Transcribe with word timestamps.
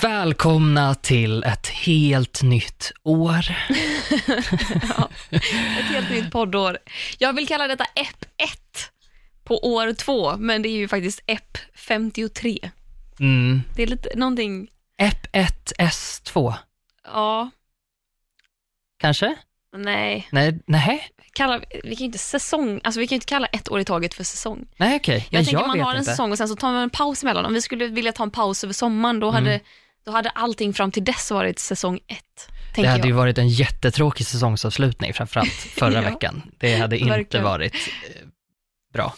Välkomna 0.00 0.94
till 0.94 1.42
ett 1.44 1.66
helt 1.66 2.42
nytt 2.42 2.92
år. 3.02 3.44
ja, 4.96 5.08
ett 5.30 5.84
helt 5.84 6.10
nytt 6.10 6.30
poddår. 6.30 6.78
Jag 7.18 7.32
vill 7.32 7.48
kalla 7.48 7.68
detta 7.68 7.84
EP 7.84 8.24
1 8.36 8.50
på 9.44 9.58
år 9.74 9.92
2, 9.92 10.36
men 10.36 10.62
det 10.62 10.68
är 10.68 10.76
ju 10.76 10.88
faktiskt 10.88 11.20
EP 11.26 11.58
53. 11.74 12.70
Mm. 13.20 13.62
Det 13.76 13.82
är 13.82 13.86
lite 13.86 14.08
någonting, 14.14 14.68
EP1 14.98 15.72
S2, 15.78 16.54
ja, 17.04 17.50
kanske? 18.98 19.36
nej. 19.76 20.28
Nej, 20.32 20.58
nej, 20.66 21.08
Kalla, 21.34 21.60
vi 21.84 21.96
kan 21.96 21.98
ju 21.98 22.04
inte 22.04 22.18
säsong, 22.18 22.80
alltså 22.84 23.00
vi 23.00 23.06
kan 23.06 23.14
ju 23.14 23.16
inte 23.16 23.26
kalla 23.26 23.46
ett 23.46 23.70
år 23.70 23.80
i 23.80 23.84
taget 23.84 24.14
för 24.14 24.24
säsong. 24.24 24.66
nej 24.76 24.96
okej. 24.96 25.26
Jag 25.30 25.38
Men 25.38 25.44
tänker 25.44 25.60
jag 25.60 25.68
man 25.68 25.80
har 25.80 25.92
en 25.92 25.98
inte. 25.98 26.10
säsong 26.10 26.32
och 26.32 26.38
sen 26.38 26.48
så 26.48 26.56
tar 26.56 26.72
man 26.72 26.82
en 26.82 26.90
paus 26.90 27.22
emellan. 27.22 27.44
Om 27.46 27.54
vi 27.54 27.62
skulle 27.62 27.86
vilja 27.86 28.12
ta 28.12 28.22
en 28.22 28.30
paus 28.30 28.64
över 28.64 28.74
sommaren, 28.74 29.20
då 29.20 29.30
hade, 29.30 29.60
då 30.04 30.12
hade 30.12 30.30
allting 30.30 30.72
fram 30.74 30.90
till 30.90 31.04
dess 31.04 31.30
varit 31.30 31.58
säsong 31.58 31.96
ett. 32.06 32.48
Det 32.74 32.86
hade 32.86 32.98
jag. 32.98 33.06
ju 33.06 33.12
varit 33.12 33.38
en 33.38 33.48
jättetråkig 33.48 34.26
säsongsavslutning, 34.26 35.14
framförallt 35.14 35.50
förra 35.52 35.92
Ja. 36.02 36.10
veckan. 36.10 36.42
Det 36.58 36.76
hade 36.76 36.98
inte 36.98 37.10
Verkligen. 37.10 37.44
varit 37.44 37.74
eh, 37.74 38.26
bra. 38.94 39.14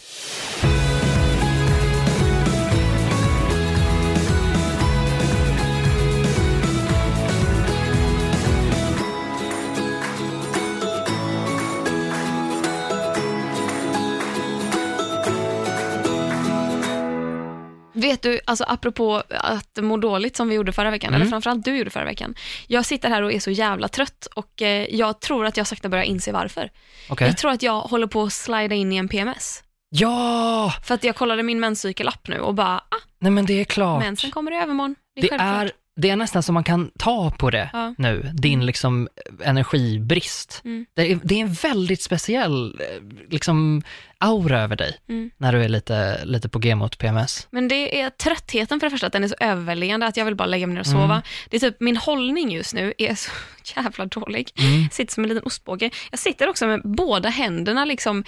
Vet 17.97 18.21
du, 18.21 18.39
alltså 18.45 18.63
apropå 18.67 19.23
att 19.29 19.77
må 19.81 19.97
dåligt 19.97 20.35
som 20.35 20.49
vi 20.49 20.55
gjorde 20.55 20.71
förra 20.73 20.91
veckan, 20.91 21.07
Mm. 21.09 21.21
eller 21.21 21.29
framförallt 21.29 21.65
du 21.65 21.77
gjorde 21.77 21.89
förra 21.89 22.05
veckan. 22.05 22.35
Jag 22.67 22.85
sitter 22.85 23.09
här 23.09 23.21
och 23.21 23.33
är 23.33 23.39
så 23.39 23.51
jävla 23.51 23.87
trött 23.87 24.27
och 24.35 24.61
eh, 24.61 24.95
jag 24.95 25.19
tror 25.21 25.45
att 25.45 25.57
jag 25.57 25.67
sakta 25.67 25.89
börjar 25.89 26.03
inse 26.03 26.31
varför. 26.31 26.69
Okej. 27.09 27.27
Jag 27.27 27.37
tror 27.37 27.51
att 27.51 27.63
jag 27.63 27.81
håller 27.81 28.07
på 28.07 28.23
att 28.23 28.33
slida 28.33 28.75
in 28.75 28.91
i 28.93 28.95
en 28.97 29.07
PMS. 29.07 29.63
Ja! 29.89 30.73
För 30.83 30.95
att 30.95 31.03
jag 31.03 31.15
kollade 31.15 31.43
min 31.43 31.59
menscykelapp 31.59 32.27
nu 32.27 32.39
och 32.39 32.53
bara, 32.55 32.77
ah, 32.77 32.95
Nej 33.19 33.31
men 33.31 33.45
det 33.45 33.53
är 33.53 33.63
klart. 33.65 34.03
mensen 34.03 34.31
kommer 34.31 34.51
i 34.51 34.55
övermorgon. 34.55 34.95
Det 35.15 35.19
är 35.19 35.21
Det 35.21 35.29
självklart. 35.29 35.63
är, 35.63 35.71
det 35.97 36.09
är 36.09 36.15
nästan 36.15 36.43
som 36.43 36.53
man 36.53 36.63
kan 36.63 36.91
ta 36.99 37.31
på 37.31 37.49
det 37.49 37.69
Ja. 37.73 37.93
nu, 37.97 38.29
din 38.33 38.65
liksom 38.65 39.07
energibrist. 39.43 40.61
Mm. 40.65 40.85
Det, 40.95 41.11
är, 41.11 41.19
det 41.23 41.35
är 41.35 41.39
en 41.41 41.53
väldigt 41.53 42.01
speciell 42.01 42.81
eh, 42.81 43.03
liksom, 43.29 43.83
aura 44.25 44.61
över 44.61 44.75
dig 44.75 44.97
Mm. 45.09 45.31
när 45.37 45.53
du 45.53 45.63
är 45.63 45.69
lite, 45.69 46.25
lite 46.25 46.49
på 46.49 46.59
G 46.59 46.75
mot 46.75 46.97
PMS. 46.97 47.47
Men 47.51 47.67
det 47.67 48.01
är 48.01 48.09
tröttheten 48.09 48.79
för 48.79 48.87
det 48.87 48.91
första, 48.91 49.07
att 49.07 49.13
den 49.13 49.23
är 49.23 49.27
så 49.27 49.35
överväldigande 49.39 50.05
att 50.07 50.17
jag 50.17 50.25
vill 50.25 50.35
bara 50.35 50.45
lägga 50.45 50.67
mig 50.67 50.73
ner 50.73 50.81
och 50.81 50.87
Mm. 50.87 51.01
sova. 51.01 51.21
Det 51.49 51.55
är 51.57 51.59
typ, 51.59 51.75
min 51.79 51.97
hållning 51.97 52.51
just 52.51 52.73
nu 52.73 52.93
är 52.97 53.15
så 53.15 53.31
jävla 53.75 54.05
dålig. 54.05 54.49
Mm. 54.59 54.89
Sitter 54.91 55.13
som 55.13 55.23
en 55.23 55.29
liten 55.29 55.43
ostbåge. 55.45 55.89
Jag 56.11 56.19
sitter 56.19 56.49
också 56.49 56.67
med 56.67 56.81
båda 56.83 57.29
händerna 57.29 57.85
liksom 57.85 58.23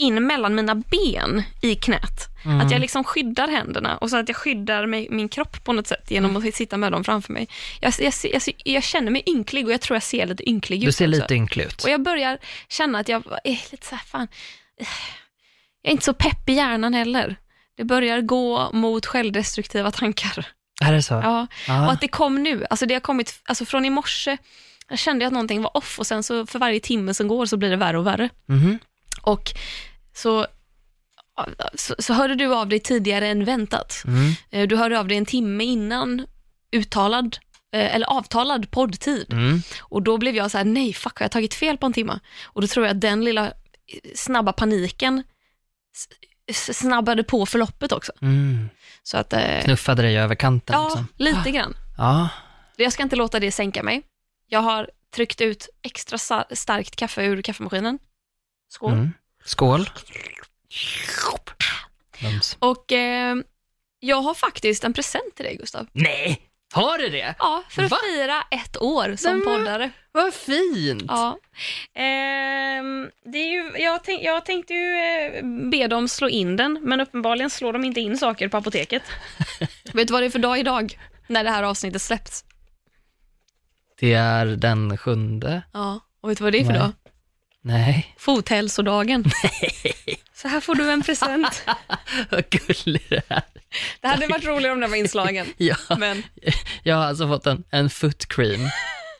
in 0.00 0.26
mellan 0.26 0.54
mina 0.54 0.74
ben 0.74 1.42
i 1.62 1.74
knät. 1.74 2.26
Mm. 2.44 2.60
Att 2.60 2.70
jag 2.70 2.80
liksom 2.80 3.04
skyddar 3.04 3.48
händerna 3.48 3.96
och 3.96 4.10
så 4.10 4.16
att 4.16 4.28
jag 4.28 4.36
skyddar 4.36 4.86
mig, 4.86 5.08
min 5.10 5.28
kropp 5.28 5.64
på 5.64 5.72
något 5.72 5.86
sätt 5.86 6.10
genom 6.10 6.36
att 6.36 6.54
sitta 6.54 6.76
med 6.76 6.92
dem 6.92 7.04
framför 7.04 7.32
mig. 7.32 7.48
Jag, 7.80 7.92
jag, 7.98 8.12
jag, 8.32 8.42
jag 8.64 8.82
känner 8.82 9.10
mig 9.10 9.22
ynklig 9.26 9.66
och 9.66 9.72
jag 9.72 9.80
tror 9.80 9.94
jag 9.96 10.02
ser 10.02 10.26
lite 10.26 10.48
ynklig 10.50 10.78
ut 10.78 10.84
Du 10.86 10.92
ser 10.92 11.08
också. 11.08 11.20
lite 11.20 11.34
ynklig 11.34 11.64
ut. 11.64 11.84
Och 11.84 11.90
jag 11.90 12.02
börjar 12.02 12.38
känna 12.68 12.98
att 12.98 13.08
jag 13.08 13.22
är 13.44 13.60
lite 13.72 13.86
så 13.86 13.94
här, 13.94 14.04
fan, 14.06 14.28
jag 15.82 15.90
är 15.90 15.92
inte 15.92 16.04
så 16.04 16.14
pepp 16.14 16.48
i 16.48 16.52
hjärnan 16.52 16.94
heller. 16.94 17.36
Det 17.76 17.84
börjar 17.84 18.20
gå 18.20 18.70
mot 18.72 19.06
självdestruktiva 19.06 19.90
tankar. 19.90 20.46
Är 20.84 20.92
det 20.92 21.02
så? 21.02 21.14
Ja. 21.14 21.46
Ja. 21.68 21.86
Och 21.86 21.92
att 21.92 22.00
det 22.00 22.08
kom 22.08 22.42
nu, 22.42 22.66
alltså 22.70 22.86
det 22.86 22.94
har 22.94 23.00
kommit, 23.00 23.40
alltså 23.44 23.64
från 23.64 23.84
i 23.84 23.90
morse, 23.90 24.36
jag 24.88 24.98
kände 24.98 25.26
att 25.26 25.32
någonting 25.32 25.62
var 25.62 25.76
off 25.76 25.98
och 25.98 26.06
sen 26.06 26.22
så 26.22 26.46
för 26.46 26.58
varje 26.58 26.80
timme 26.80 27.14
som 27.14 27.28
går 27.28 27.46
så 27.46 27.56
blir 27.56 27.70
det 27.70 27.76
värre 27.76 27.98
och 27.98 28.06
värre. 28.06 28.28
Mhm. 28.46 28.78
Och 29.22 29.50
så, 30.14 30.46
så, 31.74 31.94
så 31.98 32.12
hörde 32.12 32.34
du 32.34 32.54
av 32.54 32.68
dig 32.68 32.80
tidigare 32.80 33.28
än 33.28 33.44
väntat. 33.44 34.02
Mm. 34.06 34.68
Du 34.68 34.76
hörde 34.76 34.98
av 34.98 35.08
dig 35.08 35.16
en 35.16 35.26
timme 35.26 35.64
innan 35.64 36.26
uttalad, 36.72 37.38
eh, 37.72 37.94
eller 37.94 38.06
avtalad 38.06 38.70
poddtid. 38.70 39.32
Mm. 39.32 39.62
Och 39.80 40.02
då 40.02 40.18
blev 40.18 40.36
jag 40.36 40.50
så 40.50 40.58
här, 40.58 40.64
nej 40.64 40.92
fuck 40.92 41.18
har 41.18 41.24
jag 41.24 41.32
tagit 41.32 41.54
fel 41.54 41.78
på 41.78 41.86
en 41.86 41.92
timme? 41.92 42.20
Och 42.44 42.60
då 42.60 42.66
tror 42.66 42.86
jag 42.86 42.94
att 42.94 43.00
den 43.00 43.24
lilla 43.24 43.52
snabba 44.14 44.52
paniken 44.52 45.22
snabbade 46.52 47.24
på 47.24 47.46
förloppet 47.46 47.92
också. 47.92 48.12
Mm. 48.22 48.68
Så 49.02 49.16
att, 49.16 49.32
eh, 49.32 49.62
Knuffade 49.64 50.02
dig 50.02 50.18
över 50.18 50.34
kanten 50.34 50.76
ja, 50.76 50.84
liksom. 50.84 51.08
lite 51.16 51.50
grann. 51.50 51.76
Ja. 51.98 52.28
Jag 52.76 52.92
ska 52.92 53.02
inte 53.02 53.16
låta 53.16 53.40
det 53.40 53.52
sänka 53.52 53.82
mig. 53.82 54.02
Jag 54.46 54.60
har 54.60 54.90
tryckt 55.14 55.40
ut 55.40 55.68
extra 55.82 56.18
starkt 56.50 56.96
kaffe 56.96 57.22
ur 57.24 57.42
kaffemaskinen. 57.42 57.98
Skål. 58.68 58.92
Mm. 58.92 59.12
Skål. 59.44 59.90
Mums. 62.22 62.56
Och 62.58 62.92
eh, 62.92 63.36
jag 64.00 64.22
har 64.22 64.34
faktiskt 64.34 64.84
en 64.84 64.92
present 64.92 65.34
till 65.36 65.44
dig 65.44 65.56
Gustav. 65.56 65.86
Nej, 65.92 66.47
har 66.72 66.98
du 66.98 67.08
det? 67.08 67.34
Ja, 67.38 67.62
för 67.70 67.82
att 67.82 67.90
Va? 67.90 67.96
fira 68.14 68.42
ett 68.50 68.82
år 68.82 69.16
som 69.16 69.32
Nej, 69.38 69.46
men- 69.46 69.58
poddare. 69.58 69.90
Vad 70.12 70.34
fint. 70.34 71.04
Ja. 71.08 71.38
Ehm, 71.94 73.10
det 73.32 73.38
är 73.38 73.48
ju, 73.52 73.72
jag, 73.82 74.04
tänk, 74.04 74.22
jag 74.22 74.44
tänkte 74.46 74.74
ju 74.74 74.96
eh, 74.98 75.44
be 75.70 75.86
dem 75.86 76.08
slå 76.08 76.28
in 76.28 76.56
den, 76.56 76.78
men 76.82 77.00
uppenbarligen 77.00 77.50
slår 77.50 77.72
de 77.72 77.84
inte 77.84 78.00
in 78.00 78.18
saker 78.18 78.48
på 78.48 78.56
apoteket. 78.56 79.02
Vet 79.92 80.08
du 80.08 80.12
vad 80.12 80.22
det 80.22 80.26
är 80.26 80.30
för 80.30 80.38
dag 80.38 80.58
idag? 80.58 80.98
När 81.26 81.44
det 81.44 81.50
här 81.50 81.62
avsnittet 81.62 82.02
släpps. 82.02 82.44
Det 84.00 84.12
är 84.14 84.46
den 84.46 84.98
sjunde. 84.98 85.62
Ja, 85.72 86.00
och 86.20 86.30
vet 86.30 86.38
du 86.38 86.44
vad 86.44 86.52
det 86.52 86.58
är 86.60 86.64
för 86.64 86.72
Nej. 86.72 86.80
dag? 86.80 86.92
Nej. 87.62 88.14
Fothälsodagen. 88.18 89.24
Så 90.42 90.48
här 90.48 90.60
får 90.60 90.74
du 90.74 90.90
en 90.90 91.02
present. 91.02 91.62
Vad 92.30 92.50
gullig 92.50 93.06
det 93.08 93.22
är. 93.28 93.42
Det 94.00 94.08
hade 94.08 94.26
varit 94.26 94.44
roligare 94.44 94.72
om 94.72 94.80
den 94.80 94.90
var 94.90 94.96
inslagen. 94.96 95.46
Ja, 95.56 95.76
Men 95.98 96.22
jag 96.82 96.96
har 96.96 97.04
alltså 97.04 97.28
fått 97.28 97.46
en, 97.46 97.64
en 97.70 97.90
foot 97.90 98.28
cream. 98.28 98.68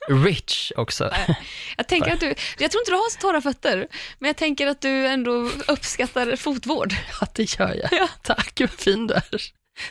Rich 0.09 0.73
också. 0.77 1.15
jag 1.77 1.89
tänker 1.89 2.13
att 2.13 2.21
du, 2.21 2.35
jag 2.59 2.71
tror 2.71 2.81
inte 2.81 2.91
du 2.91 2.95
har 2.95 3.11
så 3.11 3.21
torra 3.21 3.41
fötter, 3.41 3.89
men 4.19 4.29
jag 4.29 4.37
tänker 4.37 4.67
att 4.67 4.81
du 4.81 5.07
ändå 5.07 5.51
uppskattar 5.69 6.37
fotvård. 6.37 6.95
Ja, 7.21 7.27
det 7.35 7.59
gör 7.59 7.75
jag. 7.75 7.89
Ja. 7.93 8.09
Tack, 8.23 8.61
vad 8.61 8.71
fin 8.71 9.07
du 9.07 9.15
är. 9.15 9.43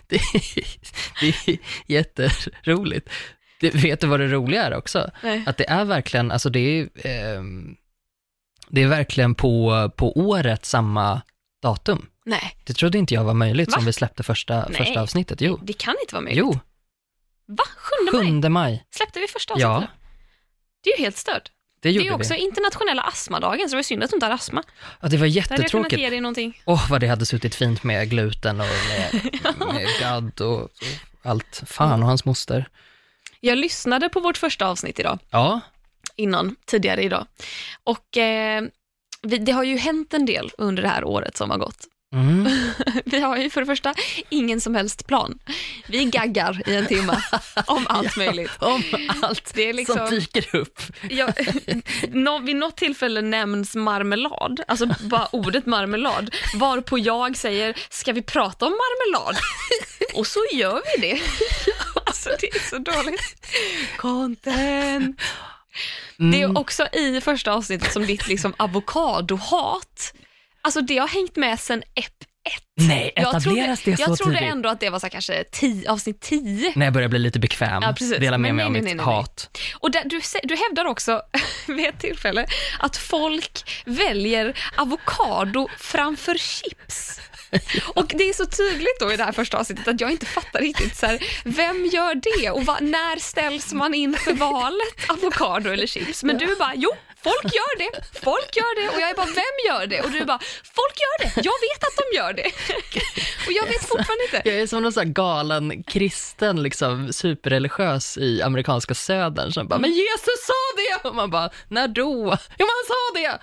Det 0.08 0.16
är, 0.16 0.66
det 1.22 1.52
är 1.52 1.58
jätteroligt. 1.86 3.10
Det, 3.60 3.70
vet 3.76 4.00
du 4.00 4.08
vad 4.08 4.20
det 4.20 4.28
roliga 4.28 4.64
är 4.64 4.74
också? 4.74 5.12
Nej. 5.24 5.44
Att 5.48 5.58
det 5.58 5.70
är 5.70 5.86
verkligen, 5.86 6.32
alltså 6.32 6.50
det 6.50 6.60
är, 6.60 6.90
ehm, 7.04 7.76
det 8.70 8.84
är 8.84 8.88
verkligen 8.88 9.36
på, 9.36 9.90
på 9.96 10.18
året 10.20 10.66
samma 10.66 11.22
datum. 11.62 12.10
Nej, 12.26 12.58
Det 12.64 12.74
trodde 12.74 12.98
inte 12.98 13.14
jag 13.14 13.24
var 13.24 13.34
möjligt 13.34 13.70
Va? 13.72 13.74
som 13.78 13.86
vi 13.86 13.94
släppte 13.94 14.24
första, 14.24 14.66
Nej. 14.70 14.78
första 14.78 15.02
avsnittet. 15.02 15.42
Jo, 15.42 15.60
det 15.64 15.74
kan 15.74 15.96
inte 16.02 16.16
vara 16.16 16.24
möjligt. 16.24 16.40
jo, 16.40 16.60
Va? 17.48 17.64
7 18.12 18.20
maj? 18.20 18.42
7 18.42 18.50
maj. 18.50 18.86
Släppte 18.92 19.20
vi 19.20 19.28
första 19.28 19.54
Ja. 19.58 19.68
avsnittet? 19.76 19.96
Det 20.84 20.90
är 20.90 20.98
ju 20.98 21.04
helt 21.04 21.18
stört. 21.18 21.52
Det 21.80 21.92
Det 21.92 22.00
är 22.00 22.04
ju 22.04 22.12
också 22.12 22.34
vi. 22.34 22.40
internationella 22.40 23.02
astmadagen, 23.02 23.70
så 23.70 23.74
det 23.74 23.78
var 23.78 23.84
synd 23.84 24.04
att 24.04 24.10
du 24.10 24.16
inte 24.16 24.26
har 24.26 24.34
astma. 24.34 24.64
Ja, 25.02 25.08
det 25.08 25.18
var 25.18 25.26
hade 25.26 25.28
jättetråkigt. 25.28 26.54
Åh, 26.66 26.90
vad 26.92 27.02
det 27.02 27.08
hade 27.08 27.26
suttit 27.26 27.56
fint 27.56 27.84
med 27.84 28.10
gluten 28.10 28.60
och 28.62 28.68
med, 28.90 29.22
med 29.74 29.88
gadd 30.00 30.42
och, 30.42 30.62
och 30.62 30.70
allt. 31.24 31.64
Fan 31.68 32.02
och 32.04 32.08
hans 32.08 32.26
moster. 32.26 32.68
Jag 33.40 33.58
lyssnade 33.58 34.10
på 34.10 34.20
vårt 34.20 34.38
första 34.38 34.68
avsnitt 34.68 35.00
idag, 35.00 35.20
Ja, 35.30 35.60
innan, 36.18 36.56
tidigare 36.66 37.04
idag. 37.04 37.26
Och 37.84 38.18
eh, 38.18 38.64
vi, 39.22 39.38
det 39.38 39.52
har 39.52 39.64
ju 39.64 39.78
hänt 39.78 40.14
en 40.14 40.26
del 40.26 40.52
under 40.58 40.84
det 40.84 40.90
här 40.90 41.04
året 41.04 41.38
som 41.38 41.50
har 41.50 41.58
gått. 41.58 41.78
mm. 42.14 42.48
Vi 43.06 43.20
har 43.20 43.38
ju 43.38 43.50
för 43.50 43.62
det 43.62 43.66
första 43.68 43.94
ingen 44.30 44.62
som 44.62 44.76
helst 44.76 45.08
plan. 45.08 45.40
Vi 45.88 46.06
gaggar 46.06 46.62
i 46.70 46.76
en 46.76 46.86
timme 46.88 47.22
om 47.68 47.86
allt 47.90 48.18
möjligt. 48.18 48.52
om 48.60 48.84
allt 49.22 49.52
Det 49.54 49.70
är 49.70 49.74
liksom- 49.74 49.98
som 49.98 50.10
dyker 50.10 50.56
upp. 50.56 50.80
Jag, 51.10 51.34
nå, 52.10 52.40
vid 52.40 52.56
något 52.56 52.78
tillfälle 52.78 53.22
nämns 53.22 53.76
marmelad, 53.76 54.60
alltså 54.68 54.88
bara 55.00 55.28
ordet 55.32 55.66
marmelad, 55.66 56.36
varpå 56.56 56.98
jag 57.00 57.38
säger, 57.38 57.78
ska 57.90 58.14
vi 58.14 58.22
prata 58.22 58.66
om 58.66 58.72
marmelad? 58.72 59.38
Och 60.14 60.28
så 60.28 60.40
gör 60.54 60.82
vi 60.96 61.02
det. 61.08 61.22
Alltså 62.06 62.30
det 62.42 62.48
är 62.56 62.70
så 62.70 62.78
dåligt. 62.78 63.36
Content. 63.98 65.22
Det 66.18 66.42
är 66.42 66.58
också 66.58 66.88
i 66.94 67.22
första 67.22 67.52
avsnittet 67.54 67.94
som 67.94 68.06
ditt 68.06 68.28
liksom 68.28 68.54
avokadohat, 68.58 70.14
alltså 70.62 70.82
det 70.82 70.98
har 70.98 71.08
hängt 71.08 71.36
med 71.36 71.60
sen 71.60 71.84
ep 71.96 72.06
1. 72.48 72.54
Nej, 72.76 73.12
Jag 73.16 73.24
trodde, 73.24 73.38
etableras 73.38 73.82
det 73.84 73.98
så 73.98 74.02
jag 74.02 74.18
trodde 74.18 74.38
tidigt? 74.38 74.52
ändå 74.52 74.70
att 74.70 74.80
det 74.80 74.90
var 74.90 75.00
så 75.00 75.10
kanske 75.10 75.44
tio, 75.52 75.92
avsnitt 75.92 76.22
10. 76.22 76.74
När 76.76 76.86
jag 76.86 76.94
börjar 76.94 77.10
bli 77.10 77.20
lite 77.20 77.40
bekväm, 77.40 77.84
Ja, 77.84 77.94
precis. 77.98 78.20
dela 78.20 78.38
med 78.38 78.56
mig 78.56 78.66
av 78.66 78.72
mitt 78.72 78.84
nej, 78.84 78.96
nej, 78.96 79.06
hat. 79.06 79.58
Och 79.80 79.92
där, 79.92 80.04
du, 80.06 80.22
du 80.44 80.56
hävdar 80.56 80.86
också 80.86 81.22
vid 81.68 81.86
ett 81.86 82.00
tillfälle 82.00 82.46
att 82.80 82.98
folk 82.98 83.64
väljer 83.86 84.58
avokado 84.78 85.68
framför 85.78 86.38
chips. 86.38 87.22
Och 87.88 88.06
det 88.18 88.30
är 88.30 88.34
så 88.34 88.46
tydligt 88.46 89.00
då 89.00 89.14
i 89.14 89.18
det 89.18 89.24
här 89.24 89.32
första 89.32 89.58
avsnittet 89.58 89.88
att 89.88 90.02
jag 90.02 90.12
inte 90.12 90.26
fattar 90.26 90.60
riktigt 90.60 90.96
så 90.96 91.06
här, 91.06 91.24
vem 91.44 91.86
gör 91.86 92.16
det 92.16 92.50
och 92.52 92.66
va, 92.66 92.78
när 92.82 93.20
ställs 93.20 93.74
man 93.74 93.94
inför 93.94 94.34
valet 94.34 95.10
avokado 95.10 95.70
eller 95.70 95.88
chips? 95.88 96.24
Men 96.24 96.38
du 96.38 96.56
bara, 96.56 96.74
jo, 96.76 96.90
folk 97.24 97.44
gör 97.44 97.78
det, 97.78 98.20
folk 98.24 98.56
gör 98.56 98.82
det 98.82 98.96
och 98.96 99.02
jag 99.02 99.10
är 99.10 99.16
bara, 99.16 99.26
vem 99.26 99.58
gör 99.68 99.88
det? 99.88 100.02
Och 100.02 100.12
du 100.12 100.26
bara, 100.26 100.40
folk 100.76 100.96
gör 101.00 101.26
det, 101.26 101.32
jag 101.36 101.54
vet 101.68 101.84
att 101.84 101.98
de 101.98 102.18
gör 102.18 102.34
det. 102.34 102.52
Och 103.48 103.54
jag 103.54 103.66
vet 103.66 103.82
fortfarande 103.82 104.24
inte. 104.24 104.50
Jag 104.50 104.60
är 104.60 104.68
som 104.68 104.84
någon 104.84 104.94
sån 104.94 105.06
här 105.06 105.14
galen 105.14 105.84
kristen, 105.84 106.64
liksom 106.64 107.14
superreligiös 107.14 108.18
i 108.18 108.42
amerikanska 108.42 108.94
södern 108.94 109.52
som 109.52 109.68
bara, 109.68 109.80
men 109.80 109.92
Jesus 109.92 110.46
sa 110.48 110.54
det! 110.78 111.10
Och 111.10 111.16
man 111.16 111.30
bara, 111.30 111.50
när 111.68 111.88
då? 111.88 112.38
Jo, 112.58 112.66
men 112.66 112.76
han 112.78 112.88
sa 112.88 113.20
det! 113.20 113.40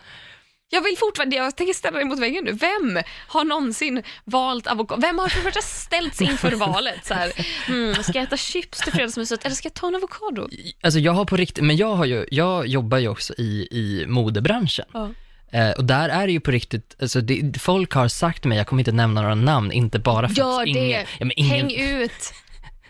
Jag 0.74 0.82
vill 0.82 0.96
fortfarande, 0.98 1.36
jag 1.36 1.56
tänker 1.56 1.74
ställa 1.74 1.96
dig 1.96 2.06
mot 2.06 2.18
väggen 2.18 2.44
nu. 2.44 2.52
Vem 2.52 3.02
har 3.28 3.44
någonsin 3.44 4.02
valt 4.24 4.66
avokado? 4.66 5.00
Vem 5.00 5.18
har 5.18 5.28
för 5.28 5.40
första 5.40 5.60
ställts 5.60 6.20
inför 6.20 6.50
valet? 6.66 7.06
Så 7.06 7.14
här, 7.14 7.32
mm, 7.68 7.94
ska 7.94 8.12
jag 8.14 8.24
äta 8.24 8.36
chips 8.36 8.78
till 8.78 8.92
fredagsmyset 8.92 9.44
eller 9.44 9.54
ska 9.54 9.66
jag 9.66 9.74
ta 9.74 9.88
en 9.88 9.94
avokado? 9.94 10.48
Alltså 10.82 11.00
jag 11.00 11.12
har 11.12 11.24
på 11.24 11.36
riktigt, 11.36 11.64
men 11.64 11.76
jag 11.76 11.94
har 11.94 12.04
ju, 12.04 12.26
jag 12.30 12.66
jobbar 12.66 12.98
ju 12.98 13.08
också 13.08 13.34
i, 13.38 13.68
i 13.70 14.04
modebranschen. 14.08 14.86
Ja. 14.92 15.10
Eh, 15.50 15.70
och 15.70 15.84
där 15.84 16.08
är 16.08 16.26
det 16.26 16.32
ju 16.32 16.40
på 16.40 16.50
riktigt, 16.50 16.96
alltså 17.00 17.20
det, 17.20 17.60
folk 17.60 17.92
har 17.92 18.08
sagt 18.08 18.40
till 18.42 18.48
mig, 18.48 18.58
jag 18.58 18.66
kommer 18.66 18.80
inte 18.80 18.92
nämna 18.92 19.20
några 19.20 19.34
namn, 19.34 19.72
inte 19.72 19.98
bara 19.98 20.28
för 20.28 20.36
Gör 20.36 20.60
att 20.60 20.64
det, 20.64 20.70
ingen, 20.70 21.04
ja, 21.18 21.24
men 21.24 21.32
ingen, 21.36 21.50
häng 21.50 21.74
ut 21.74 22.34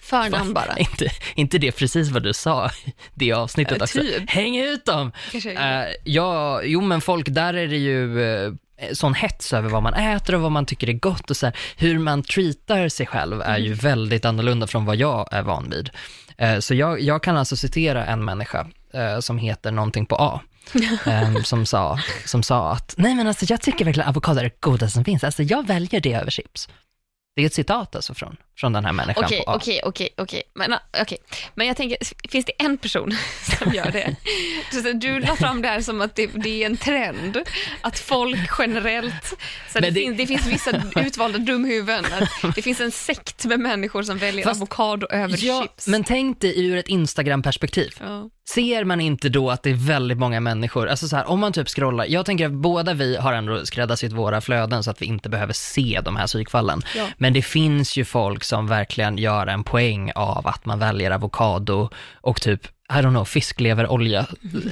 förnamn 0.04 0.54
bara. 0.54 0.76
Inte, 0.78 1.08
inte 1.34 1.58
det 1.58 1.72
precis 1.72 2.10
vad 2.10 2.22
du 2.22 2.32
sa 2.32 2.70
det 3.14 3.32
avsnittet 3.32 3.82
också. 3.82 4.00
typ. 4.00 4.30
Häng 4.30 4.56
ut 4.58 4.84
dem! 4.84 5.12
Eh, 5.34 5.94
ja, 6.04 6.62
jo 6.62 6.80
men 6.80 7.00
folk, 7.00 7.26
där 7.28 7.54
är 7.54 7.66
det 7.68 7.76
ju 7.76 8.22
eh, 8.44 8.52
sån 8.92 9.14
hets 9.14 9.52
över 9.52 9.68
vad 9.68 9.82
man 9.82 9.94
äter 9.94 10.34
och 10.34 10.40
vad 10.40 10.52
man 10.52 10.66
tycker 10.66 10.88
är 10.88 10.92
gott 10.92 11.30
och 11.30 11.36
så 11.36 11.46
här, 11.46 11.56
hur 11.76 11.98
man 11.98 12.22
treatar 12.22 12.88
sig 12.88 13.06
själv 13.06 13.40
är 13.40 13.48
Mm. 13.54 13.62
ju 13.62 13.74
väldigt 13.74 14.24
annorlunda 14.24 14.66
från 14.66 14.84
vad 14.84 14.96
jag 14.96 15.28
är 15.32 15.42
van 15.42 15.70
vid. 15.70 15.90
Så 16.60 16.74
jag, 16.74 17.00
jag 17.00 17.22
kan 17.22 17.36
alltså 17.36 17.56
citera 17.56 18.06
en 18.06 18.24
människa 18.24 18.66
som 19.20 19.38
heter 19.38 19.70
någonting 19.72 20.06
på 20.06 20.16
A. 20.16 20.40
som, 21.44 21.66
sa, 21.66 21.98
som 22.24 22.42
sa 22.42 22.72
att, 22.72 22.94
nej 22.98 23.14
men 23.14 23.26
alltså 23.26 23.46
jag 23.48 23.60
tycker 23.60 23.84
verkligen 23.84 24.08
avokado 24.08 24.40
är 24.40 24.44
det 24.44 24.60
godaste 24.60 24.94
som 24.94 25.04
finns, 25.04 25.24
alltså 25.24 25.42
jag 25.42 25.66
väljer 25.66 26.00
det 26.00 26.12
över 26.14 26.30
chips. 26.30 26.68
Det 27.36 27.42
är 27.42 27.46
ett 27.46 27.54
citat 27.54 27.96
alltså 27.96 28.14
från, 28.14 28.36
från 28.56 28.72
den 28.72 28.84
här 28.84 28.92
människan 28.92 29.24
Okej, 29.24 29.44
okej, 29.46 29.80
okej, 29.84 30.08
okej. 30.16 30.42
Men, 30.54 30.72
ah. 30.72 30.78
Men 31.54 31.66
jag 31.66 31.76
tänker, 31.76 31.98
finns 32.28 32.44
det 32.46 32.52
en 32.58 32.78
person 32.78 33.10
som 33.58 33.72
gör 33.74 33.90
det? 33.90 34.16
Du 34.94 35.20
la 35.20 35.36
fram 35.36 35.62
det 35.62 35.68
här 35.68 35.80
som 35.80 36.00
att 36.00 36.16
det, 36.16 36.26
det 36.26 36.62
är 36.62 36.66
en 36.66 36.76
trend, 36.76 37.38
att 37.80 37.98
folk 37.98 38.50
generellt, 38.58 39.24
så 39.72 39.80
det, 39.80 39.90
det- 39.90 40.00
Finns, 40.00 40.16
det 40.16 40.26
finns 40.26 40.46
vissa 40.46 40.82
utvalda 40.96 41.38
dumhuvuden, 41.38 42.04
att 42.44 42.54
det 42.54 42.62
finns 42.62 42.80
en 42.80 42.90
sekt 42.90 43.44
med 43.44 43.60
människor 43.60 44.02
som 44.02 44.18
väljer 44.18 44.44
Fast- 44.44 44.60
avokado 44.62 45.06
över 45.10 45.38
Ja, 45.44 45.62
chips. 45.62 45.86
men 45.86 46.04
tänk 46.04 46.40
dig 46.40 46.66
ur 46.66 46.76
ett 46.76 46.88
Instagram-perspektiv. 46.88 47.94
Ja. 48.00 48.30
Ser 48.54 48.84
man 48.84 49.00
inte 49.00 49.28
då 49.28 49.50
att 49.50 49.62
det 49.62 49.70
är 49.70 49.86
väldigt 49.86 50.18
många 50.18 50.40
människor, 50.40 50.88
alltså 50.88 51.08
så 51.08 51.16
här, 51.16 51.28
om 51.28 51.40
man 51.40 51.52
typ 51.52 51.68
scrollar, 51.68 52.06
jag 52.08 52.26
tänker 52.26 52.46
att 52.46 52.52
båda 52.52 52.94
vi 52.94 53.16
har 53.16 53.32
ändå 53.32 53.66
skräddarsytt 53.66 54.12
våra 54.12 54.40
flöden 54.40 54.82
så 54.84 54.90
att 54.90 55.02
vi 55.02 55.06
inte 55.06 55.28
behöver 55.28 55.52
se 55.52 56.00
de 56.04 56.16
här 56.16 56.26
psykfallen. 56.26 56.82
Ja. 56.96 57.06
Men 57.18 57.32
det 57.32 57.42
finns 57.42 57.96
ju 57.96 58.04
folk 58.04 58.43
som 58.44 58.66
verkligen 58.66 59.18
gör 59.18 59.46
en 59.46 59.64
poäng 59.64 60.12
av 60.14 60.46
att 60.46 60.66
man 60.66 60.78
väljer 60.78 61.10
avokado 61.10 61.90
och 62.14 62.40
typ, 62.40 62.66
I 62.66 62.92
don't 62.92 63.10
know, 63.10 63.24
fiskleverolja 63.24 64.26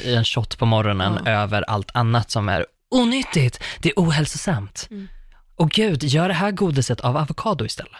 i 0.04 0.14
en 0.14 0.24
shot 0.24 0.58
på 0.58 0.66
morgonen 0.66 1.26
över 1.26 1.62
allt 1.62 1.90
annat 1.94 2.30
som 2.30 2.48
är 2.48 2.66
onyttigt, 2.90 3.62
det 3.80 3.88
är 3.88 3.94
ohälsosamt. 3.96 4.88
Mm. 4.90 5.08
Och 5.56 5.70
gud, 5.70 6.04
gör 6.04 6.28
det 6.28 6.34
här 6.34 6.50
godiset 6.50 7.00
av 7.00 7.16
avokado 7.16 7.64
istället. 7.64 7.92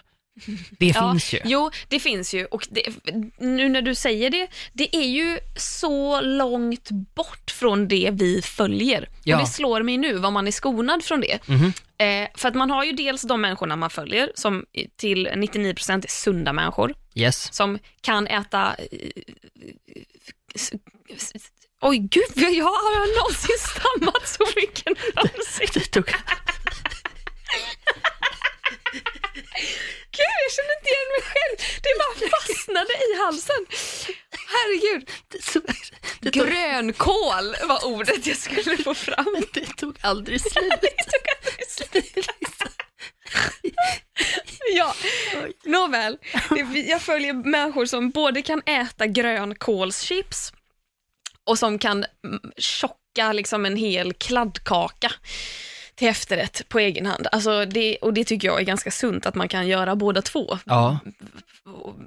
Det 0.79 0.93
finns 0.93 1.33
ju. 1.35 1.39
Jo, 1.45 1.71
det 1.89 2.01
finns 2.01 2.35
ju 2.35 2.45
och 2.47 2.67
det, 2.71 2.83
nu 3.39 3.69
när 3.69 3.83
du 3.83 3.95
säger 3.95 4.31
det, 4.31 4.49
det 4.73 4.97
är 4.97 5.07
ju 5.07 5.39
så 5.57 6.21
långt 6.21 6.91
bort 6.91 7.51
från 7.51 7.89
det 7.89 8.11
vi 8.13 8.43
följer. 8.43 9.09
Ja. 9.25 9.37
Och 9.37 9.43
det 9.43 9.49
slår 9.51 9.83
mig 9.83 9.97
nu 9.97 10.19
vad 10.19 10.33
man 10.33 10.47
är 10.47 10.51
skonad 10.53 11.05
från 11.05 11.21
det. 11.21 11.39
Mhm. 11.49 11.73
Eh, 11.99 12.29
för 12.35 12.49
att 12.49 12.55
man 12.55 12.71
har 12.71 12.85
ju 12.85 12.93
dels 12.93 13.23
de 13.23 13.41
människorna 13.41 13.77
man 13.77 13.91
följer 13.91 14.33
som 14.35 14.65
till 14.97 15.29
99% 15.29 16.05
är 16.05 16.09
sunda 16.09 16.53
människor 16.53 16.95
Yes. 17.15 17.55
som 17.55 17.79
kan 18.01 18.27
äta 18.27 18.75
eh, 18.79 19.09
Oj 21.81 21.99
gud, 21.99 22.25
jag 22.37 22.65
har 22.65 23.19
någonsin 23.19 23.57
stammat 23.59 24.29
så 24.29 24.45
mycket 24.57 24.87
någonsin? 25.17 26.05
Det 30.13 30.19
tog... 30.19 30.27
Gud, 30.27 30.39
jag 30.47 30.53
känner 30.57 30.75
inte 30.79 30.91
igen 30.93 31.11
mig 31.17 31.23
själv. 31.33 31.57
Det 31.83 31.93
bara 32.03 32.31
fastnade 32.37 32.93
i 32.93 33.17
halsen. 33.23 33.67
Herregud. 34.55 35.11
Det 35.29 35.39
tog, 35.43 35.65
Grönkål 36.33 37.57
var 37.69 37.85
ordet 37.85 38.27
jag 38.27 38.37
skulle 38.37 38.77
få 38.77 38.95
fram. 38.95 39.37
det 39.53 39.67
tog 39.77 39.97
aldrig 40.01 40.41
slut. 40.41 40.73
Ja, 44.75 44.95
nåväl. 45.65 46.19
Det- 46.51 46.81
Jag 46.81 47.03
följer 47.03 47.33
människor 47.33 47.87
som 47.87 48.11
både 48.11 48.43
kan 48.43 48.63
äta 48.67 49.07
grönkålschips 49.07 50.53
och 51.45 51.59
som 51.59 51.79
kan 51.79 52.05
tjocka 52.57 53.33
liksom 53.33 53.67
en 53.67 53.77
hel 53.77 54.13
kladdkaka 54.15 55.13
till 56.03 56.09
efterrätt 56.11 56.69
på 56.69 56.79
egen 56.79 57.07
hand. 57.07 57.27
Alltså 57.33 57.65
det, 57.65 57.97
och 57.97 58.15
det 58.15 58.25
tycker 58.25 58.49
jag 58.49 58.61
är 58.61 58.65
ganska 58.65 58.91
sunt 58.91 59.27
att 59.27 59.35
man 59.35 59.49
kan 59.49 59.69
göra 59.69 59.97
båda 59.97 60.23
två. 60.23 60.59
Ja, 60.65 60.99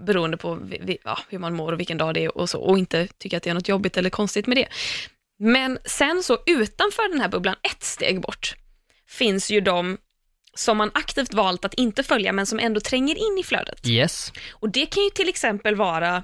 beroende 0.05 0.37
på 0.37 0.55
vi- 0.55 0.81
vi- 0.83 0.97
ja, 1.03 1.19
hur 1.29 1.39
man 1.39 1.53
mår 1.53 1.71
och 1.71 1.79
vilken 1.79 1.97
dag 1.97 2.13
det 2.13 2.23
är 2.25 2.37
och 2.37 2.49
så 2.49 2.59
och 2.61 2.77
inte 2.77 3.07
tycka 3.17 3.37
att 3.37 3.43
det 3.43 3.49
är 3.49 3.53
något 3.53 3.67
jobbigt 3.67 3.97
eller 3.97 4.09
konstigt 4.09 4.47
med 4.47 4.57
det. 4.57 4.67
Men 5.39 5.77
sen 5.85 6.23
så 6.23 6.37
utanför 6.45 7.09
den 7.11 7.21
här 7.21 7.29
bubblan, 7.29 7.55
ett 7.73 7.83
steg 7.83 8.21
bort, 8.21 8.55
finns 9.09 9.51
ju 9.51 9.61
de 9.61 9.97
som 10.57 10.77
man 10.77 10.91
aktivt 10.93 11.33
valt 11.33 11.65
att 11.65 11.73
inte 11.73 12.03
följa 12.03 12.31
men 12.31 12.45
som 12.45 12.59
ändå 12.59 12.79
tränger 12.79 13.15
in 13.15 13.37
i 13.39 13.43
flödet. 13.43 13.87
yes. 13.87 14.31
Och 14.51 14.69
det 14.69 14.85
kan 14.85 15.03
ju 15.03 15.09
till 15.09 15.29
exempel 15.29 15.75
vara, 15.75 16.23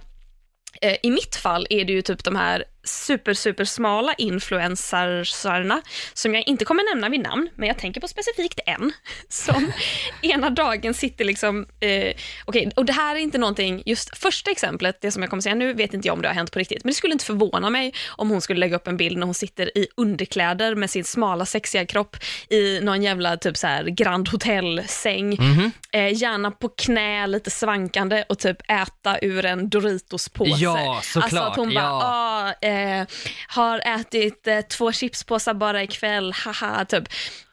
eh, 0.81 0.95
i 1.03 1.09
mitt 1.11 1.35
fall 1.35 1.67
är 1.69 1.85
det 1.85 1.93
ju 1.93 2.01
typ 2.01 2.23
de 2.23 2.35
här 2.35 2.63
super, 2.83 3.33
super 3.33 3.65
smala 3.65 4.13
influencersarna 4.13 5.81
som 6.13 6.33
jag 6.33 6.47
inte 6.47 6.65
kommer 6.65 6.95
nämna 6.95 7.09
vid 7.09 7.19
namn, 7.21 7.49
men 7.55 7.67
jag 7.67 7.77
tänker 7.77 8.01
på 8.01 8.07
specifikt 8.07 8.59
en 8.65 8.91
som 9.29 9.71
ena 10.21 10.49
dagen 10.49 10.93
sitter 10.93 11.25
liksom, 11.25 11.65
eh, 11.79 12.13
okej, 12.45 12.71
och 12.75 12.85
det 12.85 12.93
här 12.93 13.15
är 13.15 13.19
inte 13.19 13.37
någonting, 13.37 13.83
just 13.85 14.17
första 14.17 14.51
exemplet, 14.51 14.97
det 15.01 15.11
som 15.11 15.23
jag 15.23 15.29
kommer 15.29 15.41
säga 15.41 15.55
nu, 15.55 15.73
vet 15.73 15.93
inte 15.93 16.07
jag 16.07 16.13
om 16.13 16.21
det 16.21 16.27
har 16.27 16.35
hänt 16.35 16.51
på 16.51 16.59
riktigt, 16.59 16.83
men 16.83 16.89
det 16.91 16.95
skulle 16.95 17.13
inte 17.13 17.25
förvåna 17.25 17.69
mig 17.69 17.93
om 18.09 18.29
hon 18.29 18.41
skulle 18.41 18.59
lägga 18.59 18.75
upp 18.75 18.87
en 18.87 18.97
bild 18.97 19.17
när 19.17 19.25
hon 19.25 19.33
sitter 19.33 19.77
i 19.77 19.87
underkläder 19.97 20.75
med 20.75 20.89
sin 20.89 21.03
smala 21.03 21.45
sexiga 21.45 21.85
kropp 21.85 22.15
i 22.49 22.79
någon 22.81 23.03
jävla 23.03 23.37
typ 23.37 23.57
så 23.57 23.67
här 23.67 23.83
Grand 23.83 24.29
Hotel-säng, 24.29 25.29
Mhm. 25.39 25.71
eh, 25.91 26.13
gärna 26.21 26.51
på 26.51 26.69
knä, 26.69 27.27
lite 27.27 27.51
svankande 27.51 28.23
och 28.29 28.39
typ 28.39 28.57
äta 28.71 29.17
ur 29.21 29.45
en 29.45 29.69
Doritos-påse. 29.69 30.51
Ja, 30.63 30.99
såklart, 31.03 31.23
Alltså 31.33 31.39
att 31.49 31.55
hon 31.55 31.73
bara, 31.73 31.83
ja. 31.83 32.01
ah, 32.61 32.67
eh, 32.67 32.70
har 33.47 33.79
ätit 33.99 34.47
eh, 34.47 34.61
två 34.61 34.91
chipspåsar 34.91 35.53
bara 35.53 35.83
ikväll, 35.83 36.33
haha, 36.33 36.85
typ. 36.85 37.03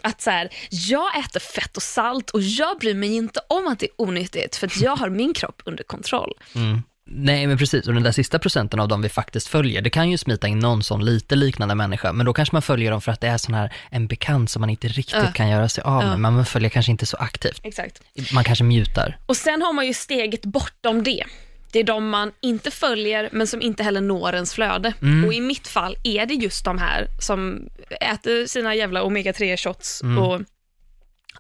Att 0.02 0.20
så 0.20 0.30
här, 0.30 0.48
jag 0.70 1.18
äter 1.18 1.40
fett 1.40 1.76
och 1.76 1.82
salt 1.82 2.30
och 2.30 2.42
jag 2.42 2.78
bryr 2.78 2.94
mig 2.94 3.14
inte 3.14 3.40
om 3.48 3.66
att 3.66 3.78
det 3.78 3.86
är 3.86 3.92
onyttigt 3.96 4.56
för 4.56 4.66
att 4.66 4.80
jag 4.80 4.96
har 4.96 5.08
min 5.10 5.34
kropp 5.34 5.62
under 5.64 5.84
kontroll. 5.84 6.32
Mm. 6.54 6.82
Nej, 7.10 7.46
men 7.46 7.58
precis. 7.58 7.86
Och 7.88 7.94
den 7.94 8.02
där 8.02 8.12
sista 8.12 8.38
procenten 8.38 8.80
av 8.80 8.88
dem 8.88 9.02
vi 9.02 9.08
faktiskt 9.08 9.48
följer, 9.48 9.82
det 9.82 9.90
kan 9.90 10.10
ju 10.10 10.18
smita 10.18 10.48
in 10.48 10.58
någon 10.58 10.82
sån 10.82 11.04
lite 11.04 11.36
liknande 11.36 11.74
människa, 11.74 12.12
men 12.12 12.26
då 12.26 12.32
kanske 12.32 12.54
man 12.54 12.62
följer 12.62 12.90
dem 12.90 13.00
för 13.00 13.12
att 13.12 13.20
det 13.20 13.26
är 13.28 13.38
sån 13.38 13.54
här 13.54 13.72
en 13.90 14.06
bekant 14.06 14.50
som 14.50 14.60
man 14.60 14.70
inte 14.70 14.88
riktigt 14.88 15.14
Ja. 15.24 15.32
kan 15.32 15.48
göra 15.50 15.68
sig 15.68 15.84
av 15.84 16.02
med, 16.02 16.12
Ja. 16.12 16.16
men 16.16 16.32
man 16.34 16.46
följer 16.46 16.70
kanske 16.70 16.92
inte 16.92 17.06
så 17.06 17.16
aktivt. 17.16 17.60
Exakt. 17.64 18.02
Man 18.32 18.44
kanske 18.44 18.64
mutar. 18.64 19.18
Och 19.26 19.36
sen 19.36 19.62
har 19.62 19.72
man 19.72 19.86
ju 19.86 19.94
steget 19.94 20.44
bortom 20.44 21.02
det. 21.02 21.24
Det 21.72 21.78
är 21.78 21.84
de 21.84 22.08
man 22.08 22.32
inte 22.40 22.70
följer 22.70 23.28
men 23.32 23.46
som 23.46 23.62
inte 23.62 23.82
heller 23.82 24.00
når 24.00 24.34
ens 24.34 24.54
flöde. 24.54 24.92
Och 25.26 25.34
i 25.34 25.40
mitt 25.40 25.68
fall 25.68 25.96
är 26.04 26.26
det 26.26 26.34
just 26.34 26.64
de 26.64 26.78
här 26.78 27.08
som 27.20 27.68
äter 28.00 28.46
sina 28.46 28.74
jävla 28.74 29.02
omega-3 29.02 29.56
shots 29.56 30.00
och 30.00 30.40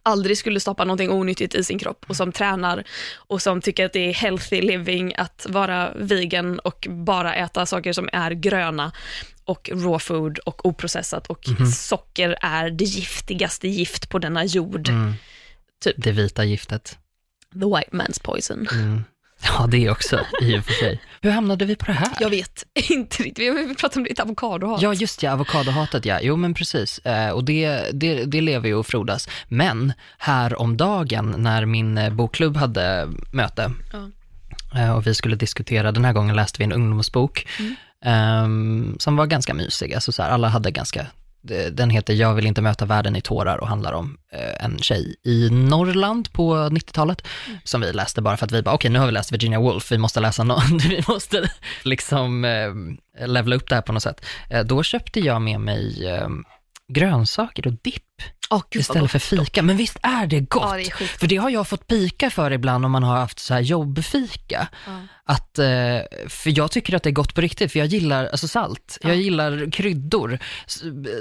aldrig 0.02 0.38
skulle 0.38 0.60
stoppa 0.60 0.84
någonting 0.84 1.10
onyttigt 1.10 1.54
i 1.54 1.64
sin 1.64 1.78
kropp 1.78 2.04
och 2.08 2.16
som 2.16 2.32
tränar 2.32 2.84
och 3.14 3.42
som 3.42 3.60
tycker 3.60 3.84
att 3.86 3.92
det 3.92 4.08
är 4.08 4.14
healthy 4.14 4.62
living 4.62 5.14
att 5.16 5.46
vara 5.48 5.92
vegan 5.96 6.58
och 6.58 6.86
bara 6.90 7.34
äta 7.34 7.66
saker 7.66 7.92
som 7.92 8.08
är 8.12 8.30
gröna 8.30 8.92
och 9.44 9.70
raw 9.72 9.98
food 9.98 10.38
och 10.38 10.66
oprocessat 10.66 11.26
och 11.26 11.44
socker 11.74 12.36
är 12.40 12.70
det 12.70 12.84
giftigaste 12.84 13.68
gift 13.68 14.08
på 14.08 14.18
denna 14.18 14.44
jord. 14.44 14.88
Mm. 14.88 15.14
Typ. 15.80 15.94
Det 15.98 16.12
vita 16.12 16.44
giftet. 16.44 16.98
The 17.52 17.58
white 17.58 17.90
man's 17.90 18.22
poison. 18.22 18.68
Ja, 19.42 19.66
det 19.66 19.90
också 19.90 20.20
i 20.42 20.58
och 20.58 20.64
för 20.64 20.72
sig. 20.72 21.00
Hur 21.20 21.30
hamnade 21.30 21.64
vi 21.64 21.76
på 21.76 21.84
det 21.86 21.92
här? 21.92 22.08
Jag 22.20 22.30
vet 22.30 22.64
inte 22.90 23.22
riktigt. 23.22 23.54
Vi 23.56 23.74
pratat 23.74 23.96
om 23.96 24.04
ditt 24.04 24.20
avokadohat. 24.20 24.82
Ja, 24.82 24.94
just 24.94 25.22
ja, 25.22 25.32
avokadohatet 25.32 26.04
ja. 26.04 26.18
Jo, 26.22 26.36
men 26.36 26.54
precis. 26.54 26.98
Eh, 26.98 27.30
och 27.30 27.44
det, 27.44 27.90
det, 27.92 28.24
det 28.24 28.40
lever 28.40 28.68
ju 28.68 28.74
och 28.74 28.86
frodas. 28.86 29.28
Men 29.48 29.92
här 30.18 30.60
om 30.60 30.76
dagen 30.76 31.34
när 31.38 31.64
min 31.64 31.98
eh, 31.98 32.10
bokklubb 32.12 32.56
hade 32.56 33.08
möte 33.32 33.70
Ja. 33.92 34.08
eh, 34.80 34.96
och 34.96 35.06
vi 35.06 35.14
skulle 35.14 35.36
diskutera, 35.36 35.92
den 35.92 36.04
här 36.04 36.12
gången 36.12 36.36
läste 36.36 36.58
vi 36.58 36.64
en 36.64 36.72
ungdomsbok 36.72 37.46
Mm. 37.58 37.74
ehm, 38.04 38.96
som 38.98 39.16
var 39.16 39.26
ganska 39.26 39.54
mysig. 39.54 39.94
Alltså 39.94 40.12
så 40.12 40.22
här, 40.22 40.30
alla 40.30 40.48
hade 40.48 40.70
ganska 40.70 41.06
Eh, 41.50 41.66
den 41.66 41.90
heter 41.90 42.14
Jag 42.14 42.34
vill 42.34 42.46
inte 42.46 42.62
möta 42.62 42.84
världen 42.84 43.16
i 43.16 43.20
tårar 43.20 43.58
och 43.58 43.68
handlar 43.68 43.92
om 43.92 44.18
eh, 44.32 44.64
en 44.64 44.78
tjej 44.78 45.16
i 45.24 45.50
Norrland 45.50 46.32
på 46.32 46.54
90-talet 46.54 47.26
som 47.64 47.80
vi 47.80 47.92
läste 47.92 48.22
bara 48.22 48.36
för 48.36 48.46
att 48.46 48.52
vi 48.52 48.62
bara, 48.62 48.74
okej 48.74 48.90
nu 48.90 48.98
har 48.98 49.06
vi 49.06 49.12
läst 49.12 49.32
Virginia 49.32 49.60
Woolf, 49.60 49.92
vi 49.92 49.98
måste 49.98 50.20
läsa 50.20 50.44
någon, 50.44 50.78
vi 50.88 51.02
måste 51.08 51.50
liksom 51.82 52.44
eh, 52.44 53.26
levla 53.26 53.56
upp 53.56 53.68
det 53.68 53.74
här 53.74 53.82
på 53.82 53.92
något 53.92 54.02
sätt. 54.02 54.24
Eh, 54.50 54.64
då 54.64 54.82
köpte 54.82 55.20
jag 55.20 55.42
med 55.42 55.60
mig 55.60 56.06
grönsaker 56.88 57.66
och 57.66 57.72
dipp 57.82 58.02
vad 58.50 58.62
istället 58.70 59.10
för 59.10 59.18
fika. 59.18 59.62
Men 59.62 59.76
visst 59.76 59.96
är 60.02 60.26
det 60.26 60.40
gott? 60.40 60.62
Ja, 60.64 60.76
det 60.76 60.82
är. 61.04 61.18
För 61.18 61.26
det 61.26 61.36
har 61.36 61.50
jag 61.50 61.68
fått 61.68 61.86
pika 61.86 62.30
för 62.30 62.50
ibland 62.52 62.84
om 62.84 62.92
man 62.92 63.02
har 63.02 63.16
haft 63.16 63.38
så 63.38 63.54
här 63.54 63.60
jobbfika. 63.60 64.68
Ja. 64.86 64.92
Att, 65.24 65.58
eh, 65.58 65.66
för 66.28 66.58
jag 66.58 66.70
tycker 66.70 66.94
att 66.96 67.02
det 67.02 67.10
är 67.10 67.12
gott 67.12 67.34
på 67.34 67.40
riktigt, 67.40 67.72
för 67.72 67.78
jag 67.78 67.88
gillar 67.88 68.26
alltså 68.26 68.48
salt, 68.48 68.98
jag 69.02 69.10
Ja. 69.12 69.14
gillar 69.16 69.70
kryddor, 69.70 70.38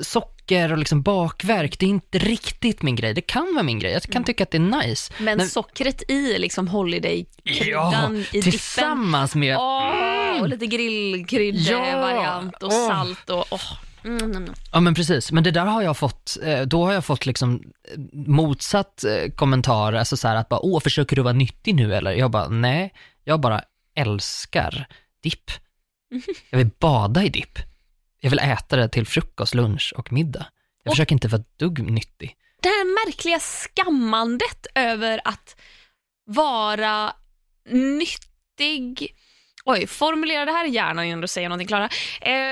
socker 0.01 0.71
och 0.71 0.77
liksom 0.77 1.01
bakverk. 1.01 1.79
Det 1.79 1.85
är 1.85 1.89
inte 1.89 2.17
riktigt 2.17 2.81
min 2.81 2.95
grej. 2.95 3.13
Det 3.13 3.21
kan 3.21 3.51
vara 3.53 3.63
min 3.63 3.79
grej, 3.79 3.91
jag 3.91 4.05
Mm. 4.05 4.13
kan 4.13 4.23
tycka 4.23 4.43
att 4.43 4.51
det 4.51 4.57
är 4.57 4.87
nice. 4.87 5.13
Men 5.17 5.37
Men- 5.37 5.47
sockret 5.49 6.11
i 6.11 6.37
liksom 6.37 6.67
holiday-kryddan 6.67 8.15
i 8.17 8.21
dippen. 8.31 8.41
tillsammans 8.51 9.35
med... 9.35 9.57
Åh, 9.57 10.41
och 10.41 10.49
lite 10.49 10.65
grillkrydda-variant 10.67 12.63
och 12.63 12.71
Åh. 12.73 12.87
salt 12.87 13.29
och 13.29 13.45
åh. 13.49 13.61
Mm, 14.07 14.17
mm, 14.23 14.37
mm. 14.37 14.53
Ja 14.71 14.79
men 14.79 14.93
precis, 14.93 15.31
men 15.31 15.43
det 15.43 15.51
där 15.51 15.65
har 15.65 15.81
jag 15.81 15.97
fått, 15.97 16.37
eh, 16.43 16.61
då 16.61 16.85
har 16.85 16.93
jag 16.93 17.05
fått 17.05 17.25
liksom 17.25 17.61
eh, 17.91 17.99
motsatt 18.13 19.03
eh, 19.03 19.31
kommentar, 19.35 19.93
alltså 19.93 20.17
så 20.17 20.27
här 20.27 20.35
att 20.35 20.49
bara, 20.49 20.59
åh 20.59 20.79
försöker 20.81 21.15
du 21.15 21.21
vara 21.21 21.33
nyttig 21.33 21.75
nu 21.75 21.95
eller? 21.95 22.11
Jag 22.11 22.31
bara, 22.31 22.47
nej, 22.47 22.93
jag 23.23 23.39
bara 23.41 23.61
älskar 23.95 24.87
dipp. 25.23 25.51
Jag 26.49 26.57
vill 26.57 26.69
bada 26.79 27.23
i 27.23 27.29
dipp. 27.29 27.59
Jag 28.21 28.29
vill 28.29 28.39
äta 28.39 28.75
det 28.75 28.89
till 28.89 29.07
frukost, 29.07 29.53
lunch 29.55 29.93
och 29.97 30.11
middag. 30.13 30.45
Jag 30.83 30.91
Och- 30.91 30.95
försöker 30.95 31.13
inte 31.15 31.27
vara 31.27 31.43
dugg 31.59 31.91
nyttig. 31.91 32.35
Det 32.61 32.67
här 32.69 33.05
märkliga 33.07 33.39
skammandet 33.39 34.67
över 34.75 35.21
att 35.25 35.55
vara 36.25 37.13
nyttig 37.69 39.15
Oj, 39.69 39.87
formulera 39.87 40.45
det 40.45 40.51
här 40.51 40.65
i 40.67 40.69
hjärnan 40.69 41.05
innan 41.05 41.21
du 41.21 41.27
säger 41.27 41.49
någonting 41.49 41.67
Klara. 41.67 41.89
Eh, 42.21 42.51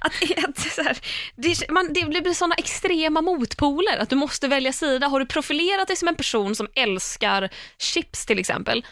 att, 0.00 0.12
att, 0.48 0.58
så 0.58 0.82
här, 0.82 0.98
det, 1.36 1.70
man, 1.70 1.92
det 1.92 2.22
blir 2.22 2.34
sådana 2.34 2.54
extrema 2.54 3.20
motpoler, 3.20 3.98
att 3.98 4.10
du 4.10 4.16
måste 4.16 4.48
välja 4.48 4.72
sida. 4.72 5.06
Har 5.06 5.20
du 5.20 5.26
profilerat 5.26 5.88
dig 5.88 5.96
som 5.96 6.08
en 6.08 6.14
person 6.14 6.54
som 6.54 6.68
älskar 6.74 7.48
chips 7.78 8.26
till 8.26 8.38
exempel, 8.38 8.86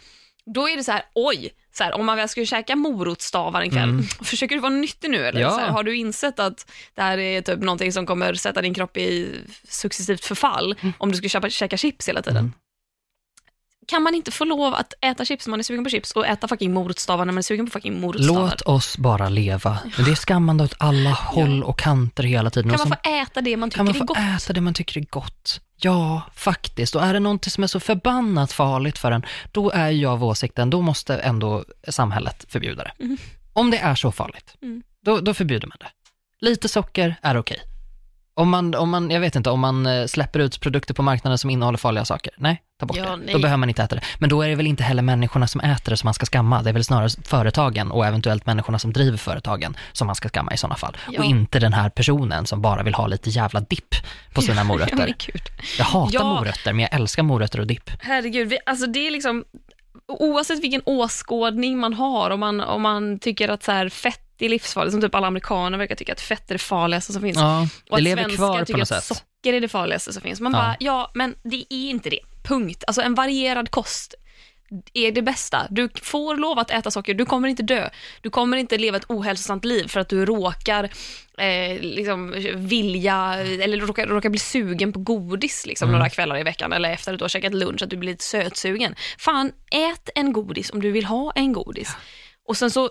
då 0.55 0.69
är 0.69 0.77
det 0.77 0.85
så 0.85 0.93
här, 0.93 1.03
oj, 1.15 1.51
så 1.73 1.85
här, 1.85 1.93
om 1.93 2.07
man 2.07 2.17
väl 2.17 2.29
skulle 2.29 2.47
käka 2.47 2.77
morotsstavar 2.77 3.63
en 3.63 3.71
kväll, 3.71 3.89
Mm. 3.89 4.03
försöker 4.25 4.55
du 4.55 4.61
vara 4.61 4.73
nyttig 4.73 5.11
nu 5.11 5.27
eller? 5.27 5.41
Ja. 5.41 5.51
Så 5.51 5.59
här, 5.59 5.69
har 5.69 5.83
du 5.83 5.97
insett 5.97 6.39
att 6.39 6.71
det 6.95 7.03
här 7.03 7.19
är 7.19 7.43
typ 7.43 7.61
någonting 7.61 7.93
som 7.93 8.07
kommer 8.07 8.35
sätta 8.35 8.63
din 8.63 8.75
kropp 8.75 8.97
i 8.97 9.41
successivt 9.69 10.25
förfall 10.25 10.75
om 10.99 11.11
du 11.11 11.17
skulle 11.17 11.29
köpa, 11.29 11.51
käka 11.51 11.77
chips 11.77 12.09
hela 12.09 12.23
tiden? 12.23 12.39
Mm. 12.39 12.53
Kan 13.89 14.03
man 14.03 14.15
inte 14.15 14.31
få 14.31 14.45
lov 14.45 14.75
att 14.75 14.95
äta 15.01 15.25
chips 15.25 15.47
när 15.47 15.51
man 15.51 15.61
är 15.61 15.65
sugen 15.65 15.85
på 15.85 15.91
chips 15.91 16.13
och 16.13 16.27
äta 16.27 16.49
fucking 16.49 16.73
morotsstavar 16.73 17.25
när 17.25 17.33
man 17.33 17.39
är 17.39 17.43
sugen 17.43 17.67
på 17.67 17.71
fucking 17.73 18.01
morotsstavar? 18.01 18.43
Låt 18.43 18.61
oss 18.63 18.99
bara 18.99 19.29
leva. 19.29 19.79
Det 20.05 20.11
är 20.11 20.15
skammande 20.15 20.65
åt 20.65 20.75
alla 20.79 21.11
håll 21.11 21.63
och 21.65 21.79
kanter 21.79 22.23
hela 22.23 22.51
tiden. 22.51 22.71
Kan 22.71 22.89
man 22.89 22.99
få 23.05 23.09
äta 23.23 23.41
det 23.41 23.57
man 23.57 23.71
tycker 23.71 23.77
kan 23.79 23.87
man 23.87 23.95
är 23.95 23.99
få 23.99 24.05
gott? 24.05 24.19
äta 24.19 24.53
det 24.53 24.61
man 24.61 24.75
tycker 24.75 25.01
är 25.01 25.05
gott? 25.11 25.61
Ja, 25.77 26.23
faktiskt. 26.35 26.95
Och 26.95 27.03
är 27.03 27.13
det 27.13 27.21
någonting 27.21 27.51
som 27.51 27.65
är 27.65 27.69
så 27.69 27.81
förbannat 27.81 28.53
farligt 28.53 28.99
för 28.99 29.11
en, 29.13 29.25
då 29.53 29.71
är 29.71 29.91
jag 29.91 30.13
av 30.13 30.25
åsikten, 30.25 30.71
då 30.71 30.81
måste 30.81 31.17
ändå 31.17 31.65
samhället 31.89 32.47
förbjuda 32.49 32.83
det. 32.85 33.05
Mm. 33.05 33.17
Om 33.53 33.71
det 33.71 33.79
är 33.79 33.95
så 33.95 34.13
farligt, 34.13 34.57
Mm. 34.63 34.83
då, 35.05 35.21
då 35.21 35.35
förbjuder 35.35 35.67
man 35.69 35.77
det. 35.81 35.87
Lite 36.47 36.69
socker 36.69 37.17
är 37.23 37.37
okej. 37.37 37.61
Om 38.37 38.51
man, 38.51 38.75
om 38.75 38.91
man, 38.91 39.11
jag 39.11 39.21
vet 39.21 39.37
inte, 39.37 39.51
om 39.51 39.61
man 39.61 39.87
eh, 39.87 40.07
släpper 40.07 40.41
ut 40.41 40.61
produkter 40.61 40.95
på 40.95 41.03
marknaden 41.03 41.39
som 41.39 41.51
innehåller 41.51 41.79
farliga 41.79 42.05
saker, 42.05 42.33
nej, 42.37 42.63
ta 42.81 42.87
bort 42.87 42.97
Ja, 42.97 43.05
det. 43.11 43.17
nej. 43.17 43.33
Då 43.35 43.39
behöver 43.41 43.57
man 43.57 43.69
inte 43.69 43.83
äta 43.83 43.95
det. 43.97 44.03
Men 44.19 44.29
då 44.31 44.43
är 44.43 44.49
det 44.49 44.55
väl 44.55 44.67
inte 44.67 44.83
heller 44.83 45.03
människorna 45.03 45.47
som 45.47 45.61
äter 45.61 45.91
det 45.91 45.97
som 45.97 46.07
man 46.07 46.15
ska 46.15 46.27
skamma, 46.27 46.63
det 46.63 46.69
är 46.71 46.75
väl 46.75 46.85
snarare 46.85 47.09
företagen 47.25 47.91
och 47.91 48.07
eventuellt 48.07 48.47
människorna 48.47 48.79
som 48.79 48.93
driver 48.93 49.19
företagen 49.19 49.77
som 49.93 50.07
man 50.07 50.17
ska 50.17 50.29
skamma 50.29 50.53
i 50.55 50.57
sådana 50.57 50.77
fall. 50.77 50.97
Ja. 51.13 51.19
Och 51.19 51.25
inte 51.25 51.59
den 51.59 51.73
här 51.73 51.91
personen 51.91 52.47
som 52.47 52.61
bara 52.63 52.83
vill 52.83 52.95
ha 52.95 53.07
lite 53.07 53.31
jävla 53.31 53.61
dipp 53.61 53.95
på 54.35 54.43
sina 54.43 54.57
Ja, 54.61 54.65
morötter. 54.65 55.15
gud. 55.27 55.43
Jag 55.79 55.85
hatar 55.85 56.15
Ja. 56.15 56.25
morötter, 56.25 56.73
men 56.73 56.81
jag 56.81 56.95
älskar 56.95 57.23
morötter 57.23 57.61
och 57.61 57.67
dipp. 57.67 57.91
Herregud, 58.01 58.49
vi, 58.49 58.59
alltså 58.67 58.87
det 58.87 59.07
är 59.07 59.11
liksom 59.11 59.45
oavsett 60.09 60.63
vilken 60.63 60.83
åskådning 60.87 61.79
man 61.79 61.95
har, 61.95 62.31
om 62.31 62.41
man, 62.41 62.61
om 62.61 62.83
man 62.83 63.19
tycker 63.19 63.49
att 63.49 63.63
så 63.63 63.73
här, 63.73 63.89
fett 63.89 64.21
är 64.39 64.49
livsfarligt, 64.49 64.93
som 64.93 65.01
typ 65.01 65.15
alla 65.15 65.27
amerikaner 65.27 65.79
verkar 65.79 65.95
tycka 65.95 66.13
att 66.13 66.21
fett 66.21 66.51
är 66.51 66.55
det 66.55 66.59
farligaste 66.59 67.13
som 67.13 67.23
finns. 67.23 67.37
Ja, 67.37 67.69
och 67.91 68.03
det 68.03 68.13
att 68.13 68.19
svenskar 68.19 68.65
tycker 68.65 68.83
att 68.83 68.89
sätt. 68.89 69.05
socker 69.05 69.53
är 69.53 69.61
det 69.61 69.69
farligaste 69.69 70.13
som 70.13 70.23
finns. 70.23 70.41
Man 70.41 70.53
Ja. 70.53 70.59
bara, 70.59 70.77
ja, 70.81 71.11
men 71.15 71.35
det 71.43 71.65
är 71.71 71.91
inte 71.91 72.11
det. 72.11 72.21
Punkt. 72.45 72.85
Alltså 72.87 73.03
en 73.03 73.15
varierad 73.15 73.71
kost 73.71 74.15
är 74.95 75.13
det 75.13 75.23
bästa. 75.23 75.67
Du 75.71 75.89
får 76.03 76.37
lov 76.37 76.59
att 76.59 76.71
äta 76.71 76.91
socker, 76.91 77.15
du 77.15 77.25
kommer 77.27 77.49
inte 77.49 77.63
dö. 77.63 77.89
Du 78.21 78.31
kommer 78.31 78.57
inte 78.57 78.79
leva 78.79 78.97
ett 78.97 79.05
ohälsosamt 79.09 79.65
liv 79.65 79.87
för 79.89 80.01
att 80.01 80.09
du 80.09 80.25
råkar 80.27 80.85
eh, 81.39 81.81
liksom, 81.81 82.35
vilja, 82.55 83.35
eller 83.39 83.81
råkar, 83.81 84.07
råkar 84.07 84.29
bli 84.31 84.39
sugen 84.39 84.93
på 84.93 84.99
godis 84.99 85.67
liksom, 85.67 85.89
Mm. 85.89 85.99
några 85.99 86.11
kvällar 86.11 86.39
i 86.39 86.43
veckan 86.43 86.73
eller 86.73 86.91
efter 86.91 87.13
att 87.13 87.19
du 87.19 87.25
har 87.25 87.29
käkat 87.29 87.55
lunch, 87.55 87.83
att 87.83 87.91
du 87.91 87.97
blir 87.97 88.11
lite 88.11 88.25
sötsugen. 88.25 88.95
Fan, 89.19 89.53
ät 89.71 90.09
en 90.15 90.33
godis 90.33 90.71
om 90.71 90.81
du 90.83 90.91
vill 90.91 91.05
ha 91.05 91.33
en 91.35 91.53
godis. 91.53 91.97
Och 92.47 92.57
sen 92.57 92.71
så 92.71 92.91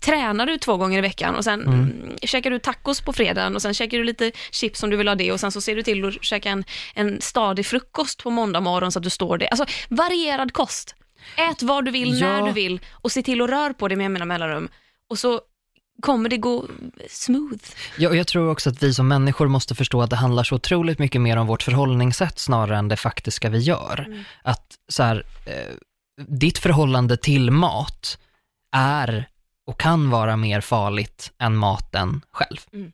tränar 0.00 0.46
du 0.46 0.58
två 0.58 0.76
gånger 0.76 0.98
i 0.98 1.00
veckan 1.00 1.34
och 1.34 1.44
sen 1.44 1.62
mm. 1.62 2.16
käkar 2.22 2.50
du 2.50 2.58
tacos 2.58 3.00
på 3.00 3.12
fredagen 3.12 3.54
och 3.54 3.62
sen 3.62 3.74
käkar 3.74 3.98
du 3.98 4.04
lite 4.04 4.32
chips 4.50 4.82
om 4.82 4.90
du 4.90 4.96
vill 4.96 5.08
ha 5.08 5.14
det 5.14 5.32
och 5.32 5.40
sen 5.40 5.52
så 5.52 5.60
ser 5.60 5.76
du 5.76 5.82
till 5.82 6.04
att 6.04 6.24
käka 6.24 6.50
en, 6.50 6.64
en 6.94 7.20
stadig 7.20 7.66
frukost 7.66 8.22
på 8.22 8.30
måndag 8.30 8.60
morgon 8.60 8.92
så 8.92 8.98
att 8.98 9.02
du 9.02 9.10
står 9.10 9.38
det. 9.38 9.48
Alltså 9.48 9.66
varierad 9.88 10.52
kost. 10.52 10.94
Ät 11.36 11.62
vad 11.62 11.84
du 11.84 11.90
vill, 11.90 12.20
Ja. 12.20 12.26
när 12.26 12.46
du 12.46 12.52
vill 12.52 12.80
och 12.92 13.12
se 13.12 13.22
till 13.22 13.42
att 13.42 13.50
rör 13.50 13.72
på 13.72 13.88
dig 13.88 13.96
med 13.96 14.10
mina 14.10 14.24
mellanrum. 14.24 14.68
Och 15.10 15.18
så 15.18 15.40
kommer 16.02 16.28
det 16.28 16.36
gå 16.36 16.66
smooth. 17.08 17.64
Ja, 17.98 18.08
och 18.08 18.16
jag 18.16 18.26
tror 18.26 18.50
också 18.50 18.70
att 18.70 18.82
vi 18.82 18.94
som 18.94 19.08
människor 19.08 19.48
måste 19.48 19.74
förstå 19.74 20.02
att 20.02 20.10
det 20.10 20.16
handlar 20.16 20.44
så 20.44 20.54
otroligt 20.54 20.98
mycket 20.98 21.20
mer 21.20 21.36
om 21.36 21.46
vårt 21.46 21.62
förhållningssätt 21.62 22.38
snarare 22.38 22.78
än 22.78 22.88
det 22.88 22.96
faktiska 22.96 23.48
vi 23.48 23.58
gör. 23.58 24.04
Mm. 24.06 24.24
Att 24.42 24.66
så 24.88 25.02
här, 25.02 25.26
eh, 25.46 25.74
ditt 26.16 26.58
förhållande 26.58 27.16
till 27.16 27.50
mat 27.50 28.18
är 28.76 29.28
och 29.66 29.80
kan 29.80 30.10
vara 30.10 30.36
mer 30.36 30.60
farligt 30.60 31.32
än 31.38 31.56
maten 31.56 32.20
själv. 32.30 32.58
Mm. 32.72 32.92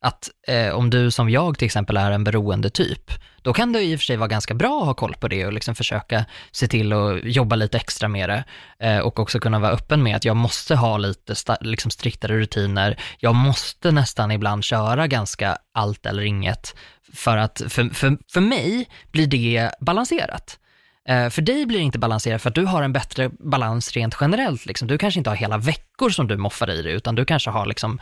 Att 0.00 0.30
eh, 0.48 0.74
om 0.74 0.90
du 0.90 1.10
som 1.10 1.30
jag 1.30 1.58
till 1.58 1.66
exempel 1.66 1.96
är 1.96 2.10
en 2.10 2.24
beroende 2.24 2.70
typ, 2.70 3.10
då 3.42 3.52
kan 3.52 3.72
det 3.72 3.82
i 3.82 3.96
och 3.96 4.00
för 4.00 4.04
sig 4.04 4.16
vara 4.16 4.28
ganska 4.28 4.54
bra 4.54 4.80
att 4.80 4.86
ha 4.86 4.94
koll 4.94 5.14
på 5.14 5.28
det 5.28 5.46
och 5.46 5.52
liksom 5.52 5.74
försöka 5.74 6.24
se 6.52 6.68
till 6.68 6.92
att 6.92 7.24
jobba 7.24 7.56
lite 7.56 7.76
extra 7.76 8.08
med 8.08 8.28
det 8.28 8.44
eh, 8.78 8.98
och 8.98 9.18
också 9.18 9.40
kunna 9.40 9.58
vara 9.58 9.72
öppen 9.72 10.02
med 10.02 10.16
att 10.16 10.24
jag 10.24 10.36
måste 10.36 10.76
ha 10.76 10.98
lite 10.98 11.34
sta- 11.34 11.56
liksom 11.60 11.90
striktare 11.90 12.38
rutiner. 12.38 13.00
Jag 13.18 13.34
måste 13.34 13.90
nästan 13.90 14.30
ibland 14.30 14.64
köra 14.64 15.06
ganska 15.06 15.58
allt 15.74 16.06
eller 16.06 16.22
inget 16.22 16.76
för 17.12 17.36
att 17.36 17.62
för, 17.68 17.94
för, 17.94 18.18
för 18.32 18.40
mig 18.40 18.88
blir 19.10 19.26
det 19.26 19.70
balanserat. 19.80 20.58
Eh, 21.08 21.30
för 21.30 21.42
dig 21.42 21.66
blir 21.66 21.78
det 21.78 21.84
inte 21.84 21.98
balanserat 21.98 22.42
för 22.42 22.48
att 22.48 22.54
du 22.54 22.64
har 22.64 22.82
en 22.82 22.92
bättre 22.92 23.28
balans 23.28 23.92
rent 23.92 24.16
generellt. 24.20 24.66
Liksom. 24.66 24.88
Du 24.88 24.98
kanske 24.98 25.20
inte 25.20 25.30
har 25.30 25.36
hela 25.36 25.58
veckor 25.58 26.10
som 26.10 26.28
du 26.28 26.36
moffar 26.36 26.70
i 26.70 26.82
dig, 26.82 26.92
utan 26.92 27.14
du 27.14 27.24
kanske 27.24 27.50
har 27.50 27.66
liksom 27.66 28.00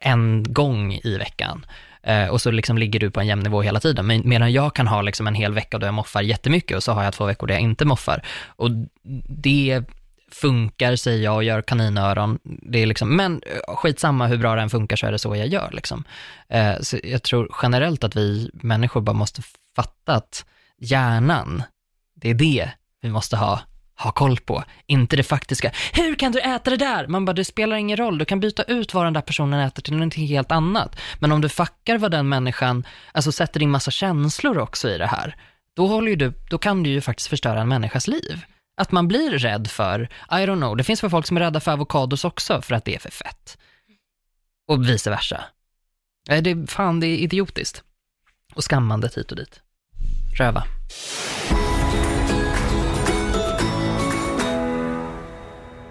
en 0.00 0.44
gång 0.48 0.92
i 1.04 1.18
veckan. 1.18 1.66
Eh, 2.02 2.26
och 2.26 2.40
så 2.40 2.50
liksom 2.50 2.78
ligger 2.78 3.00
du 3.00 3.10
på 3.10 3.20
en 3.20 3.26
jämn 3.26 3.42
nivå 3.42 3.62
hela 3.62 3.80
tiden. 3.80 4.22
Medan 4.24 4.52
jag 4.52 4.74
kan 4.74 4.88
ha 4.88 5.02
liksom 5.02 5.26
en 5.26 5.34
hel 5.34 5.52
vecka 5.52 5.78
då 5.78 5.86
jag 5.86 5.94
moffar 5.94 6.22
jättemycket 6.22 6.76
och 6.76 6.82
så 6.82 6.92
har 6.92 7.04
jag 7.04 7.12
två 7.12 7.24
veckor 7.24 7.46
där 7.46 7.54
jag 7.54 7.62
inte 7.62 7.84
moffar. 7.84 8.22
Och 8.46 8.70
det 9.28 9.82
funkar, 10.30 10.96
säger 10.96 11.24
jag 11.24 11.34
och 11.34 11.44
gör 11.44 11.62
kaninöron. 11.62 12.38
Det 12.44 12.82
är 12.82 12.86
liksom, 12.86 13.16
men 13.16 13.42
eh, 13.46 13.76
skitsamma 13.76 14.26
hur 14.26 14.38
bra 14.38 14.56
den 14.56 14.70
funkar 14.70 14.96
så 14.96 15.06
är 15.06 15.12
det 15.12 15.18
så 15.18 15.36
jag 15.36 15.48
gör. 15.48 15.70
Liksom. 15.72 16.04
Så 16.80 16.98
jag 17.04 17.22
tror 17.22 17.54
generellt 17.62 18.04
att 18.04 18.16
vi 18.16 18.50
människor 18.54 19.00
bara 19.00 19.16
måste 19.16 19.42
fatta 19.76 20.14
att 20.14 20.44
hjärnan, 20.78 21.62
det 22.22 22.30
är 22.30 22.34
det 22.34 22.70
vi 23.00 23.10
måste 23.10 23.36
ha, 23.36 23.60
ha 23.98 24.12
koll 24.12 24.36
på. 24.36 24.64
Inte 24.86 25.16
det 25.16 25.22
faktiska. 25.22 25.72
Hur 25.92 26.14
kan 26.14 26.32
du 26.32 26.40
äta 26.40 26.70
det 26.70 26.76
där? 26.76 27.06
Man 27.06 27.24
bara, 27.24 27.32
det 27.32 27.44
spelar 27.44 27.76
ingen 27.76 27.96
roll. 27.96 28.18
Du 28.18 28.24
kan 28.24 28.40
byta 28.40 28.62
ut 28.62 28.94
vad 28.94 29.06
den 29.06 29.12
där 29.12 29.20
personen 29.20 29.60
äter 29.60 29.82
till 29.82 29.92
någonting 29.92 30.26
helt 30.26 30.52
annat. 30.52 31.00
Men 31.18 31.32
om 31.32 31.40
du 31.40 31.48
fuckar 31.48 31.98
vad 31.98 32.10
den 32.10 32.28
människan, 32.28 32.86
alltså 33.12 33.32
sätter 33.32 33.62
in 33.62 33.70
massa 33.70 33.90
känslor 33.90 34.58
också 34.58 34.88
i 34.88 34.98
det 34.98 35.06
här, 35.06 35.36
då, 35.74 35.86
håller 35.86 36.08
ju 36.08 36.16
du, 36.16 36.32
då 36.50 36.58
kan 36.58 36.82
du 36.82 36.90
ju 36.90 37.00
faktiskt 37.00 37.28
förstöra 37.28 37.60
en 37.60 37.68
människas 37.68 38.08
liv. 38.08 38.44
Att 38.76 38.92
man 38.92 39.08
blir 39.08 39.38
rädd 39.38 39.70
för, 39.70 40.00
I 40.30 40.34
don't 40.34 40.56
know, 40.56 40.76
det 40.76 40.84
finns 40.84 41.02
väl 41.02 41.10
folk 41.10 41.26
som 41.26 41.36
är 41.36 41.40
rädda 41.40 41.60
för 41.60 41.72
avokados 41.72 42.24
också 42.24 42.62
för 42.62 42.74
att 42.74 42.84
det 42.84 42.94
är 42.94 42.98
för 42.98 43.10
fett. 43.10 43.58
Och 44.68 44.88
vice 44.88 45.10
versa. 45.10 45.44
Nej, 46.28 46.42
det, 46.42 46.70
fan, 46.70 47.00
det 47.00 47.06
är 47.06 47.16
idiotiskt. 47.16 47.82
Och 48.54 48.64
skammande 48.64 49.10
hit 49.16 49.30
och 49.30 49.36
dit. 49.36 49.60
Röva. 50.38 50.64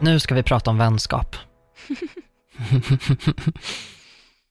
Nu 0.01 0.19
ska 0.19 0.35
vi 0.35 0.43
prata 0.43 0.69
om 0.69 0.77
vänskap. 0.77 1.35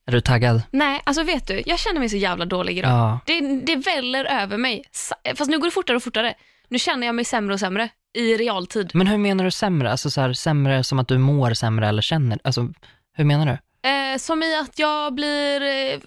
är 0.07 0.11
du 0.11 0.21
taggad? 0.21 0.61
Nej, 0.71 1.01
alltså 1.03 1.23
vet 1.23 1.47
du, 1.47 1.63
jag 1.65 1.79
känner 1.79 1.99
mig 1.99 2.09
så 2.09 2.17
jävla 2.17 2.45
dålig 2.45 2.77
idag. 2.77 2.91
Ja. 2.91 3.19
Det, 3.25 3.41
det 3.65 3.75
väller 3.75 4.25
över 4.25 4.57
mig. 4.57 4.83
Fast 5.35 5.51
nu 5.51 5.59
går 5.59 5.67
det 5.67 5.71
fortare 5.71 5.97
och 5.97 6.03
fortare. 6.03 6.33
Nu 6.69 6.79
känner 6.79 7.07
jag 7.07 7.15
mig 7.15 7.25
sämre 7.25 7.53
och 7.53 7.59
sämre 7.59 7.89
i 8.13 8.37
realtid. 8.37 8.91
Men 8.93 9.07
hur 9.07 9.17
menar 9.17 9.43
du 9.43 9.51
sämre? 9.51 9.91
Alltså 9.91 10.09
så 10.09 10.21
här, 10.21 10.33
sämre 10.33 10.83
som 10.83 10.99
att 10.99 11.07
du 11.07 11.17
mår 11.17 11.53
sämre 11.53 11.87
eller 11.87 12.01
känner? 12.01 12.39
Alltså, 12.43 12.67
hur 13.13 13.23
menar 13.25 13.45
du? 13.45 13.89
Eh, 13.89 14.17
som 14.17 14.43
i 14.43 14.55
att 14.55 14.79
jag 14.79 15.13
blir... 15.13 15.61
Eh, 15.61 15.99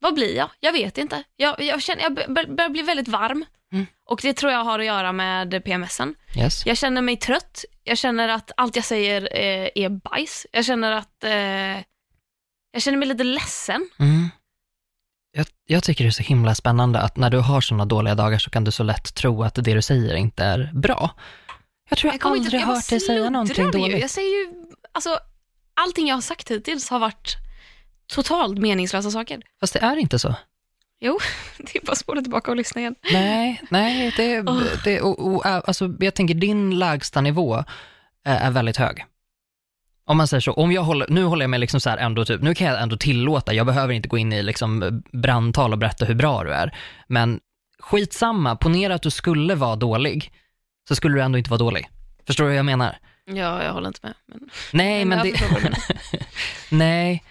vad 0.00 0.14
blir 0.14 0.36
jag? 0.36 0.50
Jag 0.60 0.72
vet 0.72 0.98
inte. 0.98 1.22
Jag, 1.36 1.60
jag, 1.62 1.82
känner, 1.82 2.02
jag 2.02 2.14
bör- 2.14 2.54
börjar 2.56 2.70
bli 2.70 2.82
väldigt 2.82 3.08
varm. 3.08 3.44
Mm. 3.74 3.86
Och 4.06 4.20
det 4.22 4.32
tror 4.32 4.52
jag 4.52 4.64
har 4.64 4.78
att 4.78 4.84
göra 4.84 5.12
med 5.12 5.64
PMSen. 5.64 6.14
Yes. 6.36 6.66
Jag 6.66 6.76
känner 6.76 7.02
mig 7.02 7.16
trött. 7.16 7.64
Jag 7.84 7.98
känner 7.98 8.28
att 8.28 8.50
allt 8.56 8.76
jag 8.76 8.84
säger 8.84 9.22
eh, 9.22 9.68
är 9.74 9.88
bajs. 9.88 10.46
Jag 10.52 10.64
känner 10.64 10.92
att... 10.92 11.24
Eh, 11.24 11.84
jag 12.72 12.82
känner 12.82 12.98
mig 12.98 13.08
lite 13.08 13.24
ledsen. 13.24 13.88
Mm. 13.98 14.28
Jag, 15.36 15.46
jag 15.64 15.82
tycker 15.84 16.04
det 16.04 16.08
är 16.08 16.12
så 16.12 16.22
himla 16.22 16.54
spännande 16.54 17.00
att 17.00 17.16
när 17.16 17.30
du 17.30 17.38
har 17.38 17.60
sådana 17.60 17.84
dåliga 17.84 18.14
dagar 18.14 18.38
så 18.38 18.50
kan 18.50 18.64
du 18.64 18.70
så 18.70 18.82
lätt 18.82 19.14
tro 19.14 19.42
att 19.42 19.54
det 19.54 19.74
du 19.74 19.82
säger 19.82 20.14
inte 20.14 20.44
är 20.44 20.70
bra. 20.74 21.10
Jag 21.88 21.98
tror 21.98 22.12
jag, 22.12 22.20
kommer 22.20 22.36
aldrig 22.36 22.60
jag 22.60 22.68
bara 22.68 22.76
hört 22.76 22.88
dig 22.88 23.00
säga 23.00 23.30
någonting 23.30 23.64
ju. 23.64 23.70
dåligt. 23.70 24.00
Jag 24.00 24.10
säger 24.10 24.28
ju... 24.28 24.54
Alltså, 24.92 25.18
allting 25.74 26.08
jag 26.08 26.14
har 26.14 26.22
sagt 26.22 26.50
hittills 26.50 26.90
har 26.90 26.98
varit 26.98 27.36
totalt 28.06 28.58
meningslösa 28.58 29.10
saker. 29.10 29.42
Fast 29.60 29.72
det 29.72 29.78
är 29.78 29.96
inte 29.96 30.18
så. 30.18 30.34
Jo, 31.04 31.18
det 31.58 31.78
är 31.78 31.86
bara 31.86 31.92
att 31.92 31.98
spola 31.98 32.20
tillbaka 32.20 32.50
och 32.50 32.56
lyssna 32.56 32.80
igen. 32.80 32.94
Nej, 33.12 33.62
nej, 33.70 34.14
det, 34.16 34.42
det 34.84 35.00
och, 35.00 35.34
och, 35.34 35.46
alltså, 35.46 35.94
jag 36.00 36.14
tänker 36.14 36.34
din 36.34 36.78
lägsta 36.78 37.20
nivå 37.20 37.64
är, 38.24 38.36
är 38.36 38.50
väldigt 38.50 38.76
hög. 38.76 39.04
Om 40.06 40.16
man 40.16 40.28
säger 40.28 40.40
så, 40.40 40.52
om 40.52 40.72
jag 40.72 40.82
håller, 40.82 41.06
nu 41.08 41.24
håller 41.24 41.42
jag 41.42 41.50
mig 41.50 41.60
liksom 41.60 41.80
så 41.80 41.90
här 41.90 41.98
ändå 41.98 42.24
typ, 42.24 42.42
nu 42.42 42.54
kan 42.54 42.66
jag 42.66 42.82
ändå 42.82 42.96
tillåta, 42.96 43.54
jag 43.54 43.66
behöver 43.66 43.94
inte 43.94 44.08
gå 44.08 44.18
in 44.18 44.32
i 44.32 44.42
liksom 44.42 45.02
brandtal 45.12 45.72
och 45.72 45.78
berätta 45.78 46.04
hur 46.04 46.14
bra 46.14 46.44
du 46.44 46.52
är, 46.52 46.76
men 47.08 47.40
skitsamma, 47.78 48.56
ponera 48.56 48.94
att 48.94 49.02
du 49.02 49.10
skulle 49.10 49.54
vara 49.54 49.76
dålig, 49.76 50.32
så 50.88 50.94
skulle 50.94 51.14
du 51.14 51.22
ändå 51.22 51.38
inte 51.38 51.50
vara 51.50 51.58
dålig. 51.58 51.88
Förstår 52.26 52.44
du 52.44 52.50
vad 52.50 52.58
jag 52.58 52.66
menar? 52.66 52.96
Ja, 53.26 53.64
jag 53.64 53.72
håller 53.72 53.88
inte 53.88 54.00
med. 54.02 54.14
Men... 54.26 54.40
Nej, 54.72 55.04
men 55.04 55.18
jag 55.18 55.26
det, 55.36 55.76
nej, 56.70 57.24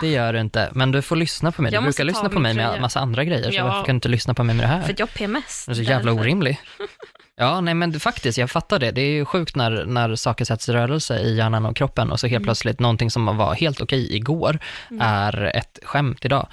det 0.00 0.08
gör 0.08 0.32
du 0.32 0.40
inte, 0.40 0.70
men 0.74 0.92
du 0.92 1.02
får 1.02 1.16
lyssna 1.16 1.52
på 1.52 1.62
mig. 1.62 1.72
Jag 1.72 1.82
Du 1.82 1.84
brukar 1.84 2.04
lyssna 2.04 2.28
på 2.28 2.38
mig 2.38 2.54
med 2.54 2.66
tröja. 2.68 2.80
massa 2.80 3.00
andra 3.00 3.24
grejer, 3.24 3.50
så 3.50 3.56
Ja. 3.56 3.64
varför 3.64 3.78
kan 3.84 3.94
du 3.94 3.96
inte 3.96 4.08
lyssna 4.08 4.34
på 4.34 4.44
mig 4.44 4.56
med 4.56 4.64
det 4.64 4.68
här? 4.68 4.82
För 4.82 4.92
att 4.92 4.98
jag 4.98 5.06
har 5.06 5.12
PMS. 5.12 5.64
Du 5.66 5.72
är 5.72 5.76
så 5.76 5.82
jävla 5.82 6.10
därför. 6.12 6.20
orimlig. 6.24 6.60
Ja, 7.40 7.60
nej 7.60 7.74
men 7.74 8.00
faktiskt, 8.00 8.38
jag 8.38 8.50
fattar 8.50 8.78
det. 8.78 8.90
Det 8.90 9.00
är 9.00 9.10
ju 9.10 9.24
sjukt 9.24 9.56
när, 9.56 9.84
när 9.84 10.14
saker 10.16 10.44
sätts 10.44 10.68
i 10.68 10.72
rörelse 10.72 11.18
i 11.20 11.36
hjärnan 11.36 11.66
och 11.66 11.76
kroppen 11.76 12.12
och 12.12 12.20
så 12.20 12.26
helt 12.26 12.44
plötsligt 12.44 12.80
någonting 12.80 13.10
som 13.10 13.36
var 13.36 13.54
helt 13.54 13.80
okej 13.80 14.16
igår 14.16 14.58
är 15.00 15.56
ett 15.56 15.78
skämt 15.82 16.24
idag. 16.24 16.48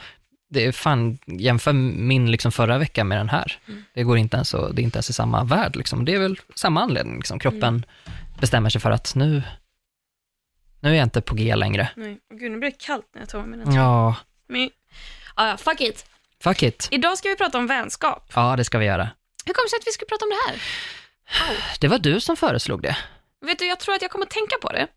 Det 0.50 0.66
är 0.66 0.72
fan, 0.72 1.18
jämför 1.25 1.74
min 1.74 2.32
liksom 2.32 2.52
förra 2.52 2.78
vecka 2.78 3.04
med 3.04 3.18
den 3.18 3.30
här. 3.30 3.58
Det 3.94 4.04
går 4.04 4.18
inte 4.18 4.38
ens 4.38 4.54
och, 4.54 4.75
det 4.75 4.82
är 4.82 4.84
inte 4.84 4.98
ens 4.98 5.10
i 5.10 5.14
samma 5.14 5.44
värld 5.44 5.75
liksom. 5.75 6.06
Det 6.06 6.14
är 6.16 6.20
väl 6.20 6.40
samma 6.56 6.82
anledning 6.82 7.16
liksom. 7.18 7.40
Kroppen 7.40 7.86
bestämmer 8.39 8.70
sig 8.70 8.82
för 8.82 8.92
att 8.92 9.15
nu, 9.15 9.44
nu 10.80 10.89
är 10.89 10.94
jag 10.94 11.04
inte 11.04 11.22
på 11.22 11.36
G 11.36 11.56
längre. 11.56 11.89
Nej. 11.96 12.20
Åh, 12.32 12.38
Gud, 12.38 12.51
nu 12.51 12.58
blir 12.58 12.72
det 12.72 12.77
kallt 12.80 13.06
när 13.13 13.22
jag 13.22 13.30
tar 13.30 13.39
av 13.39 13.48
mig 13.48 13.60
den. 13.60 13.74
Ja, 13.75 14.15
Men... 14.48 14.70
Ah, 15.36 15.48
ja, 15.48 15.58
fuck 15.58 15.82
it. 15.82 16.06
fuck 16.44 16.63
it. 16.63 16.88
Idag 16.92 17.18
ska 17.18 17.30
vi 17.30 17.36
prata 17.36 17.58
om 17.58 17.68
vänskap. 17.68 18.32
Ja, 18.36 18.56
det 18.56 18.65
ska 18.65 18.77
vi 18.77 18.86
göra. 18.86 19.10
Hur 19.46 19.54
kommer 19.54 19.65
det 19.65 19.70
sig 19.70 19.77
att 19.80 19.88
vi 19.88 19.92
ska 19.92 20.06
prata 20.06 20.25
om 20.25 20.30
det 20.30 20.51
här? 20.51 20.62
Au. 21.50 21.56
Det 21.80 21.88
var 21.88 22.00
du 22.00 22.20
som 22.20 22.38
föreslog 22.38 22.82
det. 22.82 22.98
Vet 23.46 23.60
du, 23.60 23.65
jag 23.68 23.80
tror 23.80 23.96
att 23.96 24.01
jag 24.01 24.12
kommer 24.12 24.25
att 24.25 24.32
tänka 24.32 24.56
på 24.62 24.70
det. 24.72 24.88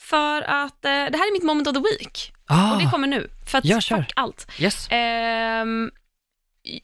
För 0.00 0.42
att 0.42 0.84
eh, 0.84 0.90
det 0.90 1.16
här 1.18 1.28
är 1.28 1.32
mitt 1.32 1.42
moment 1.42 1.68
of 1.68 1.74
the 1.74 1.80
week. 1.80 2.32
Ah, 2.46 2.72
Och 2.72 2.78
det 2.82 2.90
kommer 2.90 3.06
nu. 3.08 3.30
För 3.46 3.58
att 3.58 3.64
Ja, 3.64 3.80
kör. 3.80 3.96
fuck 3.96 4.12
allt. 4.16 4.46
yes. 4.58 4.88
Ehm, 4.90 5.90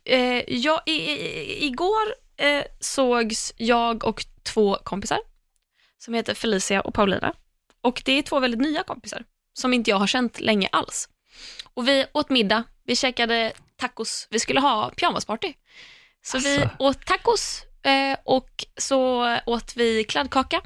eh, 0.05 0.43
jag, 0.55 0.81
i, 0.87 0.93
i, 0.93 1.67
igår 1.67 2.15
eh, 2.37 2.63
sågs 2.81 3.53
jag 3.57 4.05
och 4.05 4.25
två 4.43 4.79
kompisar 4.85 5.19
som 6.05 6.15
heter 6.15 6.35
Felicia 6.35 6.81
och 6.81 6.95
Paulina. 6.95 7.33
Och 7.83 8.03
det 8.05 8.13
är 8.13 8.23
två 8.23 8.41
väldigt 8.41 8.61
nya 8.61 8.83
kompisar 8.83 9.25
som 9.53 9.75
inte 9.75 9.91
jag 9.91 9.97
har 9.97 10.07
känt 10.07 10.41
länge 10.41 10.69
alls. 10.73 11.09
Och 11.75 11.89
vi 11.89 12.07
åt 12.13 12.31
middag, 12.31 12.65
vi 12.85 12.97
käkade 12.97 13.53
tacos, 13.77 14.27
vi 14.31 14.39
skulle 14.41 14.61
ha 14.61 14.91
pyjamasparty. 14.91 15.53
Så 16.23 16.39
vi 16.39 16.57
Alltså. 16.59 16.77
åt 16.79 17.07
tacos 17.07 17.63
eh, 17.83 18.19
och 18.25 18.65
så 18.77 19.27
åt 19.47 19.77
vi 19.77 20.05
kladdkaka 20.05 20.61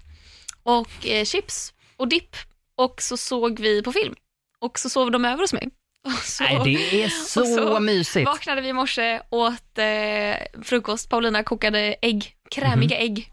och 0.62 1.06
eh, 1.06 1.24
chips 1.24 1.72
och 1.96 2.08
dipp 2.08 2.36
och 2.76 3.02
så 3.02 3.16
såg 3.16 3.60
vi 3.60 3.82
på 3.82 3.92
film. 3.92 4.14
Och 4.58 4.78
så 4.78 4.88
sov 4.90 5.10
de 5.10 5.24
över 5.24 5.38
hos 5.42 5.52
mig. 5.52 5.68
Så 6.22 6.44
Nej, 6.44 6.60
det 6.64 7.02
är 7.04 7.08
så, 7.08 7.44
så 7.44 7.80
mysigt. 7.80 8.26
vaknade 8.26 8.60
vi 8.60 8.68
i 8.68 8.72
morse, 8.72 9.20
åt 9.30 9.78
eh, 9.78 10.62
frukost, 10.62 11.08
Paulina 11.08 11.42
kokade 11.42 11.94
ägg, 12.02 12.36
krämiga 12.50 12.96
Mhm. 12.96 13.04
ägg. 13.04 13.30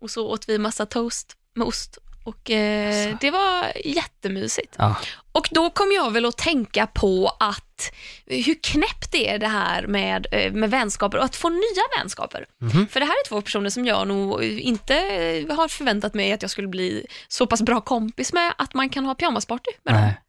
Och 0.00 0.10
så 0.10 0.26
åt 0.28 0.48
vi 0.48 0.58
massa 0.58 0.86
toast 0.86 1.36
med 1.54 1.66
ost. 1.66 1.98
Och 2.24 2.50
eh, 2.50 3.16
det 3.20 3.30
var 3.30 3.72
jättemysigt. 3.84 4.74
Ja. 4.78 4.96
Och 5.32 5.48
då 5.50 5.70
kom 5.70 5.92
jag 5.92 6.10
väl 6.10 6.26
att 6.26 6.36
tänka 6.38 6.86
på 6.86 7.36
att 7.40 7.92
hur 8.26 8.62
knäppt 8.62 9.12
det 9.12 9.28
är 9.28 9.38
det 9.38 9.48
här 9.48 9.86
med, 9.86 10.26
eh, 10.32 10.52
med 10.52 10.70
vänskaper 10.70 11.18
och 11.18 11.24
att 11.24 11.36
få 11.36 11.48
nya 11.48 11.98
vänskaper. 11.98 12.46
Mhm. 12.60 12.88
För 12.88 13.00
det 13.00 13.06
här 13.06 13.12
är 13.12 13.28
två 13.28 13.40
personer 13.40 13.70
som 13.70 13.86
jag 13.86 14.08
nog 14.08 14.44
inte 14.44 14.94
har 15.50 15.68
förväntat 15.68 16.14
mig 16.14 16.32
att 16.32 16.42
jag 16.42 16.50
skulle 16.50 16.68
bli 16.68 17.06
så 17.28 17.46
pass 17.46 17.62
bra 17.62 17.80
kompis 17.80 18.32
med 18.32 18.54
att 18.58 18.74
man 18.74 18.88
kan 18.88 19.04
ha 19.06 19.14
pyjamasparty 19.14 19.70
med 19.82 19.94
dem. 19.94 20.02
Nej. 20.02 20.22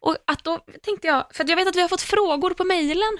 Och 0.00 0.16
att 0.26 0.44
då 0.44 0.58
tänkte 0.82 1.06
jag, 1.06 1.26
för 1.30 1.44
jag 1.48 1.56
vet 1.56 1.68
att 1.68 1.76
vi 1.76 1.80
har 1.80 1.88
fått 1.88 2.02
frågor 2.02 2.50
på 2.50 2.64
mejlen, 2.64 3.18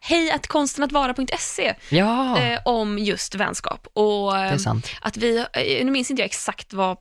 hej 0.00 0.30
att 0.30 0.46
konstenatvara.se, 0.46 1.74
Ja, 1.90 2.38
eh, 2.38 2.60
om 2.64 2.98
just 2.98 3.34
vänskap. 3.34 3.86
Och 3.92 4.38
eh, 4.38 4.56
sant. 4.56 4.90
att 5.00 5.16
vi, 5.16 5.38
eh, 5.38 5.84
nu 5.84 5.90
minns 5.90 6.10
inte 6.10 6.22
jag 6.22 6.26
exakt 6.26 6.72
vad, 6.72 6.96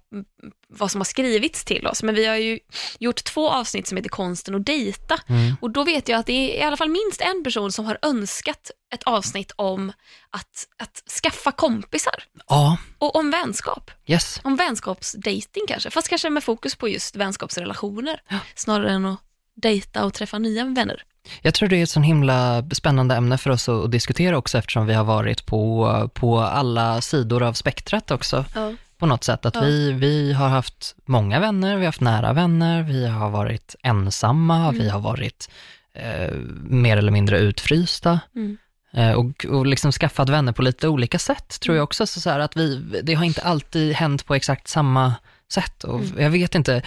vad 0.70 0.92
som 0.92 1.00
har 1.02 1.06
skrivits 1.06 1.66
till 1.66 1.88
oss, 1.88 2.04
men 2.04 2.16
vi 2.16 2.26
har 2.26 2.36
ju 2.36 2.60
gjort 3.00 3.24
två 3.24 3.50
avsnitt 3.50 3.88
som 3.88 3.98
heter 3.98 4.10
konsten 4.10 4.56
att 4.56 4.66
dejta. 4.66 5.20
Mm. 5.28 5.56
Och 5.62 5.72
då 5.72 5.84
vet 5.84 6.10
jag 6.10 6.20
att 6.20 6.26
det 6.26 6.34
är 6.56 6.60
i 6.60 6.62
alla 6.64 6.78
fall 6.78 6.90
minst 6.90 7.22
en 7.22 7.44
person 7.44 7.72
som 7.72 7.86
har 7.86 7.98
önskat 8.02 8.72
ett 8.94 9.04
avsnitt 9.04 9.52
om 9.56 9.92
att, 10.32 10.68
att 10.78 11.04
skaffa 11.24 11.52
kompisar 11.52 12.24
Ja, 12.48 12.78
och 12.98 13.16
om 13.16 13.32
vänskap. 13.32 13.92
yes. 14.06 14.40
Om 14.44 14.56
vänskapsdating 14.56 15.64
kanske, 15.68 15.90
fast 15.90 16.08
kanske 16.08 16.30
med 16.30 16.44
fokus 16.44 16.76
på 16.76 16.88
just 16.90 17.16
vänskapsrelationer 17.16 18.22
Ja. 18.30 18.38
snarare 18.56 18.92
än 18.92 19.06
att 19.06 19.20
dejta 19.56 20.06
och 20.06 20.14
träffa 20.14 20.38
nya 20.40 20.66
vänner. 20.66 21.04
Jag 21.42 21.54
tror 21.54 21.70
det 21.70 21.76
är 21.78 21.84
ett 21.84 21.90
så 21.90 22.00
himla 22.00 22.64
spännande 22.72 23.16
ämne 23.16 23.38
för 23.38 23.50
oss 23.50 23.70
att, 23.70 23.92
diskutera 23.92 24.38
också 24.38 24.58
eftersom 24.58 24.86
vi 24.86 24.94
har 24.94 25.04
varit 25.04 25.46
på, 25.46 26.10
på 26.14 26.40
alla 26.40 27.02
sidor 27.02 27.44
av 27.44 27.54
spektrat 27.54 28.12
också 28.12 28.46
Ja. 28.56 28.74
på 28.98 29.06
något 29.06 29.24
sätt. 29.24 29.46
Att 29.46 29.56
Ja. 29.56 29.62
vi, 29.62 29.92
vi 29.92 30.34
har 30.34 30.48
haft 30.50 30.96
många 31.06 31.40
vänner, 31.40 31.76
vi 31.76 31.82
har 31.82 31.86
haft 31.86 32.02
nära 32.02 32.34
vänner, 32.34 32.84
vi 32.84 33.08
har 33.08 33.30
varit 33.30 33.76
ensamma, 33.84 34.58
Mm. 34.70 34.80
vi 34.80 34.90
har 34.90 35.00
varit 35.00 35.50
eh, 35.94 36.34
mer 36.64 36.98
eller 36.98 37.12
mindre 37.12 37.40
utfrysta. 37.40 38.20
Mm. 38.36 38.58
Eh, 38.94 39.12
och, 39.12 39.46
och 39.50 39.66
liksom 39.66 39.92
skaffat 39.92 40.30
vänner 40.30 40.52
på 40.52 40.62
lite 40.62 40.88
olika 40.88 41.20
sätt, 41.20 41.60
tror 41.60 41.76
jag 41.78 41.84
också. 41.84 42.08
Så, 42.08 42.22
så 42.22 42.30
att 42.30 42.58
vi, 42.58 42.76
det 43.04 43.14
har 43.14 43.26
inte 43.26 43.42
alltid 43.42 43.94
hänt 43.94 44.26
på 44.26 44.36
exakt 44.36 44.68
samma 44.68 45.14
sätt. 45.54 45.84
Och 45.84 46.00
Mm. 46.00 46.22
Jag 46.22 46.30
vet 46.30 46.56
inte, 46.56 46.82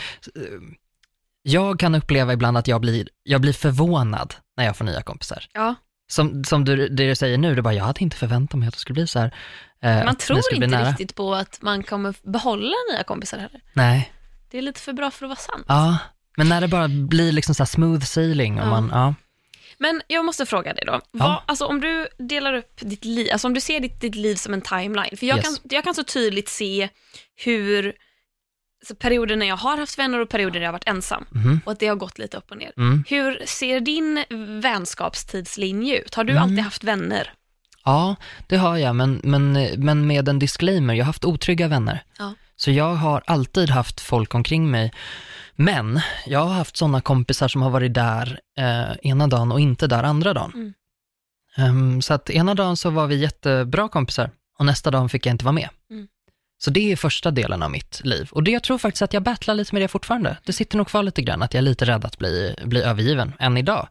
jag 1.42 1.78
kan 1.80 1.94
uppleva 1.94 2.32
ibland 2.32 2.58
att 2.58 2.68
jag 2.68 2.80
blir, 2.80 3.08
jag 3.22 3.40
blir 3.40 3.52
förvånad 3.52 4.34
när 4.56 4.64
jag 4.64 4.76
får 4.76 4.84
nya 4.84 5.02
kompisar. 5.02 5.44
Ja. 5.52 5.74
Som, 6.10 6.44
som 6.44 6.64
du, 6.64 6.88
det 6.88 7.06
du 7.08 7.14
säger 7.14 7.38
nu, 7.38 7.54
du 7.54 7.62
bara, 7.62 7.74
jag 7.74 7.84
hade 7.84 8.00
inte 8.00 8.16
förväntat 8.16 8.58
mig 8.58 8.68
att 8.68 8.74
det 8.74 8.80
skulle 8.80 8.94
bli 8.94 9.06
så 9.06 9.18
här. 9.18 9.34
eh, 9.82 10.04
Man 10.04 10.16
tror 10.16 10.38
inte 10.54 10.90
riktigt 10.90 11.14
på 11.14 11.34
att 11.34 11.62
man 11.62 11.82
kommer 11.82 12.14
behålla 12.30 12.74
nya 12.92 13.02
kompisar 13.04 13.38
heller. 13.38 13.60
Nej, 13.72 14.12
Det 14.50 14.58
är 14.58 14.62
lite 14.62 14.80
för 14.80 14.92
bra 14.92 15.10
för 15.10 15.26
att 15.26 15.28
vara 15.28 15.38
sant. 15.38 15.64
ja. 15.68 15.98
Men 16.36 16.48
när 16.48 16.60
det 16.60 16.68
bara 16.68 16.88
blir 16.88 17.32
liksom 17.32 17.54
så 17.54 17.66
smooth 17.66 18.04
sailing 18.04 18.60
och 18.60 18.66
Ja. 18.66 18.70
man, 18.70 18.90
ja. 18.92 19.14
Men 19.78 20.02
jag 20.06 20.24
måste 20.24 20.46
fråga 20.46 20.74
dig 20.74 20.84
då. 20.86 21.00
Vad, 21.10 21.42
alltså 21.46 21.64
om 21.66 21.80
du 21.80 22.08
delar 22.18 22.54
upp 22.54 22.72
ditt 22.80 23.04
liv, 23.04 23.28
alltså 23.32 23.46
om 23.48 23.54
du 23.54 23.60
ser 23.60 23.80
ditt, 23.80 24.00
ditt 24.00 24.14
liv 24.14 24.34
som 24.34 24.54
en 24.54 24.60
timeline. 24.60 25.16
För 25.16 25.26
jag, 25.26 25.36
Yes. 25.36 25.44
kan, 25.58 25.68
jag 25.70 25.84
kan 25.84 25.94
så 25.94 26.04
tydligt 26.04 26.48
se 26.48 26.88
hur 27.36 27.94
så 28.86 28.94
perioder 28.94 29.36
när 29.36 29.46
jag 29.46 29.56
har 29.56 29.76
haft 29.76 29.98
vänner 29.98 30.18
och 30.20 30.28
perioder 30.28 30.54
när 30.60 30.64
jag 30.64 30.68
har 30.68 30.72
varit 30.72 30.88
ensam. 30.88 31.24
Mhm. 31.30 31.60
Och 31.64 31.72
att 31.72 31.78
det 31.80 31.86
har 31.86 31.96
gått 31.96 32.18
lite 32.18 32.36
upp 32.36 32.50
och 32.50 32.56
ner. 32.56 32.72
Mm. 32.76 33.04
Hur 33.08 33.46
ser 33.46 33.80
din 33.80 34.24
vänskapstidslinje 34.62 35.98
ut? 36.00 36.14
Har 36.14 36.24
du 36.24 36.32
Mm. 36.32 36.42
alltid 36.42 36.58
haft 36.58 36.84
vänner? 36.84 37.32
Ja, 37.84 38.16
det 38.46 38.56
har 38.56 38.76
jag, 38.76 38.96
men, 38.96 39.20
men, 39.24 39.52
men 39.76 40.06
med 40.06 40.28
en 40.28 40.38
disclaimer, 40.38 40.94
jag 40.94 41.04
har 41.04 41.06
haft 41.06 41.24
otrygga 41.24 41.68
vänner. 41.68 42.02
Ja. 42.18 42.34
Så 42.56 42.70
jag 42.70 42.94
har 42.94 43.22
alltid 43.26 43.70
haft 43.70 44.00
folk 44.00 44.34
omkring 44.34 44.70
mig. 44.70 44.92
Men 45.56 46.00
jag 46.26 46.40
har 46.40 46.54
haft 46.54 46.76
sådana 46.76 47.00
kompisar 47.00 47.48
som 47.48 47.62
har 47.62 47.70
varit 47.70 47.94
där 47.94 48.40
eh, 48.58 48.92
ena 49.02 49.26
dagen 49.26 49.52
och 49.52 49.60
inte 49.60 49.86
där 49.86 50.02
andra 50.02 50.34
dagen. 50.34 50.52
Mm. 50.54 50.72
Ehm, 51.56 52.02
så 52.02 52.14
att 52.14 52.30
ena 52.30 52.54
dagen 52.54 52.76
så 52.76 52.90
var 52.90 53.06
vi 53.06 53.16
jättebra 53.16 53.88
kompisar 53.88 54.30
och 54.58 54.66
nästa 54.66 54.90
dag 54.90 55.10
fick 55.10 55.26
jag 55.26 55.32
inte 55.34 55.44
vara 55.44 55.52
med. 55.52 55.68
Så 56.62 56.70
det 56.70 56.92
är 56.92 56.96
första 56.96 57.30
delen 57.30 57.62
av 57.62 57.70
mitt 57.70 58.00
liv. 58.04 58.28
Och 58.32 58.42
det 58.42 58.50
jag 58.50 58.62
tror 58.62 58.78
faktiskt 58.78 59.02
att 59.02 59.12
jag 59.12 59.22
battlar 59.22 59.54
lite 59.54 59.74
med 59.74 59.82
det 59.82 59.88
fortfarande. 59.88 60.36
Det 60.44 60.52
sitter 60.52 60.76
nog 60.76 60.86
kvar 60.86 61.02
lite 61.02 61.22
grann, 61.22 61.42
att 61.42 61.54
jag 61.54 61.58
är 61.58 61.62
lite 61.62 61.84
rädd 61.84 62.04
att 62.04 62.18
bli, 62.18 62.54
bli 62.64 62.82
övergiven, 62.82 63.32
än 63.38 63.56
idag. 63.56 63.88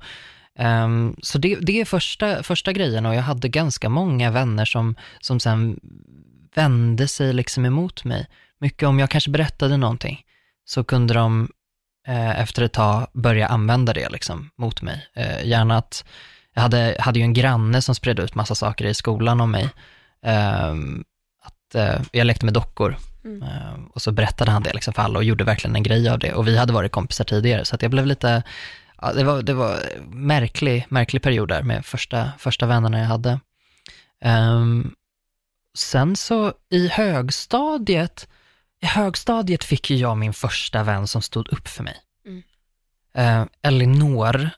Um, 0.59 1.15
så 1.21 1.37
det, 1.37 1.57
det 1.61 1.81
är 1.81 1.85
första, 1.85 2.43
första 2.43 2.73
grejen 2.73 3.05
och 3.05 3.15
jag 3.15 3.21
hade 3.21 3.49
ganska 3.49 3.89
många 3.89 4.31
vänner 4.31 4.65
som, 4.65 4.95
som 5.19 5.39
sen 5.39 5.79
vände 6.55 7.07
sig 7.07 7.33
liksom 7.33 7.65
emot 7.65 8.03
mig. 8.03 8.27
Mycket 8.59 8.87
om 8.87 8.99
jag 8.99 9.09
kanske 9.09 9.29
berättade 9.29 9.77
någonting, 9.77 10.21
så 10.65 10.83
kunde 10.83 11.13
de 11.13 11.49
eh, 12.07 12.39
efter 12.39 12.63
ett 12.63 12.73
tag 12.73 13.07
börja 13.13 13.47
använda 13.47 13.93
det 13.93 14.09
liksom 14.09 14.49
mot 14.57 14.81
mig. 14.81 15.07
Eh, 15.13 15.47
gärna 15.47 15.77
att, 15.77 16.05
jag 16.53 16.61
hade, 16.61 16.95
hade 16.99 17.19
ju 17.19 17.23
en 17.23 17.33
granne 17.33 17.81
som 17.81 17.95
spred 17.95 18.19
ut 18.19 18.35
massa 18.35 18.55
saker 18.55 18.85
i 18.85 18.93
skolan 18.93 19.41
om 19.41 19.51
mig. 19.51 19.69
Ehm, 20.23 21.03
att 21.69 21.75
eh, 21.75 22.01
jag 22.11 22.25
lekte 22.25 22.45
med 22.45 22.53
dockor 22.53 22.97
Mm. 23.23 23.43
Ehm, 23.43 23.85
och 23.87 24.01
så 24.01 24.11
berättade 24.11 24.51
han 24.51 24.63
det 24.63 24.73
liksom 24.73 24.93
för 24.93 25.01
alla 25.01 25.19
och 25.19 25.23
gjorde 25.23 25.43
verkligen 25.43 25.75
en 25.75 25.83
grej 25.83 26.09
av 26.09 26.19
det. 26.19 26.33
Och 26.33 26.47
vi 26.47 26.57
hade 26.57 26.73
varit 26.73 26.91
kompisar 26.91 27.23
tidigare, 27.23 27.65
så 27.65 27.75
att 27.75 27.81
jag 27.81 27.91
blev 27.91 28.05
lite, 28.05 28.43
ja, 29.01 29.13
det 29.13 29.23
var, 29.23 29.41
det 29.41 29.53
var 29.53 29.79
märklig, 30.09 30.85
märklig 30.89 31.21
period 31.21 31.49
där 31.49 31.63
med 31.63 31.85
första, 31.85 32.31
första 32.37 32.65
vännerna 32.65 32.99
jag 32.99 33.05
hade. 33.05 33.39
Ehm, 34.21 34.93
sen 35.77 36.15
så 36.15 36.53
i 36.69 36.87
högstadiet, 36.87 38.27
i 38.81 38.85
högstadiet 38.85 39.63
fick 39.63 39.89
ju 39.89 39.97
jag 39.97 40.17
min 40.17 40.33
första 40.33 40.83
vän 40.83 41.07
som 41.07 41.21
stod 41.21 41.47
upp 41.53 41.67
för 41.67 41.83
mig. 41.83 41.97
Mm. 42.25 42.43
Eh, 43.13 43.47
Elinor, 43.61 44.49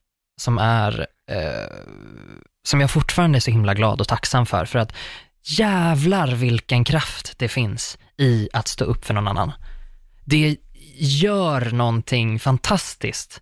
som 0.41 0.57
är, 0.57 1.07
eh, 1.27 1.77
som 2.63 2.81
jag 2.81 2.91
fortfarande 2.91 3.37
är 3.37 3.39
så 3.39 3.51
himla 3.51 3.73
glad 3.73 4.01
och 4.01 4.07
tacksam 4.07 4.45
för, 4.45 4.65
för 4.65 4.79
att 4.79 4.93
jävlar 5.43 6.27
vilken 6.35 6.83
kraft 6.83 7.33
det 7.37 7.47
finns 7.47 7.97
i 8.17 8.49
att 8.53 8.67
stå 8.67 8.85
upp 8.85 9.05
för 9.05 9.13
någon 9.13 9.27
annan. 9.27 9.51
Det 10.25 10.57
gör 10.97 11.71
någonting 11.71 12.39
fantastiskt 12.39 13.41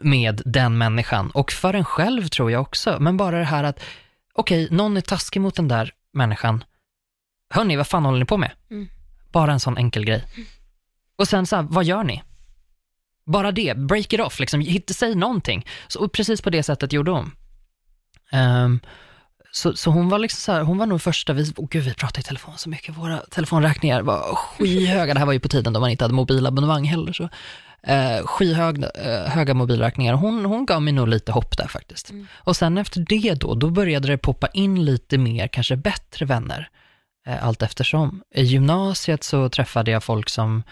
med 0.00 0.42
den 0.44 0.78
människan 0.78 1.30
och 1.30 1.52
för 1.52 1.74
en 1.74 1.84
själv 1.84 2.28
tror 2.28 2.50
jag 2.50 2.62
också, 2.62 2.96
men 3.00 3.16
bara 3.16 3.38
det 3.38 3.44
här 3.44 3.64
att 3.64 3.80
okej, 4.32 4.68
någon 4.70 4.96
är 4.96 5.00
taskig 5.00 5.40
mot 5.40 5.54
den 5.54 5.68
där 5.68 5.92
människan. 6.12 6.64
Hörni, 7.50 7.76
vad 7.76 7.86
fan 7.86 8.04
håller 8.04 8.18
ni 8.18 8.24
på 8.24 8.36
med? 8.36 8.50
Mm. 8.70 8.88
Bara 9.32 9.52
en 9.52 9.60
sån 9.60 9.78
enkel 9.78 10.04
grej. 10.04 10.24
Och 11.16 11.28
sen 11.28 11.46
så 11.46 11.56
här, 11.56 11.62
vad 11.62 11.84
gör 11.84 12.04
ni? 12.04 12.22
Bara 13.26 13.52
det, 13.52 13.76
break 13.76 14.12
it 14.12 14.20
off, 14.20 14.40
liksom, 14.40 14.80
säg 14.88 15.14
någonting. 15.14 15.66
Så, 15.88 16.04
och 16.04 16.12
precis 16.12 16.42
på 16.42 16.50
det 16.50 16.62
sättet 16.62 16.92
gjorde 16.92 17.10
hon. 17.10 17.32
Ehm, 18.32 18.80
så, 19.56 19.76
så 19.76 19.90
hon 19.90 20.08
var 20.08 20.18
liksom 20.18 20.38
så 20.38 20.52
här, 20.52 20.60
hon 20.60 20.78
var 20.78 20.86
nog 20.86 21.02
första, 21.02 21.32
vi, 21.32 21.52
oh 21.56 21.68
gud 21.70 21.84
vi 21.84 21.94
pratade 21.94 22.20
i 22.20 22.22
telefon 22.22 22.54
så 22.56 22.68
mycket, 22.68 22.96
våra 22.96 23.18
telefonräkningar 23.18 24.02
var 24.02 24.34
skyhöga, 24.34 25.14
det 25.14 25.18
här 25.18 25.26
var 25.26 25.32
ju 25.32 25.40
på 25.40 25.48
tiden 25.48 25.72
då 25.72 25.80
man 25.80 25.90
inte 25.90 26.04
hade 26.04 26.14
mobilabonnemang 26.14 26.84
heller 26.84 27.12
så. 27.12 27.28
Eh, 27.82 28.26
skyhöga 28.26 28.90
eh, 28.90 29.30
höga 29.30 29.54
mobilräkningar. 29.54 30.14
Hon, 30.14 30.44
hon 30.44 30.66
gav 30.66 30.82
mig 30.82 30.92
nog 30.92 31.08
lite 31.08 31.32
hopp 31.32 31.56
där 31.56 31.68
faktiskt. 31.68 32.10
Mm. 32.10 32.26
Och 32.34 32.56
sen 32.56 32.78
efter 32.78 33.04
det 33.08 33.34
då, 33.34 33.54
då 33.54 33.70
började 33.70 34.08
det 34.08 34.18
poppa 34.18 34.46
in 34.46 34.84
lite 34.84 35.18
mer, 35.18 35.48
kanske 35.48 35.76
bättre 35.76 36.26
vänner 36.26 36.68
eh, 37.26 37.46
allt 37.46 37.62
eftersom. 37.62 38.22
I 38.34 38.42
gymnasiet 38.42 39.24
så 39.24 39.48
träffade 39.48 39.90
jag 39.90 40.04
folk 40.04 40.28
som, 40.28 40.62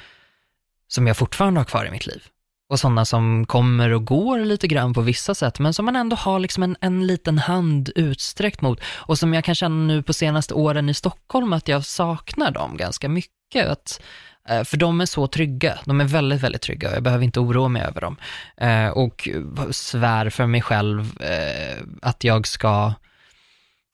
som 0.89 1.07
jag 1.07 1.17
fortfarande 1.17 1.61
har 1.61 1.65
kvar 1.65 1.87
i 1.87 1.91
mitt 1.91 2.07
liv. 2.07 2.23
Och 2.69 2.81
sådana 2.81 3.05
som 3.05 3.47
kommer 3.47 3.91
och 3.91 4.05
går 4.05 4.39
lite 4.39 4.67
grann 4.67 4.95
på 4.95 5.01
vissa 5.01 5.35
sätt, 5.35 5.59
men 5.59 5.75
som 5.75 5.85
man 5.85 5.97
ändå 5.97 6.17
har 6.17 6.39
liksom 6.39 6.63
en, 6.63 6.77
en 6.81 7.07
liten 7.07 7.39
hand 7.39 7.91
utsträckt 7.95 8.61
mot. 8.61 8.81
Och 8.85 9.19
som 9.19 9.35
jag 9.35 9.45
kan 9.45 9.55
känna 9.55 9.75
nu 9.75 10.03
på 10.03 10.13
senaste 10.13 10.55
åren 10.55 10.89
i 10.89 10.95
Stockholm 10.95 11.53
att 11.53 11.69
jag 11.69 11.85
saknar 11.85 12.51
dem 12.51 12.77
ganska 12.77 13.09
mycket. 13.09 13.67
Att, 13.67 14.03
eh, 14.49 14.65
för 14.65 14.77
de 14.77 15.01
är 15.01 15.07
så 15.07 15.27
trygga, 15.27 15.79
de 15.85 16.01
är 16.01 16.05
väldigt, 16.05 16.41
väldigt 16.41 16.63
trygga 16.63 16.89
och 16.89 16.97
jag 16.97 17.03
behöver 17.03 17.25
inte 17.25 17.41
oroa 17.41 17.69
mig 17.69 17.83
över 17.83 18.01
dem. 18.01 18.17
Eh, 18.57 18.89
och 18.89 19.29
svär 19.71 20.31
för 20.31 20.47
mig 20.47 20.63
själv 20.63 21.23
eh, 21.23 21.83
att 22.03 22.25
jag 22.25 22.47
ska 22.47 22.93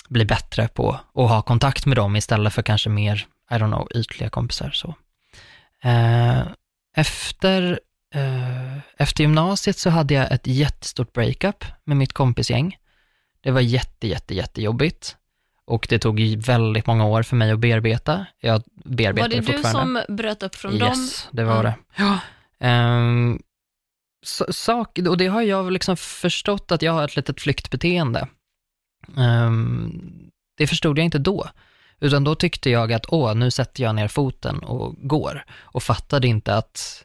bli 0.09 0.25
bättre 0.25 0.69
på 0.69 0.91
att 1.15 1.29
ha 1.29 1.43
kontakt 1.43 1.87
med 1.87 1.97
dem 1.97 2.17
istället 2.17 2.53
för 2.53 2.63
kanske 2.63 2.89
mer, 2.89 3.27
I 3.51 3.55
don't 3.55 3.73
know, 3.73 3.89
ytliga 3.95 4.31
kompisar. 4.31 4.71
Så. 4.71 4.95
Efter, 6.97 7.81
efter 8.97 9.25
gymnasiet 9.25 9.79
så 9.79 9.91
hade 9.91 10.15
jag 10.15 10.33
ett 10.33 10.47
jättestort 10.47 11.13
breakup 11.13 11.65
med 11.85 11.97
mitt 11.97 12.13
kompisgäng. 12.13 12.77
Det 13.41 13.51
var 13.51 13.61
jätte, 13.61 14.07
jätte, 14.07 14.35
jättejobbigt. 14.35 15.17
Och 15.65 15.87
det 15.91 15.99
tog 15.99 16.21
väldigt 16.37 16.87
många 16.87 17.05
år 17.07 17.23
för 17.23 17.37
mig 17.37 17.51
att 17.51 17.59
bearbeta. 17.59 18.27
Jag 18.41 18.63
bearbetar 18.85 19.29
Var 19.29 19.35
det 19.35 19.41
du 19.41 19.53
fortfarande. 19.53 20.05
som 20.07 20.17
bröt 20.17 20.43
upp 20.43 20.55
från 20.55 20.79
dem? 20.79 20.89
Yes, 20.89 21.29
det 21.33 21.45
var 21.45 21.57
Ja. 21.57 21.63
det. 21.63 21.75
Ja. 21.97 22.19
Så, 24.23 24.47
sak, 24.53 24.99
och 25.09 25.17
det 25.17 25.27
har 25.27 25.43
jag 25.43 25.73
liksom 25.73 25.97
förstått 25.97 26.73
att 26.73 26.83
jag 26.83 26.93
har 26.93 27.05
ett 27.05 27.17
litet 27.17 27.41
flyktbeteende. 27.41 28.29
Ehm, 29.17 30.31
det 30.57 30.67
förstod 30.67 30.99
jag 30.99 31.05
inte 31.05 31.19
då. 31.19 31.49
Utan 32.01 32.25
då 32.25 32.35
tyckte 32.35 32.71
jag 32.71 32.93
att, 32.93 33.05
åh, 33.09 33.35
nu 33.35 33.51
sätter 33.51 33.83
jag 33.83 33.95
ner 33.95 34.09
foten 34.09 34.59
och 34.59 34.95
går. 35.09 35.45
Och 35.53 35.83
fattade 35.83 36.27
inte 36.29 36.55
att, 36.55 37.05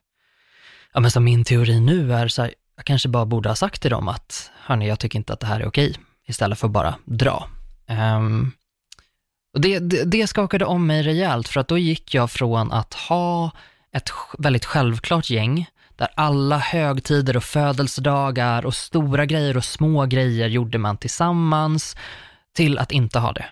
ja 0.96 1.02
men 1.02 1.12
som 1.12 1.24
min 1.24 1.44
teori 1.44 1.80
nu 1.80 2.14
är 2.14 2.28
så 2.28 2.42
här, 2.42 2.54
jag 2.76 2.86
kanske 2.86 3.10
bara 3.10 3.26
borde 3.26 3.50
ha 3.50 3.56
sagt 3.56 3.82
till 3.82 3.92
dem 3.92 4.08
att, 4.08 4.52
hörni, 4.64 4.88
jag 4.88 5.00
tycker 5.00 5.20
inte 5.20 5.34
att 5.34 5.40
det 5.40 5.48
här 5.48 5.60
är 5.60 5.68
okej. 5.68 5.96
Istället 6.28 6.60
för 6.60 6.68
att 6.68 6.74
bara 6.74 6.96
dra. 7.06 7.50
Um, 8.18 8.52
och 9.54 9.62
det, 9.62 9.80
det, 9.80 10.04
det 10.04 10.28
skakade 10.28 10.66
om 10.66 10.88
mig 10.88 11.04
rejält, 11.04 11.48
för 11.48 11.60
att 11.60 11.68
då 11.68 11.78
gick 11.78 12.14
jag 12.14 12.32
från 12.32 12.72
att 12.72 12.94
ha 12.94 13.52
ett 13.92 14.10
väldigt 14.38 14.66
självklart 14.66 15.30
gäng, 15.30 15.70
där 15.96 16.08
alla 16.16 16.58
högtider 16.58 17.38
och 17.38 17.44
födelsedagar 17.44 18.66
och 18.66 18.76
stora 18.76 19.26
grejer 19.26 19.58
och 19.58 19.66
små 19.66 20.06
grejer 20.06 20.48
gjorde 20.48 20.78
man 20.78 20.98
tillsammans, 20.98 21.96
till 22.54 22.78
att 22.78 22.92
inte 22.92 23.20
ha 23.20 23.32
det. 23.32 23.46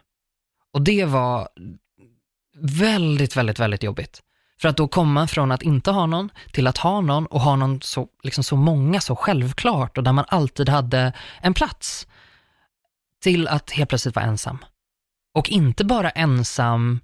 Och 0.74 0.82
det 0.82 1.06
var 1.06 1.50
väldigt, 2.58 3.38
väldigt, 3.38 3.60
väldigt 3.60 3.84
jobbigt. 3.84 4.22
För 4.62 4.70
att 4.70 4.78
då 4.78 4.88
komma 4.88 5.28
från 5.28 5.52
att 5.52 5.62
inte 5.62 5.92
ha 5.92 6.06
någon 6.06 6.30
till 6.52 6.68
att 6.68 6.78
ha 6.78 7.02
någon 7.02 7.26
och 7.26 7.42
ha 7.42 7.56
någon 7.56 7.82
så, 7.82 8.08
liksom 8.24 8.44
så 8.44 8.56
många 8.56 9.02
så 9.02 9.16
självklart 9.16 9.98
och 9.98 10.04
där 10.04 10.14
man 10.14 10.26
alltid 10.28 10.70
hade 10.70 11.14
en 11.42 11.54
plats 11.54 12.08
till 13.24 13.48
att 13.48 13.72
helt 13.72 13.90
plötsligt 13.90 14.16
vara 14.16 14.26
ensam. 14.26 14.66
Och 15.34 15.50
inte 15.50 15.86
bara 15.86 16.10
ensam, 16.10 17.00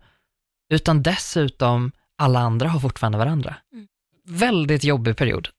utan 0.73 1.03
dessutom 1.03 1.91
alla 2.17 2.39
andra 2.39 2.69
har 2.69 2.79
fortfarande 2.79 3.17
varandra. 3.17 3.55
Mm. 3.73 3.87
Väldigt 4.25 4.83
jobbig 4.83 5.17
period. 5.17 5.49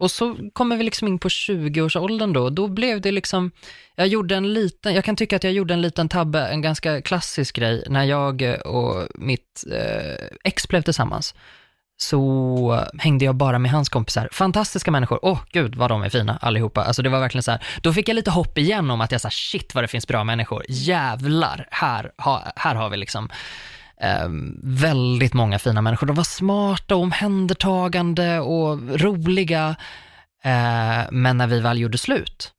Och 0.00 0.10
så 0.10 0.36
kommer 0.52 0.76
vi 0.76 0.84
liksom 0.84 1.08
in 1.08 1.18
på 1.18 1.28
20-årsåldern 1.28 2.32
då, 2.32 2.50
då 2.50 2.68
blev 2.68 3.00
det 3.00 3.12
liksom, 3.12 3.50
jag 3.96 4.06
gjorde 4.06 4.36
en 4.36 4.52
liten, 4.52 4.94
jag 4.94 5.04
kan 5.04 5.16
tycka 5.16 5.36
att 5.36 5.44
jag 5.44 5.52
gjorde 5.52 5.74
en 5.74 5.82
liten 5.82 6.08
tabbe, 6.08 6.46
en 6.46 6.62
ganska 6.62 7.02
klassisk 7.02 7.56
grej, 7.56 7.84
när 7.88 8.04
jag 8.04 8.42
eh, 8.42 8.54
och 8.54 9.08
mitt 9.14 9.64
eh, 9.72 10.26
ex 10.44 10.68
blev 10.68 10.82
tillsammans 10.82 11.34
så 11.96 12.84
hängde 12.98 13.24
jag 13.24 13.34
bara 13.34 13.58
med 13.58 13.70
hans 13.70 13.88
kompisar. 13.88 14.28
Fantastiska 14.32 14.90
människor. 14.90 15.18
Åh, 15.22 15.40
gud 15.52 15.74
vad 15.74 15.90
de 15.90 16.02
är 16.02 16.08
fina 16.08 16.36
allihopa. 16.36 16.84
Alltså 16.84 17.02
det 17.02 17.08
var 17.08 17.20
verkligen 17.20 17.42
så 17.42 17.50
här. 17.50 17.64
Då 17.82 17.92
fick 17.92 18.08
jag 18.08 18.14
lite 18.14 18.30
hopp 18.30 18.58
igen 18.58 18.90
om 18.90 19.00
att 19.00 19.12
jag 19.12 19.20
sa 19.20 19.30
shit 19.30 19.74
vad 19.74 19.84
det 19.84 19.88
finns 19.88 20.06
bra 20.06 20.24
människor. 20.24 20.64
Jävlar, 20.68 21.68
här, 21.70 22.12
ha, 22.18 22.52
här 22.56 22.74
har 22.74 22.90
vi 22.90 22.96
liksom 22.96 23.28
Eh, 24.00 24.28
väldigt 24.62 25.34
många 25.34 25.58
fina 25.58 25.82
människor. 25.82 26.06
De 26.06 26.16
var 26.16 26.24
smarta 26.24 26.96
och 26.96 27.02
omhändertagande 27.02 28.40
och 28.40 29.00
roliga. 29.00 29.76
Eh, 30.42 31.02
men 31.10 31.36
när 31.36 31.46
vi 31.46 31.60
väl 31.60 31.78
gjorde 31.78 31.98
slut, 31.98 32.52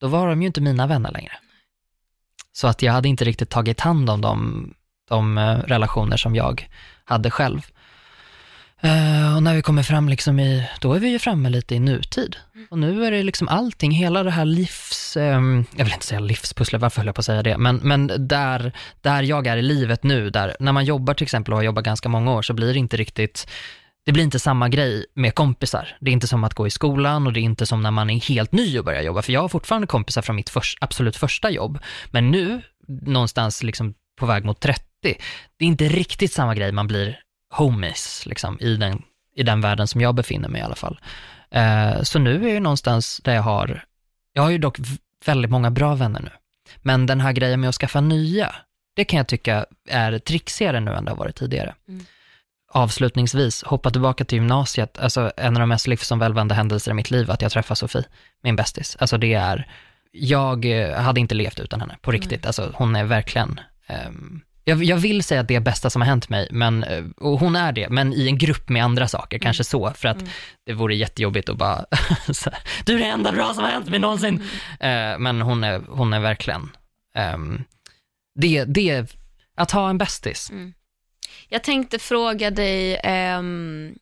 då 0.00 0.08
var 0.08 0.28
de 0.28 0.42
ju 0.42 0.46
inte 0.46 0.60
mina 0.60 0.86
vänner 0.86 1.12
längre. 1.12 1.32
Så 2.52 2.66
att 2.68 2.82
jag 2.82 2.92
hade 2.92 3.08
inte 3.08 3.24
riktigt 3.24 3.50
tagit 3.50 3.80
hand 3.80 4.10
om 4.10 4.20
de, 4.20 4.74
de 5.08 5.38
relationer 5.66 6.16
som 6.16 6.34
jag 6.34 6.68
hade 7.04 7.30
själv. 7.30 7.66
Eh, 8.84 9.36
och 9.36 9.42
när 9.42 9.54
vi 9.54 9.62
kommer 9.62 9.82
fram 9.82 10.08
liksom 10.08 10.40
i, 10.40 10.68
då 10.80 10.92
är 10.92 11.00
vi 11.00 11.08
ju 11.08 11.18
framme 11.18 11.48
lite 11.50 11.74
i 11.74 11.80
nutid. 11.80 12.36
Och 12.70 12.78
nu 12.78 13.04
är 13.04 13.10
det 13.10 13.22
liksom 13.22 13.48
allting, 13.48 13.90
hela 13.90 14.22
det 14.22 14.30
här 14.30 14.44
livs, 14.44 15.16
ehm, 15.16 15.64
jag 15.76 15.84
vill 15.84 15.94
inte 15.94 16.06
säga 16.06 16.20
livspusslet, 16.20 16.82
varför 16.82 17.00
höll 17.00 17.06
jag 17.06 17.14
på 17.14 17.18
att 17.20 17.24
säga 17.24 17.42
det, 17.42 17.58
men, 17.58 17.76
men 17.76 18.28
där, 18.28 18.72
där 19.00 19.22
jag 19.22 19.46
är 19.46 19.56
i 19.56 19.62
livet 19.62 20.02
nu, 20.02 20.30
där 20.30 20.56
när 20.60 20.72
man 20.72 20.84
jobbar 20.84 21.14
till 21.14 21.24
exempel 21.24 21.52
och 21.52 21.58
har 21.58 21.64
jobbat 21.64 21.84
ganska 21.84 22.08
många 22.08 22.32
år 22.32 22.42
så 22.42 22.52
blir 22.54 22.72
det 22.72 22.78
inte 22.78 22.96
riktigt, 22.96 23.46
det 24.06 24.12
blir 24.12 24.24
inte 24.24 24.38
samma 24.38 24.68
grej 24.68 25.06
med 25.14 25.34
kompisar. 25.34 25.96
Det 26.00 26.10
är 26.10 26.12
inte 26.12 26.26
som 26.26 26.44
att 26.44 26.54
gå 26.54 26.66
i 26.66 26.70
skolan 26.70 27.26
och 27.26 27.32
det 27.32 27.40
är 27.40 27.42
inte 27.42 27.66
som 27.66 27.82
när 27.82 27.90
man 27.90 28.10
är 28.10 28.20
helt 28.20 28.52
ny 28.52 28.78
och 28.78 28.84
börjar 28.84 29.02
jobba, 29.02 29.22
för 29.22 29.32
jag 29.32 29.40
har 29.40 29.48
fortfarande 29.48 29.86
kompisar 29.86 30.22
från 30.22 30.36
mitt 30.36 30.50
förs- 30.50 30.76
absolut 30.80 31.16
första 31.16 31.50
jobb. 31.50 31.78
Men 32.10 32.30
nu 32.30 32.62
någonstans 33.02 33.62
liksom 33.62 33.94
på 34.20 34.26
väg 34.26 34.44
mot 34.44 34.60
30. 34.60 34.82
Det 35.02 35.64
är 35.64 35.68
inte 35.68 35.88
riktigt 35.88 36.32
samma 36.32 36.54
grej, 36.54 36.72
man 36.72 36.86
blir 36.86 37.18
homies 37.56 38.26
liksom, 38.26 38.58
i, 38.60 38.76
den, 38.76 39.02
i 39.36 39.42
den 39.42 39.60
världen 39.60 39.88
som 39.88 40.00
jag 40.00 40.14
befinner 40.14 40.48
mig 40.48 40.60
i 40.60 40.64
alla 40.64 40.74
fall. 40.74 41.00
Eh, 41.50 42.02
så 42.02 42.18
nu 42.18 42.48
är 42.48 42.54
jag 42.54 42.62
någonstans 42.62 43.20
där 43.24 43.34
jag 43.34 43.42
har, 43.42 43.84
jag 44.32 44.42
har 44.42 44.50
ju 44.50 44.58
dock 44.58 44.78
väldigt 45.26 45.50
många 45.50 45.70
bra 45.70 45.94
vänner 45.94 46.20
nu, 46.20 46.30
men 46.82 47.06
den 47.06 47.20
här 47.20 47.32
grejen 47.32 47.60
med 47.60 47.68
att 47.68 47.74
skaffa 47.74 48.00
nya, 48.00 48.54
det 48.96 49.04
kan 49.04 49.16
jag 49.16 49.26
tycka 49.26 49.66
är 49.88 50.18
trixigare 50.18 50.80
nu 50.80 50.94
än 50.94 51.04
det 51.04 51.10
har 51.10 51.18
varit 51.18 51.36
tidigare. 51.36 51.74
Mm. 51.88 52.04
Avslutningsvis, 52.72 53.62
hoppa 53.62 53.90
tillbaka 53.90 54.24
till 54.24 54.38
gymnasiet, 54.38 54.98
alltså 54.98 55.32
en 55.36 55.56
av 55.56 55.60
de 55.60 55.68
mest 55.68 55.86
livsomvälvande 55.86 56.54
händelser 56.54 56.90
i 56.90 56.94
mitt 56.94 57.10
liv, 57.10 57.30
att 57.30 57.42
jag 57.42 57.52
träffar 57.52 57.74
Sofie, 57.74 58.04
min 58.42 58.56
bästis. 58.56 58.96
Alltså 59.00 59.18
det 59.18 59.34
är, 59.34 59.68
jag 60.12 60.64
hade 60.96 61.20
inte 61.20 61.34
levt 61.34 61.60
utan 61.60 61.80
henne, 61.80 61.96
på 62.00 62.10
riktigt. 62.10 62.40
Mm. 62.40 62.48
Alltså 62.48 62.70
hon 62.74 62.96
är 62.96 63.04
verkligen, 63.04 63.60
ehm, 63.86 64.40
jag, 64.64 64.84
jag 64.84 64.96
vill 64.96 65.22
säga 65.22 65.40
att 65.40 65.48
det 65.48 65.54
är 65.54 65.60
bästa 65.60 65.90
som 65.90 66.02
har 66.02 66.06
hänt 66.06 66.28
mig, 66.28 66.48
men, 66.50 66.84
eh, 66.84 67.04
och 67.16 67.38
hon 67.40 67.56
är 67.56 67.72
det, 67.72 67.88
men 67.88 68.12
i 68.12 68.26
en 68.26 68.38
grupp 68.38 68.68
med 68.68 68.84
andra 68.84 69.08
saker, 69.08 69.38
kanske 69.38 69.64
så, 69.64 69.92
för 69.96 70.08
att 70.08 70.16
Mm. 70.20 70.30
det 70.66 70.72
vore 70.72 70.94
jättejobbigt 70.96 71.48
att 71.48 71.56
bara, 71.56 71.84
här, 72.26 72.58
du 72.86 72.94
är 72.94 72.98
det 72.98 73.04
enda 73.04 73.32
bra 73.32 73.54
som 73.54 73.64
har 73.64 73.70
hänt 73.70 73.88
mig 73.88 73.98
någonsin. 73.98 74.42
Eh, 74.80 75.18
men 75.18 75.40
hon 75.40 75.64
är, 75.64 75.82
hon 75.88 76.12
är 76.12 76.20
verkligen, 76.20 76.70
ehm, 77.14 77.64
det, 78.40 78.64
det, 78.64 79.14
att 79.56 79.70
ha 79.70 79.90
en 79.90 79.98
bästis. 79.98 80.52
Jag 81.48 81.64
tänkte 81.64 81.98
fråga 81.98 82.50
dig, 82.50 83.00
ehm, 83.04 83.94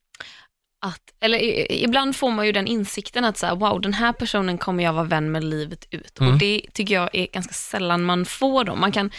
att, 0.87 1.01
eller 1.20 1.72
ibland 1.72 2.16
får 2.16 2.31
man 2.31 2.46
ju 2.46 2.53
den 2.53 2.66
insikten 2.66 3.25
att 3.25 3.37
så 3.38 3.46
här, 3.46 3.57
wow, 3.57 3.81
den 3.81 3.94
här 3.94 4.12
personen 4.12 4.59
kommer 4.59 4.85
jag 4.85 4.92
vara 4.92 5.05
vän 5.05 5.33
med 5.33 5.44
livet 5.44 5.87
ut. 5.90 6.20
Mm. 6.20 6.33
Och 6.33 6.38
det 6.38 6.62
tycker 6.72 6.94
jag 6.94 7.11
är 7.12 7.27
ganska 7.27 7.53
sällan 7.55 8.03
man 8.05 8.25
får 8.25 8.64
dem. 8.64 8.81
Man 8.81 8.92
kan, 8.92 9.11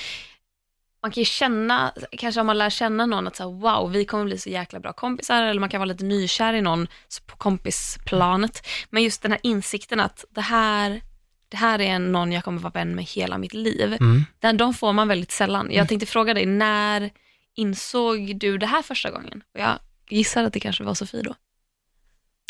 man 1.04 1.12
kan 1.12 1.22
ju 1.22 1.26
känna, 1.26 1.94
kanske 2.12 2.42
om 2.42 2.48
man 2.48 2.58
lär 2.58 2.70
känna 2.70 3.06
någon, 3.06 3.28
att 3.28 3.36
så 3.36 3.44
här, 3.44 3.60
wow, 3.60 3.92
vi 3.92 4.06
kommer 4.06 4.26
bli 4.26 4.38
så 4.38 4.50
jäkla 4.50 4.80
bra 4.80 4.94
kompisar, 4.94 5.44
eller 5.44 5.60
man 5.60 5.70
kan 5.70 5.80
vara 5.80 5.86
lite 5.86 6.04
nykär 6.04 6.54
i 6.54 6.62
någon 6.62 6.88
på 7.26 7.38
kompisplanet. 7.38 8.68
Men 8.90 9.04
just 9.04 9.22
den 9.22 9.32
här 9.32 9.40
insikten 9.44 10.00
att 10.00 10.26
det 10.30 10.42
här, 10.42 11.02
det 11.50 11.58
här 11.58 11.82
är 11.82 12.00
någon 12.00 12.32
jag 12.32 12.44
kommer 12.44 12.60
vara 12.60 12.72
vän 12.72 12.96
med 12.96 13.06
hela 13.06 13.38
mitt 13.38 13.54
liv. 13.54 13.94
Mm. 13.94 14.26
Den, 14.40 14.58
de 14.58 14.74
får 14.74 14.94
man 14.94 15.08
väldigt 15.08 15.32
sällan. 15.32 15.72
Jag 15.72 15.88
tänkte 15.88 16.06
fråga 16.06 16.34
dig, 16.34 16.46
när 16.46 17.10
insåg 17.56 18.40
du 18.40 18.58
det 18.58 18.68
här 18.68 18.82
första 18.82 19.12
gången? 19.12 19.44
Och 19.54 19.60
jag 19.60 19.80
gissar 20.10 20.44
att 20.44 20.54
det 20.54 20.60
kanske 20.60 20.84
var 20.84 20.94
Sofie 20.94 21.22
då. 21.22 21.36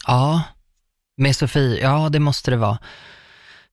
Ja, 0.07 0.43
med 1.17 1.35
Sofie, 1.35 1.81
ja 1.81 2.09
det 2.09 2.19
måste 2.19 2.51
det 2.51 2.57
vara. 2.57 2.77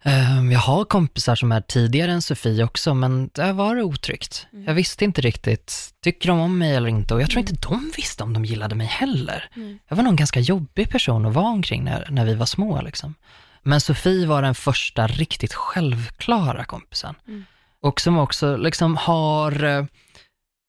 Ehm, 0.02 0.52
Jag 0.52 0.60
har 0.60 0.84
kompisar 0.84 1.34
som 1.34 1.52
är 1.52 1.60
tidigare 1.60 2.12
än 2.12 2.22
Sofie 2.22 2.64
också, 2.64 2.94
men 2.94 3.30
där 3.34 3.52
var 3.52 3.76
det 3.76 3.82
otryggt. 3.82 4.46
Mm. 4.52 4.64
Jag 4.64 4.74
visste 4.74 5.04
inte 5.04 5.20
riktigt, 5.20 5.90
tycker 6.02 6.28
de 6.28 6.40
om 6.40 6.58
mig 6.58 6.74
eller 6.76 6.88
inte? 6.88 7.14
Och 7.14 7.22
jag 7.22 7.30
tror 7.30 7.40
inte 7.40 7.68
de 7.68 7.92
visste 7.96 8.22
om 8.24 8.32
de 8.32 8.44
gillade 8.44 8.74
mig 8.74 8.86
heller. 8.86 9.48
Mm. 9.56 9.78
Jag 9.88 9.96
var 9.96 10.02
nog 10.02 10.12
en 10.12 10.16
ganska 10.16 10.40
jobbig 10.40 10.90
person 10.90 11.26
att 11.26 11.34
vara 11.34 11.46
omkring 11.48 11.84
när, 11.84 12.08
när 12.10 12.24
vi 12.24 12.34
var 12.34 12.46
små. 12.46 12.82
Liksom. 12.82 13.14
Men 13.62 13.80
Sofie 13.80 14.26
var 14.26 14.42
den 14.42 14.54
första 14.54 15.06
riktigt 15.06 15.54
självklara 15.54 16.64
kompisen. 16.64 17.14
Mm. 17.28 17.44
Och 17.82 18.00
som 18.00 18.18
också 18.18 18.56
liksom 18.56 18.96
har, 18.96 19.64
eh, 19.64 19.84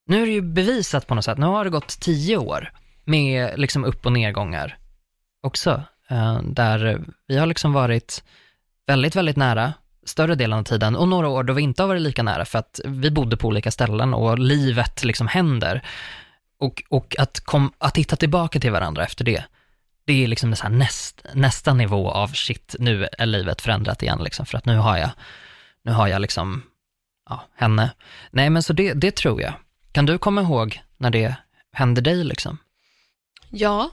nu 0.06 0.22
är 0.22 0.26
det 0.26 0.32
ju 0.32 0.40
bevisat 0.42 1.06
på 1.06 1.14
något 1.14 1.24
sätt, 1.24 1.38
nu 1.38 1.46
har 1.46 1.64
det 1.64 1.70
gått 1.70 2.00
tio 2.00 2.36
år 2.36 2.72
med 3.04 3.58
liksom 3.58 3.84
upp 3.84 4.06
och 4.06 4.12
nedgångar 4.12 4.78
också. 5.42 5.82
eh, 6.10 6.42
Där 6.42 7.04
vi 7.26 7.38
har 7.38 7.46
liksom 7.46 7.72
varit 7.72 8.24
väldigt, 8.86 9.16
väldigt 9.16 9.36
nära 9.36 9.72
större 10.04 10.34
delen 10.34 10.58
av 10.58 10.62
tiden 10.62 10.96
och 10.96 11.08
några 11.08 11.28
år 11.28 11.42
då 11.42 11.52
vi 11.52 11.62
inte 11.62 11.82
har 11.82 11.88
varit 11.88 12.02
lika 12.02 12.22
nära 12.22 12.44
för 12.44 12.58
att 12.58 12.80
vi 12.84 13.10
bodde 13.10 13.36
på 13.36 13.48
olika 13.48 13.70
ställen 13.70 14.14
och 14.14 14.38
livet 14.38 15.04
liksom 15.04 15.28
händer. 15.28 15.82
Och, 16.58 16.82
och 16.88 17.16
att, 17.18 17.40
kom, 17.40 17.72
att 17.78 17.96
hitta 17.96 18.16
tillbaka 18.16 18.60
till 18.60 18.72
varandra 18.72 19.04
efter 19.04 19.24
det, 19.24 19.44
det 20.04 20.24
är 20.24 20.28
liksom 20.28 20.50
det 20.50 20.56
så 20.56 20.62
här 20.62 20.70
näst, 20.70 21.26
nästa 21.34 21.74
nivå 21.74 22.10
av 22.10 22.28
shit, 22.28 22.76
nu 22.78 23.08
är 23.18 23.26
livet 23.26 23.62
förändrat 23.62 24.02
igen 24.02 24.20
liksom, 24.24 24.46
för 24.46 24.58
att 24.58 24.66
nu 24.66 24.76
har 24.76 24.98
jag, 24.98 25.10
nu 25.84 25.92
har 25.92 26.08
jag 26.08 26.22
liksom, 26.22 26.62
ja, 27.28 27.44
henne. 27.56 27.90
Nej 28.30 28.50
men 28.50 28.62
så 28.62 28.72
det, 28.72 28.92
det 28.92 29.16
tror 29.16 29.42
jag. 29.42 29.52
Kan 29.92 30.06
du 30.06 30.18
komma 30.18 30.42
ihåg 30.42 30.82
när 30.96 31.10
det 31.10 31.36
hände 31.72 32.00
dig 32.00 32.24
liksom? 32.24 32.58
Ja, 33.50 33.90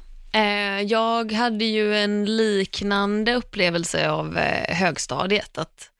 jag 0.87 1.31
hade 1.31 1.65
ju 1.65 1.95
en 1.95 2.37
liknande 2.37 3.33
upplevelse 3.33 4.09
av 4.09 4.37
eh, 4.37 4.75
högstadiet. 4.75 5.57
Att 5.57 5.91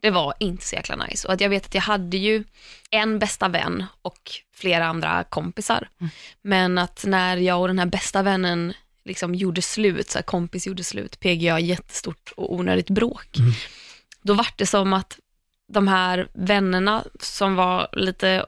det 0.00 0.10
var 0.10 0.34
inte 0.40 0.64
så 0.64 0.76
jäkla 0.76 0.96
nice. 0.96 1.28
Och 1.28 1.34
att 1.34 1.40
jag 1.40 1.48
vet 1.48 1.66
att 1.66 1.74
jag 1.74 1.82
hade 1.82 2.16
ju 2.16 2.44
en 2.90 3.18
bästa 3.18 3.48
vän 3.48 3.84
och 4.02 4.30
flera 4.54 4.86
andra 4.86 5.24
kompisar. 5.24 5.88
Men 6.42 6.78
att 6.78 7.04
när 7.06 7.36
jag 7.36 7.60
och 7.60 7.68
den 7.68 7.78
här 7.78 7.86
bästa 7.86 8.22
vännen 8.22 8.74
liksom 9.04 9.34
gjorde 9.34 9.62
slut, 9.62 10.10
så 10.10 10.18
här 10.18 10.22
kompis 10.22 10.66
gjorde 10.66 10.84
slut, 10.84 11.20
PGA 11.20 11.60
jättestort 11.60 12.32
och 12.36 12.54
onödigt 12.54 12.90
bråk. 12.90 13.36
Mm. 13.38 13.52
Då 14.22 14.34
var 14.34 14.48
det 14.56 14.66
som 14.66 14.92
att 14.92 15.18
de 15.72 15.88
här 15.88 16.28
vännerna 16.32 17.04
som 17.20 17.54
var 17.54 17.88
lite 17.92 18.44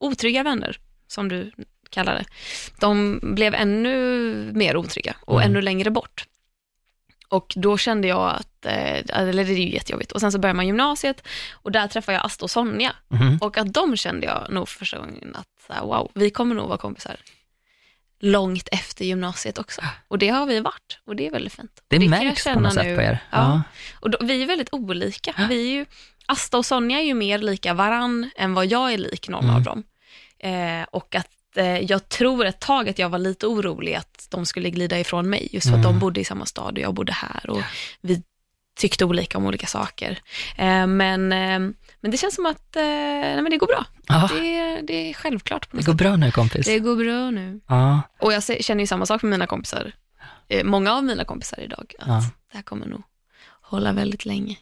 otrygga 0.00 0.42
vänner, 0.42 0.78
som 1.06 1.28
du 1.28 1.52
kallar 1.90 2.14
det, 2.14 2.24
de 2.80 3.20
blev 3.22 3.54
ännu 3.54 3.92
mer 4.54 4.76
otrygga 4.76 5.16
och 5.20 5.40
Mm. 5.40 5.50
ännu 5.50 5.62
längre 5.62 5.90
bort. 5.90 6.24
Och 7.28 7.52
då 7.56 7.78
kände 7.78 8.08
jag 8.08 8.30
att, 8.30 8.66
eh, 8.66 9.18
eller 9.18 9.44
det 9.44 9.52
är 9.52 9.56
ju 9.56 9.72
jättejobbigt. 9.74 10.12
Och 10.12 10.20
sen 10.20 10.32
så 10.32 10.38
började 10.38 10.56
man 10.56 10.66
gymnasiet 10.66 11.22
och 11.52 11.72
där 11.72 11.88
träffade 11.88 12.16
jag 12.16 12.24
Asta 12.26 12.44
och 12.44 12.50
Sonja. 12.50 12.92
Mhm. 13.08 13.38
Och 13.40 13.58
att 13.58 13.72
de 13.72 13.96
kände 13.96 14.26
jag 14.26 14.46
nog 14.50 14.68
första 14.68 14.98
gången 14.98 15.36
att, 15.36 15.82
wow, 15.82 16.10
vi 16.14 16.30
kommer 16.30 16.54
nog 16.54 16.68
vara 16.68 16.78
kompisar 16.78 17.16
långt 18.20 18.68
efter 18.72 19.04
gymnasiet 19.04 19.58
också. 19.58 19.80
Och 20.08 20.18
det 20.18 20.28
har 20.28 20.46
vi 20.46 20.60
varit 20.60 20.98
och 21.06 21.16
det 21.16 21.26
är 21.26 21.30
väldigt 21.30 21.52
fint. 21.54 21.82
Det 21.88 21.96
jag 21.96 22.08
märks 22.10 22.44
på 22.44 22.60
något 22.60 22.74
sätt 22.74 22.84
nu. 22.86 22.96
på 22.96 23.02
er. 23.02 23.18
Ja. 23.30 23.62
Och 24.00 24.10
då, 24.10 24.18
vi 24.20 24.42
är 24.42 24.46
väldigt 24.46 24.68
olika. 24.72 25.34
Vi 25.48 25.60
är 25.70 25.72
ju, 25.74 25.86
Asta 26.26 26.58
och 26.58 26.66
Sonja 26.66 26.98
är 26.98 27.04
ju 27.04 27.14
mer 27.14 27.38
lika 27.38 27.74
varann 27.74 28.30
än 28.36 28.54
vad 28.54 28.66
jag 28.66 28.92
är 28.92 28.98
lik 28.98 29.28
någon 29.28 29.44
Mm. 29.44 29.56
av 29.56 29.62
dem. 29.62 29.82
Eh, 30.38 30.82
och 30.90 31.14
att 31.14 31.28
jag 31.88 32.08
tror 32.08 32.44
ett 32.46 32.60
tag 32.60 32.88
att 32.88 32.98
jag 32.98 33.08
var 33.08 33.18
lite 33.18 33.46
orolig 33.46 33.94
att 33.94 34.26
de 34.30 34.46
skulle 34.46 34.70
glida 34.70 34.98
ifrån 34.98 35.30
mig, 35.30 35.48
just 35.52 35.66
för 35.66 35.72
att 35.78 35.84
Mm. 35.84 35.92
de 35.92 35.98
bodde 35.98 36.20
i 36.20 36.24
samma 36.24 36.46
stad 36.46 36.78
och 36.78 36.84
jag 36.84 36.94
bodde 36.94 37.12
här 37.12 37.50
och 37.50 37.62
vi 38.00 38.22
tyckte 38.80 39.04
olika 39.04 39.38
om 39.38 39.44
olika 39.46 39.66
saker. 39.66 40.18
Eh, 40.56 40.86
men, 40.86 41.32
eh, 41.32 41.58
men 42.00 42.10
det 42.10 42.16
känns 42.16 42.34
som 42.34 42.46
att 42.46 42.76
eh, 42.76 42.82
nej, 42.82 43.42
men 43.42 43.50
det 43.50 43.56
går 43.56 43.66
bra. 43.66 43.84
Det, 44.28 44.80
det 44.86 45.10
är 45.10 45.14
självklart 45.14 45.68
det 45.70 45.76
går 45.76 45.82
sätt. 45.92 45.96
bra 45.96 46.16
nu 46.16 46.30
kompis. 46.30 46.66
Det 46.66 46.78
går 46.78 46.96
bra 46.96 47.30
nu. 47.30 47.60
Ja, 47.68 48.02
Och 48.20 48.32
jag 48.32 48.42
känner 48.64 48.80
ju 48.82 48.86
samma 48.86 49.06
sak 49.06 49.22
med 49.22 49.30
mina 49.30 49.46
kompisar. 49.46 49.92
Eh, 50.48 50.64
många 50.64 50.92
av 50.94 51.04
mina 51.04 51.24
kompisar 51.24 51.60
idag. 51.60 51.94
Att 51.98 52.06
Ja. 52.08 52.22
det 52.52 52.56
här 52.56 52.62
kommer 52.62 52.86
nog 52.86 53.02
hålla 53.62 53.92
väldigt 53.92 54.24
länge. 54.24 54.56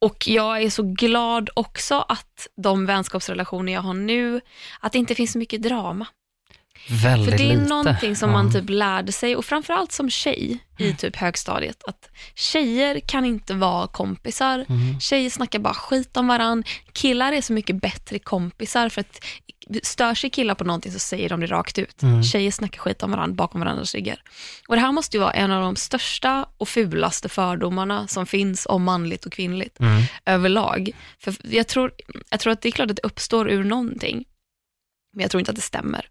Och 0.00 0.28
jag 0.28 0.62
är 0.62 0.70
så 0.70 0.82
glad 0.82 1.50
också 1.54 2.00
att 2.08 2.46
de 2.56 2.86
vänskapsrelationer 2.86 3.72
jag 3.72 3.80
har 3.80 3.94
nu, 3.94 4.40
att 4.80 4.92
det 4.92 4.98
inte 4.98 5.14
finns 5.14 5.32
så 5.32 5.38
mycket 5.38 5.62
drama. 5.62 6.06
Väldigt 6.88 7.30
För 7.30 7.38
det 7.38 7.44
är 7.52 7.56
lite. 7.56 7.68
någonting 7.68 8.16
som 8.16 8.30
man 8.30 8.52
typ 8.52 8.70
lärde 8.70 9.12
sig, 9.12 9.36
och 9.36 9.44
framförallt 9.44 9.92
som 9.92 10.10
tjej 10.10 10.58
i 10.78 10.94
typ 10.94 11.16
högstadiet, 11.16 11.82
att 11.84 12.10
tjejer 12.34 13.00
kan 13.00 13.24
inte 13.24 13.54
vara 13.54 13.86
kompisar. 13.86 14.64
Mm. 14.68 15.00
Tjejer 15.00 15.30
snackar 15.30 15.58
bara 15.58 15.74
skit 15.74 16.16
om 16.16 16.26
varann. 16.28 16.64
Killar 16.92 17.32
är 17.32 17.40
så 17.40 17.52
mycket 17.52 17.76
bättre 17.80 18.18
kompisar 18.18 18.88
för 18.88 19.00
att 19.00 19.24
stör 19.82 20.14
sig 20.14 20.30
killar 20.30 20.54
på 20.54 20.64
någonting 20.64 20.92
så 20.92 20.98
säger 20.98 21.28
de 21.28 21.40
det 21.40 21.46
rakt 21.46 21.78
ut. 21.78 22.02
Mm. 22.02 22.22
Tjejer 22.22 22.50
snackar 22.50 22.78
skit 22.78 23.02
om 23.02 23.10
varandra 23.10 23.34
bakom 23.34 23.60
varandras 23.60 23.94
ryggar. 23.94 24.22
Och 24.68 24.74
det 24.74 24.80
här 24.80 24.92
måste 24.92 25.16
ju 25.16 25.20
vara 25.20 25.32
en 25.32 25.50
av 25.52 25.62
de 25.62 25.76
största 25.76 26.46
och 26.58 26.68
fulaste 26.68 27.28
fördomarna 27.28 28.06
som 28.08 28.26
finns 28.26 28.66
om 28.66 28.82
manligt 28.84 29.26
och 29.26 29.32
kvinnligt 29.32 29.80
Mm. 29.80 30.02
överlag. 30.26 30.90
För 31.18 31.34
jag 31.42 31.66
tror, 31.66 31.92
jag 32.30 32.40
tror 32.40 32.52
att 32.52 32.60
det 32.62 32.68
är 32.68 32.72
klart 32.72 32.90
att 32.90 32.96
det 32.96 33.04
uppstår 33.06 33.50
ur 33.50 33.64
någonting, 33.64 34.24
men 35.14 35.22
jag 35.22 35.30
tror 35.30 35.38
inte 35.38 35.50
att 35.50 35.56
det 35.56 35.62
stämmer. 35.62 36.06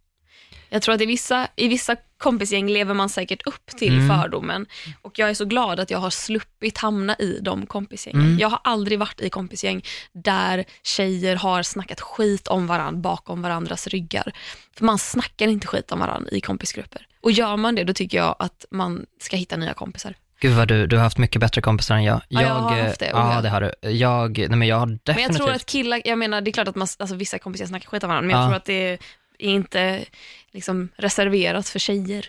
Jag 0.69 0.81
tror 0.81 0.95
att 0.95 1.01
i 1.01 1.05
vissa, 1.05 1.47
i 1.55 1.67
vissa 1.67 1.95
kompisgäng 2.17 2.69
lever 2.69 2.93
man 2.93 3.09
säkert 3.09 3.47
upp 3.47 3.65
till 3.77 3.93
Mm. 3.99 4.09
fördomen 4.21 4.65
och 5.01 5.19
jag 5.19 5.29
är 5.29 5.33
så 5.33 5.45
glad 5.45 5.79
att 5.79 5.91
jag 5.91 5.99
har 5.99 6.09
sluppit 6.09 6.77
hamna 6.77 7.15
i 7.15 7.39
de 7.41 7.65
kompisgängen. 7.65 8.21
Mm. 8.21 8.37
Jag 8.39 8.49
har 8.49 8.59
aldrig 8.63 8.99
varit 8.99 9.21
i 9.21 9.29
kompisgäng 9.29 9.81
där 10.13 10.65
tjejer 10.83 11.35
har 11.35 11.63
snackat 11.63 12.01
skit 12.01 12.47
om 12.47 12.67
varandra 12.67 13.01
bakom 13.01 13.41
varandras 13.41 13.87
ryggar. 13.87 14.31
För 14.77 14.85
man 14.85 14.99
snackar 14.99 15.47
inte 15.47 15.67
skit 15.67 15.91
om 15.91 15.99
varandra 15.99 16.31
i 16.31 16.41
kompisgrupper. 16.41 17.07
Och 17.21 17.31
gör 17.31 17.57
man 17.57 17.75
det, 17.75 17.83
då 17.83 17.93
tycker 17.93 18.17
jag 18.17 18.35
att 18.39 18.65
man 18.71 19.05
ska 19.21 19.35
hitta 19.35 19.55
nya 19.57 19.73
kompisar. 19.73 20.13
Gud 20.39 20.53
vad 20.55 20.67
du, 20.67 20.87
du 20.87 20.95
har 20.95 21.03
haft 21.03 21.17
mycket 21.17 21.39
bättre 21.41 21.61
kompisar 21.61 21.95
än 21.95 22.03
jag. 22.03 22.21
Ja, 22.27 22.41
jag 22.41 22.49
har 22.49 22.81
haft 22.81 22.99
det, 22.99 23.05
Ja, 23.07 23.33
ja. 23.35 23.41
det 23.41 23.49
har 23.49 23.61
du. 23.61 23.89
Jag, 23.89 24.37
nej 24.37 24.49
men 24.49 24.67
jag 24.67 24.75
har 24.79 24.85
Men 24.85 24.99
definitivt. 25.03 25.37
jag 25.37 25.45
tror 25.45 25.55
att 25.55 25.65
killar, 25.65 26.01
jag 26.05 26.17
menar 26.17 26.41
det 26.41 26.49
är 26.49 26.53
klart 26.53 26.67
att 26.67 26.75
man, 26.75 26.87
alltså, 26.99 27.15
vissa 27.15 27.39
kompisar 27.39 27.65
snackar 27.65 27.89
skit 27.89 28.03
om 28.03 28.09
varandra, 28.09 28.27
men 28.27 28.35
jag 28.35 28.43
Ja. 28.43 28.47
tror 28.47 28.57
att 28.57 28.65
det 28.65 28.73
är 28.73 28.99
inte 29.39 30.05
liksom, 30.53 30.89
reserverat 30.95 31.69
för 31.69 31.79
tjejer. 31.79 32.25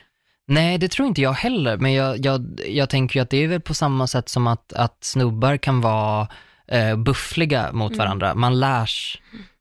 Nej, 0.47 0.79
det 0.79 0.89
tror 0.89 1.09
inte 1.09 1.21
jag 1.23 1.33
heller, 1.33 1.77
men 1.77 1.93
jag, 1.93 2.27
jag, 2.27 2.61
jag 2.69 2.91
tänker 2.91 3.19
ju 3.19 3.23
att 3.23 3.31
det 3.31 3.45
är 3.45 3.49
väl 3.49 3.61
på 3.61 3.75
samma 3.75 4.07
sätt 4.07 4.29
som 4.29 4.47
att, 4.47 4.73
att 4.73 5.05
snubbar 5.05 5.57
kan 5.57 5.81
vara 5.81 6.29
eh, 6.69 6.97
buffliga 6.97 7.73
mot 7.73 7.91
Mm. 7.93 7.99
varandra. 7.99 8.35
Man 8.35 8.61
lär, 8.61 8.89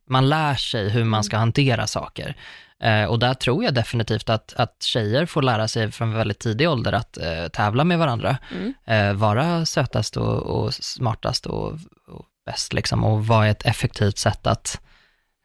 man 0.10 0.30
lär 0.30 0.56
sig 0.56 0.90
hur 0.90 1.04
man 1.04 1.24
ska 1.24 1.38
hantera 1.38 1.88
saker. 1.88 2.36
Eh, 2.84 3.04
och 3.04 3.20
där 3.20 3.34
tror 3.34 3.64
jag 3.64 3.74
definitivt 3.74 4.30
att, 4.30 4.54
att 4.58 4.84
tjejer 4.84 5.26
får 5.26 5.42
lära 5.42 5.68
sig 5.68 5.92
från 5.92 6.14
väldigt 6.14 6.40
tidig 6.40 6.70
ålder 6.70 6.94
att 6.94 7.18
eh, 7.18 7.48
tävla 7.48 7.84
med 7.84 8.00
varandra. 8.00 8.38
Mm. 8.56 8.74
Eh, 8.86 9.14
vara 9.14 9.66
sötast 9.66 10.18
och, 10.18 10.44
och 10.44 10.74
smartast 10.74 11.46
och, 11.46 11.68
och 12.08 12.26
bäst 12.46 12.74
liksom. 12.74 13.04
Och 13.04 13.28
vad 13.28 13.46
är 13.46 13.52
ett 13.52 13.66
effektivt 13.66 14.18
sätt 14.18 14.48
att, 14.48 14.82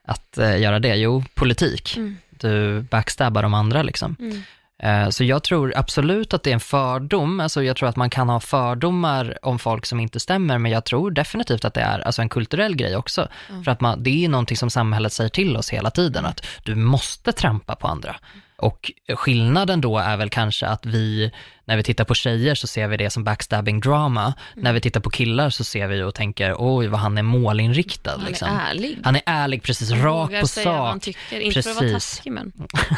att 0.06 0.38
eh, 0.38 0.60
göra 0.60 0.78
det? 0.78 0.96
Jo, 0.96 1.24
politik. 1.34 1.96
Mm. 1.96 2.16
Du 2.42 2.80
backstabbar 2.80 3.42
de 3.42 3.54
andra 3.54 3.82
liksom. 3.82 4.16
Mm. 4.18 4.42
Eh, 4.82 5.08
Så 5.10 5.24
jag 5.24 5.42
tror 5.42 5.72
absolut 5.76 6.34
att 6.34 6.42
det 6.42 6.50
är 6.50 6.54
en 6.54 6.60
fördom, 6.60 7.40
alltså 7.40 7.62
jag 7.62 7.76
tror 7.76 7.88
att 7.88 7.96
man 7.96 8.10
kan 8.10 8.28
ha 8.28 8.40
fördomar 8.40 9.38
om 9.42 9.58
folk 9.58 9.86
som 9.86 10.00
inte 10.00 10.20
stämmer, 10.20 10.58
men 10.58 10.72
jag 10.72 10.84
tror 10.84 11.10
definitivt 11.10 11.64
att 11.64 11.74
det 11.74 11.80
är 11.80 11.98
alltså 11.98 12.22
en 12.22 12.28
kulturell 12.28 12.76
grej 12.76 12.96
också. 12.96 13.28
Mm. 13.50 13.64
För 13.64 13.70
att 13.70 13.80
man, 13.80 14.02
det 14.02 14.24
är 14.24 14.28
någonting 14.28 14.56
som 14.56 14.70
samhället 14.70 15.12
säger 15.12 15.30
till 15.30 15.56
oss 15.56 15.70
hela 15.70 15.90
tiden, 15.90 16.26
att 16.26 16.46
du 16.64 16.74
måste 16.74 17.32
trampa 17.32 17.74
på 17.74 17.88
andra. 17.88 18.16
Och 18.62 18.92
skillnaden 19.16 19.80
då 19.80 19.98
är 19.98 20.16
väl 20.16 20.30
kanske 20.30 20.66
att 20.66 20.86
vi, 20.86 21.30
när 21.64 21.76
vi 21.76 21.82
tittar 21.82 22.04
på 22.04 22.14
tjejer 22.14 22.54
så 22.54 22.66
ser 22.66 22.88
vi 22.88 22.96
det 22.96 23.10
som 23.10 23.24
backstabbing 23.24 23.80
drama, 23.80 24.22
Mm. 24.22 24.64
när 24.64 24.72
vi 24.72 24.80
tittar 24.80 25.00
på 25.00 25.10
killar 25.10 25.50
så 25.50 25.64
ser 25.64 25.86
vi 25.88 26.02
och 26.02 26.14
tänker, 26.14 26.54
oj 26.58 26.86
vad 26.86 27.00
han 27.00 27.18
är 27.18 27.22
målinriktad. 27.22 28.10
Han 28.10 28.24
liksom. 28.24 28.48
är 28.48 28.70
ärlig. 28.70 28.98
Han 29.04 29.16
är 29.16 29.22
ärlig, 29.26 29.62
precis, 29.62 29.90
Han 29.90 30.02
rakt 30.02 30.30
vågar 30.30 30.40
på 30.40 30.46
säga 30.46 30.72
vad 30.72 30.86
han 30.86 30.94
sak. 31.00 31.02
tycker. 31.02 31.40
Inte 31.40 31.62
för 31.62 31.70
att 31.70 31.76
vara 31.76 31.88
Precis. 31.92 32.10
taskig, 32.16 32.32
men. 32.32 32.52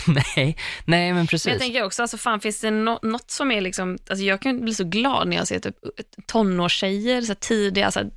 nej, 0.37 0.57
nej 0.85 1.13
men 1.13 1.27
precis. 1.27 1.47
Men 1.47 1.53
jag 1.55 1.61
tänker 1.63 1.85
också, 1.85 2.03
alltså, 2.03 2.17
fan, 2.19 2.41
finns 2.41 2.61
det 2.61 2.71
nå- 2.71 3.01
något 3.03 3.31
som 3.31 3.51
är 3.53 3.61
liksom, 3.61 3.99
alltså, 4.11 4.25
jag 4.25 4.41
kan 4.43 4.61
bli 4.61 4.75
så 4.75 4.85
glad 4.85 5.29
när 5.29 5.37
jag 5.37 5.47
ser 5.47 5.59
typ 5.61 5.77
tonårstjejer, 6.27 7.23
så 7.23 7.35
tidiga, 7.35 7.91
så 7.91 7.99
här, 8.01 8.11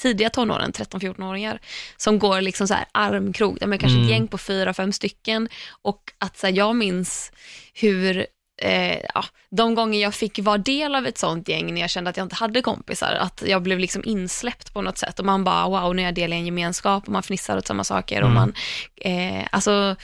tidiga 0.00 0.30
tonåren, 0.30 0.72
13-14-åringar, 0.72 1.58
som 1.96 2.18
går 2.18 2.40
liksom 2.40 2.68
så 2.68 2.74
här 2.74 2.84
armkrok, 2.92 3.60
de 3.60 3.72
är 3.72 3.76
kanske 3.76 3.96
Mm. 3.96 4.04
ett 4.04 4.10
gäng 4.10 4.28
på 4.28 4.38
fyra, 4.38 4.74
fem 4.74 4.92
stycken 4.92 5.48
och 5.82 6.02
att 6.18 6.38
så 6.38 6.46
här, 6.46 6.54
jag 6.54 6.76
minns 6.76 7.32
hur 7.74 8.26
Eh, 8.62 8.98
ja, 9.14 9.24
de 9.50 9.74
gånger 9.74 10.00
jag 10.02 10.14
fick 10.14 10.38
vara 10.38 10.58
del 10.58 10.94
av 10.94 11.06
ett 11.06 11.18
sånt 11.18 11.48
gäng 11.48 11.74
när 11.74 11.80
jag 11.80 11.90
kände 11.90 12.10
att 12.10 12.16
jag 12.16 12.24
inte 12.24 12.34
hade 12.34 12.62
kompisar, 12.62 13.12
att 13.20 13.42
jag 13.46 13.62
blev 13.62 13.78
liksom 13.78 14.02
insläppt 14.04 14.72
på 14.74 14.82
något 14.82 14.98
sätt 14.98 15.18
och 15.18 15.24
man 15.24 15.44
bara 15.44 15.68
wow, 15.68 15.94
nu 15.96 16.02
är 16.02 16.06
jag 16.06 16.14
del 16.14 16.32
i 16.32 16.36
en 16.36 16.46
gemenskap 16.46 17.04
och 17.06 17.12
man 17.12 17.22
fnissar 17.22 17.56
åt 17.56 17.66
samma 17.66 17.84
saker 17.84 18.22
och 18.22 18.28
Mm. 18.30 18.34
man, 18.34 18.54
eh, 18.96 19.46
alltså 19.52 19.96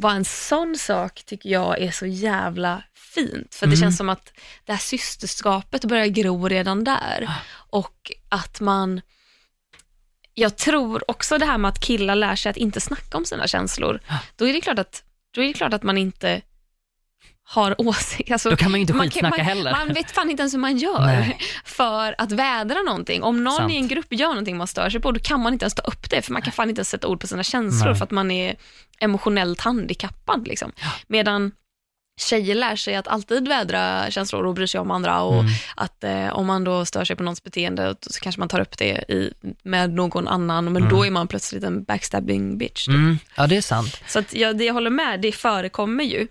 bara 0.00 0.12
en 0.12 0.24
sån 0.24 0.76
sak 0.78 1.22
tycker 1.26 1.50
jag 1.50 1.78
är 1.82 1.90
så 1.90 2.06
jävla 2.06 2.82
fint. 3.14 3.54
För 3.54 3.66
det 3.66 3.70
Mm. 3.74 3.80
känns 3.80 3.96
som 3.96 4.08
att 4.08 4.32
det 4.64 4.72
här 4.72 4.78
systerskapet 4.78 5.84
börjar 5.84 6.06
gro 6.06 6.48
redan 6.48 6.84
där. 6.84 7.28
Och 7.70 8.12
att 8.28 8.60
man, 8.60 9.00
jag 10.34 10.56
tror 10.56 11.10
också 11.10 11.38
det 11.38 11.46
här 11.46 11.58
med 11.58 11.68
att 11.68 11.80
killar 11.80 12.14
lär 12.14 12.36
sig 12.36 12.50
att 12.50 12.56
inte 12.56 12.80
snacka 12.80 13.16
om 13.18 13.24
sina 13.24 13.46
känslor. 13.46 14.00
Då 14.36 14.48
är 14.48 14.52
det 14.52 14.60
klart 14.60 14.78
att, 14.78 15.04
då 15.34 15.42
är 15.42 15.46
det 15.46 15.52
klart 15.52 15.72
att 15.72 15.82
man 15.82 15.98
inte 15.98 16.42
har 17.48 17.74
åsikter. 17.88 18.32
Alltså, 18.32 18.50
Då 18.50 18.56
kan 18.56 18.70
man 18.70 18.80
ju 18.80 18.82
inte 18.82 18.92
skitsnacka 18.92 19.36
man, 19.36 19.46
heller. 19.46 19.72
man 19.72 19.92
vet 19.94 20.10
fan 20.10 20.30
inte 20.30 20.40
ens 20.40 20.54
hur 20.54 20.58
man 20.58 20.76
gör 20.76 21.06
Nej. 21.06 21.38
för 21.64 22.14
att 22.18 22.32
vädra 22.32 22.82
någonting. 22.82 23.22
Om 23.22 23.44
någon 23.44 23.56
Sant. 23.56 23.72
i 23.72 23.76
en 23.76 23.88
grupp 23.88 24.06
gör 24.10 24.28
någonting 24.28 24.56
man 24.56 24.66
stör 24.66 24.90
sig 24.90 25.00
på, 25.00 25.12
då 25.12 25.20
kan 25.20 25.40
man 25.40 25.52
inte 25.52 25.64
ens 25.64 25.74
ta 25.74 25.82
upp 25.82 26.10
det, 26.10 26.22
för 26.22 26.32
man 26.32 26.42
kan 26.42 26.52
fan 26.52 26.68
inte 26.68 26.78
ens 26.78 26.88
sätta 26.90 27.06
ord 27.08 27.20
på 27.20 27.26
sina 27.26 27.42
känslor 27.42 27.88
Nej. 27.90 27.98
för 27.98 28.04
att 28.04 28.10
man 28.10 28.30
är 28.30 28.56
emotionellt 29.00 29.60
handikappad. 29.60 30.48
Liksom. 30.48 30.72
Medan 31.06 31.52
tjejer 32.20 32.54
lär 32.54 32.76
sig 32.76 32.94
att 32.94 33.08
alltid 33.08 33.48
vädra 33.48 34.10
känslor 34.10 34.46
och 34.46 34.54
bry 34.54 34.66
sig 34.66 34.80
om 34.80 34.90
andra 34.90 35.22
och 35.22 35.40
Mm. 35.40 35.52
att 35.76 36.04
eh, 36.04 36.28
om 36.28 36.46
man 36.46 36.64
då 36.64 36.84
stör 36.84 37.04
sig 37.04 37.16
på 37.16 37.22
någons 37.22 37.42
beteende 37.42 37.96
så 38.00 38.20
kanske 38.20 38.38
man 38.38 38.48
tar 38.48 38.60
upp 38.60 38.78
det 38.78 39.04
i, 39.08 39.32
med 39.62 39.90
någon 39.90 40.28
annan, 40.28 40.64
men 40.64 40.76
Mm. 40.76 40.88
då 40.88 41.06
är 41.06 41.10
man 41.10 41.28
plötsligt 41.28 41.64
en 41.64 41.84
backstabbing 41.84 42.58
bitch. 42.58 42.86
typ. 42.86 42.94
Mm, 42.94 43.18
ja, 43.36 43.46
det 43.46 43.56
är 43.56 43.60
sant. 43.62 44.00
Så 44.06 44.18
att 44.18 44.34
jag, 44.34 44.58
det 44.58 44.64
jag 44.64 44.74
håller 44.74 44.90
med, 44.90 45.20
det 45.20 45.32
förekommer 45.32 46.04
ju. 46.04 46.26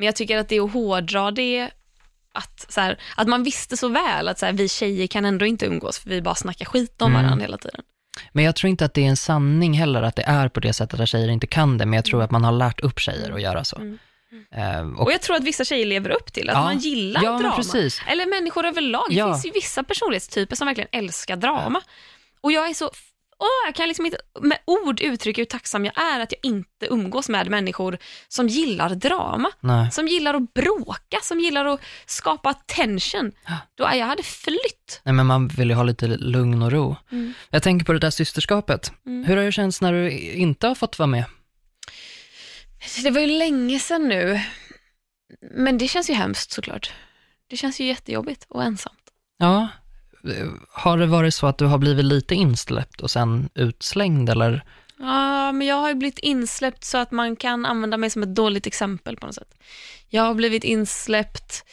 Men 0.00 0.06
jag 0.06 0.16
tycker 0.16 0.38
att 0.38 0.48
det 0.48 0.56
är 0.56 0.64
att 0.64 0.72
hårdra 0.72 1.30
det, 1.30 1.70
att, 2.32 2.66
så 2.68 2.80
här, 2.80 2.98
att 3.16 3.28
man 3.28 3.42
visste 3.42 3.76
så 3.76 3.88
väl 3.88 4.28
att 4.28 4.38
så 4.38 4.46
här, 4.46 4.52
vi 4.52 4.68
tjejer 4.68 5.06
kan 5.06 5.24
ändå 5.24 5.46
inte 5.46 5.66
umgås 5.66 5.98
för 5.98 6.10
vi 6.10 6.22
bara 6.22 6.34
snackar 6.34 6.64
skit 6.64 7.02
om 7.02 7.10
Mm. 7.12 7.22
varandra 7.24 7.44
hela 7.44 7.58
tiden. 7.58 7.80
Men 8.32 8.44
jag 8.44 8.56
tror 8.56 8.70
inte 8.70 8.84
att 8.84 8.94
det 8.94 9.04
är 9.04 9.08
en 9.08 9.16
sanning 9.16 9.74
heller 9.74 10.02
att 10.02 10.16
det 10.16 10.22
är 10.22 10.48
på 10.48 10.60
det 10.60 10.72
sättet 10.72 11.00
att 11.00 11.08
tjejer 11.08 11.28
inte 11.28 11.46
kan 11.46 11.78
det, 11.78 11.86
men 11.86 11.96
jag 11.96 12.04
tror 12.04 12.22
att 12.22 12.30
man 12.30 12.44
har 12.44 12.52
lärt 12.52 12.80
upp 12.80 13.00
tjejer 13.00 13.30
att 13.32 13.42
göra 13.42 13.64
så. 13.64 13.76
Mm. 13.76 13.98
Eh, 14.54 14.80
Och, 14.80 15.06
och, 15.06 15.12
jag 15.12 15.20
tror 15.22 15.36
att 15.36 15.44
vissa 15.44 15.64
tjejer 15.64 15.86
lever 15.86 16.10
upp 16.10 16.32
till 16.32 16.48
att 16.50 16.54
Ja. 16.56 16.62
man 16.62 16.78
gillar 16.78 17.22
ja, 17.24 17.38
drama. 17.38 17.90
Eller 18.08 18.26
människor 18.26 18.66
överlag. 18.66 19.04
Det 19.08 19.14
Ja. 19.14 19.32
finns 19.34 19.46
ju 19.46 19.50
vissa 19.50 19.82
personlighetstyper 19.84 20.56
som 20.56 20.66
verkligen 20.66 20.88
älskar 20.92 21.36
drama. 21.36 21.80
Och 22.40 22.52
jag 22.52 22.70
är 22.70 22.74
så, 22.74 22.90
åh, 23.40 23.66
jag 23.66 23.74
kan 23.74 23.88
liksom 23.88 24.06
inte 24.06 24.18
med 24.40 24.58
ord 24.64 25.00
uttrycka 25.00 25.40
hur 25.40 25.46
tacksam 25.46 25.84
jag 25.84 25.98
är 25.98 26.20
att 26.20 26.32
jag 26.32 26.40
inte 26.42 26.86
umgås 26.90 27.28
med 27.28 27.50
människor 27.50 27.98
som 28.28 28.48
gillar 28.48 28.94
drama. 28.94 29.50
Nej. 29.60 29.90
Som 29.90 30.08
gillar 30.08 30.34
att 30.34 30.54
bråka, 30.54 31.18
som 31.22 31.40
gillar 31.40 31.64
att 31.64 31.80
skapa 32.06 32.54
tension. 32.54 33.32
Då, 33.74 33.84
jag 33.84 34.06
hade 34.06 34.22
flytt. 34.22 35.00
Nej, 35.04 35.14
men 35.14 35.26
man 35.26 35.48
vill 35.48 35.70
ju 35.70 35.74
ha 35.74 35.82
lite 35.82 36.06
lugn 36.06 36.62
och 36.62 36.72
ro. 36.72 36.96
Mm. 37.12 37.32
Jag 37.50 37.62
tänker 37.62 37.86
på 37.86 37.92
det 37.92 37.98
där 37.98 38.10
systerskapet. 38.10 38.92
Mm. 39.06 39.24
Hur 39.24 39.36
har 39.36 39.44
det 39.44 39.52
känts 39.52 39.80
när 39.80 39.92
du 39.92 40.10
inte 40.32 40.66
har 40.66 40.74
fått 40.74 40.98
vara 40.98 41.06
med? 41.06 41.24
Det 43.02 43.10
var 43.10 43.20
ju 43.20 43.26
länge 43.26 43.78
sedan 43.78 44.08
nu. 44.08 44.40
Men 45.54 45.78
det 45.78 45.88
känns 45.88 46.10
ju 46.10 46.14
hemskt 46.14 46.52
såklart. 46.52 46.92
Det 47.50 47.56
känns 47.56 47.80
ju 47.80 47.84
jättejobbigt 47.86 48.46
och 48.48 48.64
ensamt. 48.64 48.96
Ja, 49.38 49.68
har 50.72 50.98
det 50.98 51.06
varit 51.06 51.34
så 51.34 51.46
att 51.46 51.58
du 51.58 51.64
har 51.66 51.78
blivit 51.78 52.04
lite 52.04 52.34
insläppt 52.34 53.00
och 53.00 53.10
sen 53.10 53.48
utslängd 53.54 54.30
eller? 54.30 54.64
Ja, 54.98 55.52
men 55.52 55.66
jag 55.66 55.76
har 55.76 55.88
ju 55.88 55.94
blivit 55.94 56.18
insläppt 56.18 56.84
så 56.84 56.98
att 56.98 57.10
man 57.10 57.36
kan 57.36 57.66
använda 57.66 57.96
mig 57.96 58.10
som 58.10 58.22
ett 58.22 58.34
dåligt 58.34 58.66
exempel 58.66 59.16
på 59.16 59.26
något 59.26 59.34
sätt. 59.34 59.54
Jag 60.08 60.22
har 60.22 60.34
blivit 60.34 60.64
insläppt 60.64 61.64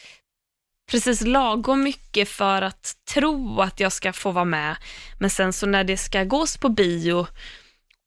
precis 0.90 1.20
lagom 1.20 1.82
mycket 1.82 2.28
för 2.28 2.62
att 2.62 2.94
tro 3.14 3.60
att 3.60 3.80
jag 3.80 3.92
ska 3.92 4.12
få 4.12 4.30
vara 4.30 4.44
med. 4.44 4.76
Men 5.18 5.30
sen 5.30 5.52
så 5.52 5.66
när 5.66 5.84
det 5.84 5.96
ska 5.96 6.24
gås 6.24 6.56
på 6.56 6.68
bio 6.68 7.26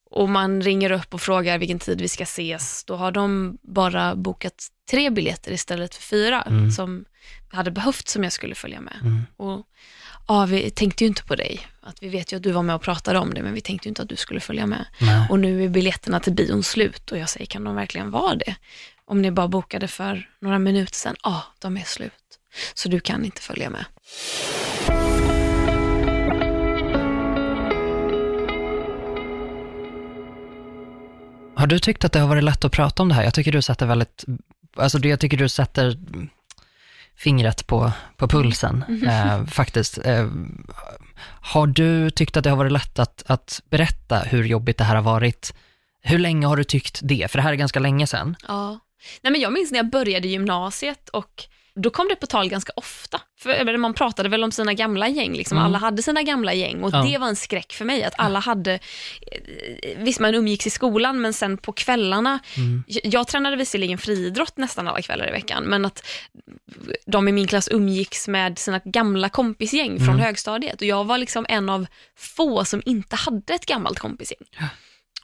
och 0.10 0.30
man 0.30 0.62
ringer 0.62 0.92
upp 0.92 1.14
och 1.14 1.22
frågar 1.22 1.58
vilken 1.58 1.80
tid 1.80 2.02
vi 2.02 2.08
ska 2.08 2.24
ses, 2.24 2.84
då 2.84 2.96
har 2.96 3.12
de 3.12 3.58
bara 3.62 4.16
bokat 4.16 4.68
tre 4.92 5.10
biljetter 5.10 5.52
istället 5.52 5.96
för 5.96 6.04
fyra 6.04 6.42
Mm. 6.42 6.72
som 6.72 7.06
hade 7.50 7.72
behövts 7.72 8.12
som 8.14 8.24
jag 8.24 8.34
skulle 8.34 8.56
följa 8.56 8.82
med. 8.82 9.00
Mm. 9.02 9.22
Och, 9.38 9.66
ja, 10.32 10.46
vi 10.46 10.70
tänkte 10.72 11.04
ju 11.04 11.08
inte 11.08 11.24
på 11.24 11.36
dig. 11.36 11.68
Att 11.82 12.04
vi 12.04 12.10
vet 12.10 12.34
ju 12.34 12.38
att 12.38 12.44
du 12.44 12.52
var 12.52 12.64
med 12.64 12.76
och 12.76 12.82
pratade 12.82 13.20
om 13.20 13.34
det, 13.34 13.44
men 13.44 13.54
vi 13.54 13.62
tänkte 13.62 13.88
ju 13.88 13.90
inte 13.90 14.02
att 14.02 14.10
du 14.10 14.16
skulle 14.16 14.40
följa 14.40 14.66
med. 14.66 14.86
Nej. 15.00 15.28
Och 15.30 15.40
nu 15.40 15.66
är 15.66 15.70
biljetterna 15.70 16.20
till 16.20 16.34
bion 16.34 16.64
slut 16.64 17.12
och 17.12 17.18
jag 17.18 17.30
säger, 17.30 17.46
kan 17.46 17.64
de 17.64 17.76
verkligen 17.76 18.12
vara 18.12 18.36
det? 18.36 18.56
Om 19.06 19.22
ni 19.22 19.32
bara 19.32 19.48
bokade 19.48 19.88
för 19.88 20.30
några 20.40 20.60
minuter 20.60 20.94
sedan, 20.94 21.16
ja, 21.24 21.44
de 21.60 21.78
är 21.78 21.84
slut. 21.84 22.12
Så 22.74 22.90
du 22.90 23.00
kan 23.00 23.26
inte 23.26 23.42
följa 23.42 23.70
med. 23.70 23.86
Har 31.56 31.68
du 31.68 31.80
tyckt 31.80 32.06
att 32.06 32.12
det 32.12 32.20
har 32.20 32.28
varit 32.28 32.44
lätt 32.44 32.66
att 32.66 32.72
prata 32.72 33.04
om 33.04 33.10
det 33.10 33.16
här? 33.16 33.24
Jag 33.24 33.34
tycker 33.34 33.52
du 33.52 33.62
sätter 33.62 33.86
väldigt, 33.86 34.26
alltså 34.76 35.00
jag 35.00 35.20
tycker 35.20 35.38
du 35.38 35.50
sätter 35.50 35.98
fingret 37.18 37.68
på, 37.68 37.92
på 38.18 38.28
pulsen, 38.28 38.84
eh, 39.08 39.46
faktiskt. 39.46 39.98
Eh, 40.06 40.28
har 41.24 41.68
du 41.68 42.10
tyckt 42.10 42.38
att 42.38 42.44
det 42.44 42.50
har 42.50 42.58
varit 42.58 42.72
lätt 42.72 43.00
att, 43.00 43.24
att 43.28 43.62
berätta 43.70 44.20
hur 44.20 44.44
jobbigt 44.44 44.78
det 44.78 44.84
här 44.84 44.96
har 44.96 45.04
varit? 45.04 45.54
Hur 46.04 46.20
länge 46.20 46.48
har 46.48 46.58
du 46.58 46.64
tyckt 46.64 47.00
det? 47.04 47.32
För 47.32 47.38
det 47.38 47.44
här 47.44 47.52
är 47.52 47.56
ganska 47.56 47.80
länge 47.80 48.08
sedan. 48.08 48.36
Ja. 48.48 48.80
Nej, 49.22 49.32
men 49.32 49.42
jag 49.42 49.54
minns 49.54 49.72
när 49.72 49.80
jag 49.80 49.90
började 49.90 50.28
gymnasiet 50.28 51.10
och 51.10 51.44
då 51.76 51.90
kom 51.90 52.08
det 52.08 52.16
på 52.16 52.28
tal 52.28 52.50
ganska 52.50 52.72
ofta. 52.76 53.22
För 53.40 53.78
man 53.78 53.94
pratade 53.94 54.30
väl 54.30 54.44
om 54.44 54.52
sina 54.52 54.74
gamla 54.74 55.08
gäng, 55.08 55.34
liksom. 55.34 55.58
Mm. 55.58 55.66
alla 55.66 55.78
hade 55.78 56.04
sina 56.04 56.24
gamla 56.24 56.54
gäng 56.54 56.84
och 56.84 56.90
Ja. 56.94 57.02
det 57.12 57.18
var 57.18 57.28
en 57.28 57.36
skräck 57.36 57.74
för 57.74 57.86
mig 57.86 58.04
att 58.04 58.14
alla 58.18 58.40
hade, 58.40 58.74
eh, 58.74 59.98
visst 59.98 60.20
man 60.20 60.36
umgicks 60.36 60.68
i 60.68 60.70
skolan 60.70 61.22
men 61.22 61.34
sen 61.34 61.58
på 61.58 61.72
kvällarna, 61.72 62.40
Mm. 62.58 62.84
jag, 62.88 63.14
jag 63.14 63.28
tränade 63.28 63.56
visserligen 63.56 63.98
friidrott 63.98 64.58
nästan 64.58 64.88
alla 64.88 65.02
kvällar 65.02 65.30
i 65.30 65.32
veckan 65.32 65.64
men 65.64 65.86
att 65.86 66.08
de 67.06 67.28
i 67.28 67.32
min 67.32 67.48
klass 67.48 67.68
umgicks 67.72 68.28
med 68.28 68.60
sina 68.60 68.80
gamla 68.86 69.30
kompisgäng 69.30 69.98
från 69.98 70.10
Mm. 70.10 70.20
högstadiet 70.20 70.76
och 70.82 70.88
jag 70.88 71.04
var 71.04 71.18
liksom 71.18 71.46
en 71.50 71.70
av 71.70 71.86
få 72.18 72.66
som 72.66 72.82
inte 72.86 73.16
hade 73.16 73.54
ett 73.54 73.66
gammalt 73.66 74.00
kompisgäng. 74.00 74.48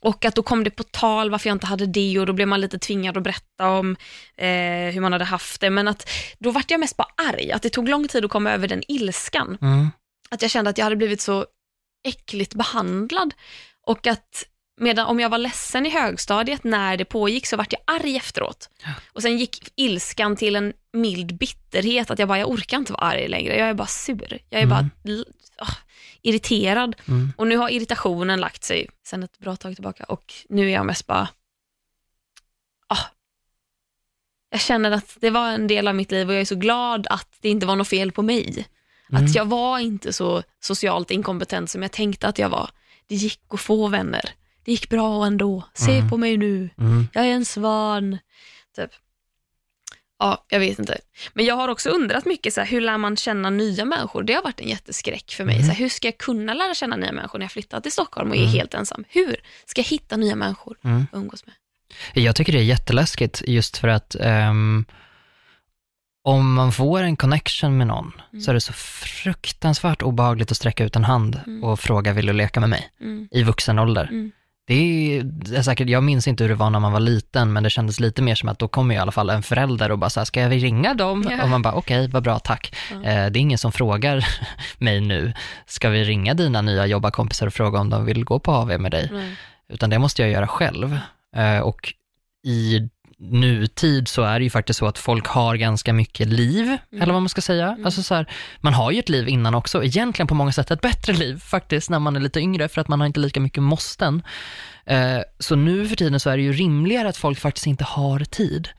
Och 0.08 0.26
att 0.26 0.36
då 0.36 0.44
kom 0.44 0.64
det 0.64 0.70
på 0.70 0.84
tal 0.84 1.30
varför 1.32 1.50
jag 1.50 1.56
inte 1.56 1.66
hade 1.68 1.86
det 1.86 2.20
och 2.20 2.26
då 2.26 2.34
blev 2.34 2.48
man 2.48 2.62
lite 2.62 2.80
tvingad 2.80 3.18
att 3.18 3.24
berätta 3.24 3.70
om 3.70 3.96
eh, 4.38 4.48
hur 4.94 5.00
man 5.02 5.12
hade 5.14 5.26
haft 5.26 5.62
det. 5.62 5.70
Men 5.70 5.88
att 5.88 6.10
då 6.40 6.52
vart 6.52 6.72
jag 6.72 6.80
mest 6.80 6.98
bara 6.98 7.08
arg, 7.16 7.52
att 7.52 7.62
det 7.62 7.70
tog 7.70 7.90
lång 7.90 8.08
tid 8.08 8.26
att 8.26 8.32
komma 8.32 8.52
över 8.52 8.68
den 8.68 8.84
ilskan. 8.88 9.58
Mm. 9.62 9.90
Att 10.30 10.42
jag 10.42 10.52
kände 10.52 10.70
att 10.70 10.78
jag 10.78 10.86
hade 10.86 10.96
blivit 10.96 11.22
så 11.22 11.46
äckligt 12.08 12.54
behandlad 12.54 13.34
och 13.88 14.08
att 14.08 14.44
medan 14.82 15.08
om 15.08 15.20
jag 15.20 15.30
var 15.30 15.38
ledsen 15.38 15.86
i 15.86 15.90
högstadiet 15.90 16.64
när 16.64 16.98
det 16.98 17.06
pågick 17.06 17.46
så 17.48 17.58
vart 17.58 17.74
jag 17.74 17.82
arg 17.86 18.16
efteråt. 18.18 18.70
Och 19.14 19.22
sen 19.22 19.38
gick 19.38 19.74
ilskan 19.76 20.36
till 20.36 20.56
en 20.56 20.74
mild 20.94 21.38
bitterhet, 21.38 22.12
att 22.12 22.20
jag 22.20 22.28
bara, 22.28 22.40
jag 22.40 22.50
orkar 22.50 22.78
inte 22.78 22.94
vara 22.94 23.04
arg 23.04 23.28
längre, 23.28 23.58
jag 23.58 23.70
är 23.70 23.74
bara 23.74 23.88
sur. 23.88 24.40
Jag 24.50 24.62
är 24.62 24.66
Mm. 24.66 24.70
bara 24.70 24.90
irriterad. 26.28 26.96
Mm. 27.08 27.34
Och 27.38 27.48
nu 27.48 27.58
har 27.58 27.70
irritationen 27.70 28.40
lagt 28.40 28.64
sig 28.64 28.88
sen 29.06 29.24
ett 29.24 29.40
bra 29.40 29.56
tag 29.56 29.76
tillbaka 29.76 30.04
och 30.04 30.34
nu 30.50 30.68
är 30.70 30.74
jag 30.74 30.86
mest 30.86 31.08
bara, 31.08 31.28
ah, 32.88 33.06
jag 34.50 34.62
känner 34.62 34.92
att 34.92 35.18
det 35.22 35.30
var 35.30 35.52
en 35.52 35.68
del 35.68 35.88
av 35.88 35.96
mitt 35.96 36.12
liv 36.12 36.28
och 36.28 36.34
jag 36.34 36.42
är 36.42 36.46
så 36.46 36.56
glad 36.56 37.08
att 37.10 37.30
det 37.42 37.50
inte 37.50 37.66
var 37.66 37.76
något 37.76 37.88
fel 37.88 38.12
på 38.12 38.22
mig. 38.22 38.68
Mm. 39.12 39.24
Att 39.26 39.36
jag 39.36 39.46
var 39.46 39.80
inte 39.80 40.14
så 40.14 40.44
socialt 40.60 41.12
inkompetent 41.12 41.70
som 41.70 41.82
jag 41.82 41.92
tänkte 41.92 42.28
att 42.28 42.40
jag 42.40 42.50
var. 42.50 42.70
Det 43.08 43.16
gick 43.16 43.42
att 43.50 43.60
få 43.62 43.88
vänner. 43.88 44.30
Det 44.64 44.72
gick 44.72 44.90
bra 44.90 45.26
ändå. 45.26 45.64
Se 45.74 45.98
Mm. 45.98 46.10
på 46.10 46.18
mig 46.18 46.38
nu. 46.38 46.70
Mm. 46.78 47.08
Jag 47.14 47.26
är 47.26 47.32
en 47.32 47.46
svan. 47.46 48.18
Typ. 48.76 48.90
Ja, 50.20 50.46
jag 50.50 50.60
vet 50.60 50.80
inte. 50.80 50.98
Men 51.34 51.46
jag 51.46 51.56
har 51.56 51.68
också 51.68 51.90
undrat 51.90 52.26
mycket, 52.26 52.54
så 52.54 52.62
här, 52.62 52.68
hur 52.68 52.82
lär 52.82 52.98
man 52.98 53.18
känna 53.18 53.50
nya 53.50 53.86
människor? 53.86 54.24
Det 54.24 54.34
har 54.34 54.44
varit 54.44 54.60
en 54.60 54.68
jätteskräck 54.70 55.32
för 55.32 55.44
mig. 55.44 55.56
Mm. 55.56 55.68
Så 55.68 55.72
här, 55.74 55.80
hur 55.80 55.90
ska 55.90 56.08
jag 56.08 56.18
kunna 56.18 56.54
lära 56.54 56.74
känna 56.74 56.96
nya 56.96 57.12
människor 57.12 57.40
när 57.40 57.44
jag 57.44 57.52
flyttar 57.52 57.80
till 57.82 57.92
Stockholm 57.92 58.30
och 58.30 58.36
är 58.36 58.42
Mm. 58.42 58.52
helt 58.54 58.74
ensam? 58.74 59.04
Hur 59.10 59.36
ska 59.66 59.82
jag 59.82 59.86
hitta 59.86 60.18
nya 60.18 60.36
människor 60.36 60.78
Mm. 60.84 61.02
att 61.12 61.18
umgås 61.18 61.46
med? 61.46 61.56
Jag 62.14 62.36
tycker 62.36 62.54
det 62.54 62.60
är 62.60 62.64
jätteläskigt 62.64 63.42
just 63.48 63.78
för 63.78 63.88
att 63.88 64.16
ehm, 64.20 64.86
om 66.24 66.54
man 66.54 66.72
får 66.72 67.04
en 67.04 67.16
connection 67.18 67.78
med 67.78 67.88
någon 67.88 68.12
Mm. 68.32 68.42
så 68.42 68.52
är 68.52 68.54
det 68.54 68.62
så 68.62 68.74
fruktansvärt 68.74 70.02
obehagligt 70.02 70.52
att 70.52 70.58
sträcka 70.58 70.84
ut 70.84 70.96
en 70.96 71.04
hand 71.04 71.40
Mm. 71.48 71.64
och 71.64 71.80
fråga 71.80 72.14
vill 72.14 72.26
du 72.26 72.34
leka 72.34 72.60
med 72.60 72.70
mig 72.70 72.90
Mm. 73.02 73.28
i 73.32 73.44
vuxen 73.44 73.80
ålder. 73.80 74.10
Mm. 74.70 75.40
Det 75.40 75.58
är, 75.58 75.62
säkert, 75.62 75.90
jag 75.90 76.04
minns 76.04 76.28
inte 76.28 76.44
hur 76.44 76.50
det 76.50 76.56
var 76.56 76.70
när 76.70 76.80
man 76.80 76.92
var 76.92 77.00
liten, 77.00 77.54
men 77.54 77.64
det 77.64 77.70
kändes 77.70 78.00
lite 78.00 78.22
mer 78.22 78.36
som 78.36 78.50
att 78.50 78.60
då 78.60 78.68
kommer 78.68 78.96
i 78.96 78.98
alla 78.98 79.12
fall 79.12 79.30
en 79.30 79.44
förälder 79.44 79.92
och 79.92 79.98
bara 79.98 80.10
så 80.10 80.20
här, 80.20 80.26
ska 80.26 80.42
jag 80.42 80.52
ringa 80.52 80.94
dem? 80.94 81.28
Ja. 81.32 81.44
Och 81.44 81.50
man 81.50 81.62
bara, 81.62 81.74
okej, 81.74 82.08
vad 82.08 82.24
bra, 82.24 82.40
tack. 82.40 82.76
Eh, 82.92 83.02
det 83.02 83.10
är 83.10 83.38
ingen 83.38 83.58
som 83.58 83.72
frågar 83.72 84.28
mig 84.78 85.02
nu, 85.02 85.34
ska 85.66 85.90
vi 85.90 86.04
ringa 86.04 86.34
dina 86.34 86.62
nya 86.62 86.86
jobbarkompisar 86.86 87.48
och 87.48 87.54
fråga 87.54 87.80
om 87.80 87.90
de 87.90 88.06
vill 88.06 88.26
gå 88.26 88.40
på 88.40 88.52
AV 88.52 88.80
med 88.80 88.92
dig? 88.92 89.10
Nej. 89.14 89.36
utan 89.70 89.90
det 89.90 90.00
måste 90.00 90.22
jag 90.22 90.32
göra 90.32 90.48
själv. 90.48 91.00
Eh, 91.36 91.60
och 91.60 91.94
i 92.44 92.90
nutid 93.20 94.08
så 94.08 94.22
är 94.22 94.40
det 94.40 94.44
ju 94.44 94.50
faktiskt 94.50 94.80
så 94.80 94.86
att 94.88 94.98
folk 94.98 95.28
har 95.28 95.56
ganska 95.56 95.94
mycket 95.94 96.28
liv, 96.28 96.78
eller 96.92 97.14
vad 97.14 97.22
man 97.22 97.30
ska 97.30 97.42
säga. 97.42 97.78
Alltså 97.86 98.04
så 98.04 98.16
här, 98.16 98.32
man 98.60 98.74
har 98.74 98.92
ju 98.92 99.00
ett 99.00 99.10
liv 99.10 99.30
innan 99.30 99.56
också, 99.56 99.84
egentligen 99.84 100.28
på 100.28 100.36
många 100.36 100.52
sätt 100.52 100.72
ett 100.72 100.82
bättre 100.82 101.14
liv 101.14 101.40
faktiskt 101.40 101.90
när 101.90 102.00
man 102.00 102.16
är 102.16 102.20
lite 102.20 102.40
yngre, 102.40 102.68
för 102.68 102.82
att 102.82 102.88
man 102.88 103.00
har 103.00 103.08
inte 103.08 103.20
lika 103.20 103.40
mycket 103.40 103.64
måsten. 103.64 104.24
Eh, 104.86 105.20
så 105.40 105.56
nu 105.56 105.88
för 105.88 105.96
tiden 105.96 106.20
så 106.20 106.30
är 106.30 106.38
det 106.38 106.44
ju 106.44 106.54
rimligare 106.54 107.10
att 107.10 107.18
folk 107.18 107.40
faktiskt 107.40 107.68
inte 107.68 107.84
har 107.84 108.20
tid. 108.20 108.70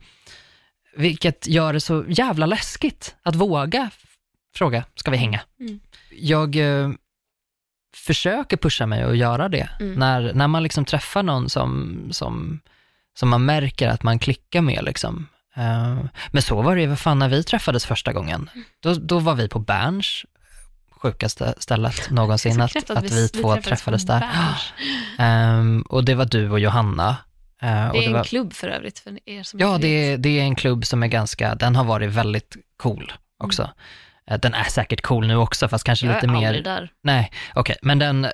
Vilket 0.95 1.47
gör 1.47 1.73
det 1.73 1.79
så 1.81 2.05
jävla 2.07 2.45
läskigt 2.45 3.15
att 3.23 3.35
våga 3.35 3.89
fråga, 4.55 4.83
ska 4.95 5.11
vi 5.11 5.17
hänga? 5.17 5.41
Mm. 5.59 5.79
Jag 6.11 6.55
eh, 6.55 6.89
försöker 7.95 8.57
pusha 8.57 8.85
mig 8.85 9.03
att 9.03 9.17
göra 9.17 9.49
det. 9.49 9.69
Mm. 9.79 9.93
När, 9.93 10.33
när 10.33 10.47
man 10.47 10.63
liksom 10.63 10.85
träffar 10.85 11.23
någon 11.23 11.49
som, 11.49 11.99
som, 12.11 12.59
som 13.17 13.29
man 13.29 13.45
märker 13.45 13.87
att 13.87 14.03
man 14.03 14.19
klickar 14.19 14.61
med. 14.61 14.83
Liksom. 14.83 15.27
Eh, 15.55 15.97
men 16.31 16.41
så 16.41 16.61
var 16.61 16.75
det 16.75 16.81
ju, 16.81 16.95
fan, 16.95 17.19
när 17.19 17.29
vi 17.29 17.43
träffades 17.43 17.85
första 17.85 18.13
gången. 18.13 18.49
Mm. 18.53 18.65
Då, 18.79 18.93
då 18.93 19.19
var 19.19 19.35
vi 19.35 19.49
på 19.49 19.59
Berns, 19.59 20.25
sjukaste 20.91 21.53
stället 21.57 22.09
någonsin, 22.11 22.61
att, 22.61 22.71
knäppt 22.71 22.89
att 22.89 23.11
vi, 23.11 23.29
två 23.29 23.55
träffades, 23.55 24.05
på 24.05 24.11
där. 24.11 24.25
Ehm, 25.19 25.81
och 25.81 26.05
det 26.05 26.15
var 26.15 26.25
du 26.25 26.49
och 26.49 26.59
Johanna. 26.59 27.17
Och 27.61 27.65
Det 27.65 28.03
är 28.03 28.07
en 28.07 28.13
var, 28.13 28.23
klubb 28.23 28.53
för 28.53 28.67
övrigt 28.67 28.99
för 28.99 29.29
er 29.29 29.43
som 29.43 29.59
Ja, 29.59 29.77
det 29.77 29.87
är, 29.87 30.17
det 30.17 30.39
är 30.39 30.43
en 30.43 30.55
klubb 30.55 30.85
som 30.85 31.03
är 31.03 31.07
ganska, 31.07 31.55
den 31.55 31.75
har 31.75 31.83
varit 31.83 32.09
väldigt 32.09 32.57
cool 32.77 33.13
också. 33.43 33.61
Mm. 33.61 33.73
Eh, 34.29 34.39
Den 34.39 34.53
är 34.53 34.63
säkert 34.63 35.01
cool 35.01 35.27
nu 35.27 35.35
också, 35.35 35.67
fast 35.67 35.83
kanske 35.83 36.05
Jag 36.05 36.13
lite 36.15 36.25
är 36.25 36.29
mer... 36.31 36.47
aldrig 36.47 36.63
där. 36.63 36.89
Nej, 37.03 37.31
okej, 37.55 37.75
men 37.81 37.99
den... 37.99 38.25
Eh, 38.25 38.31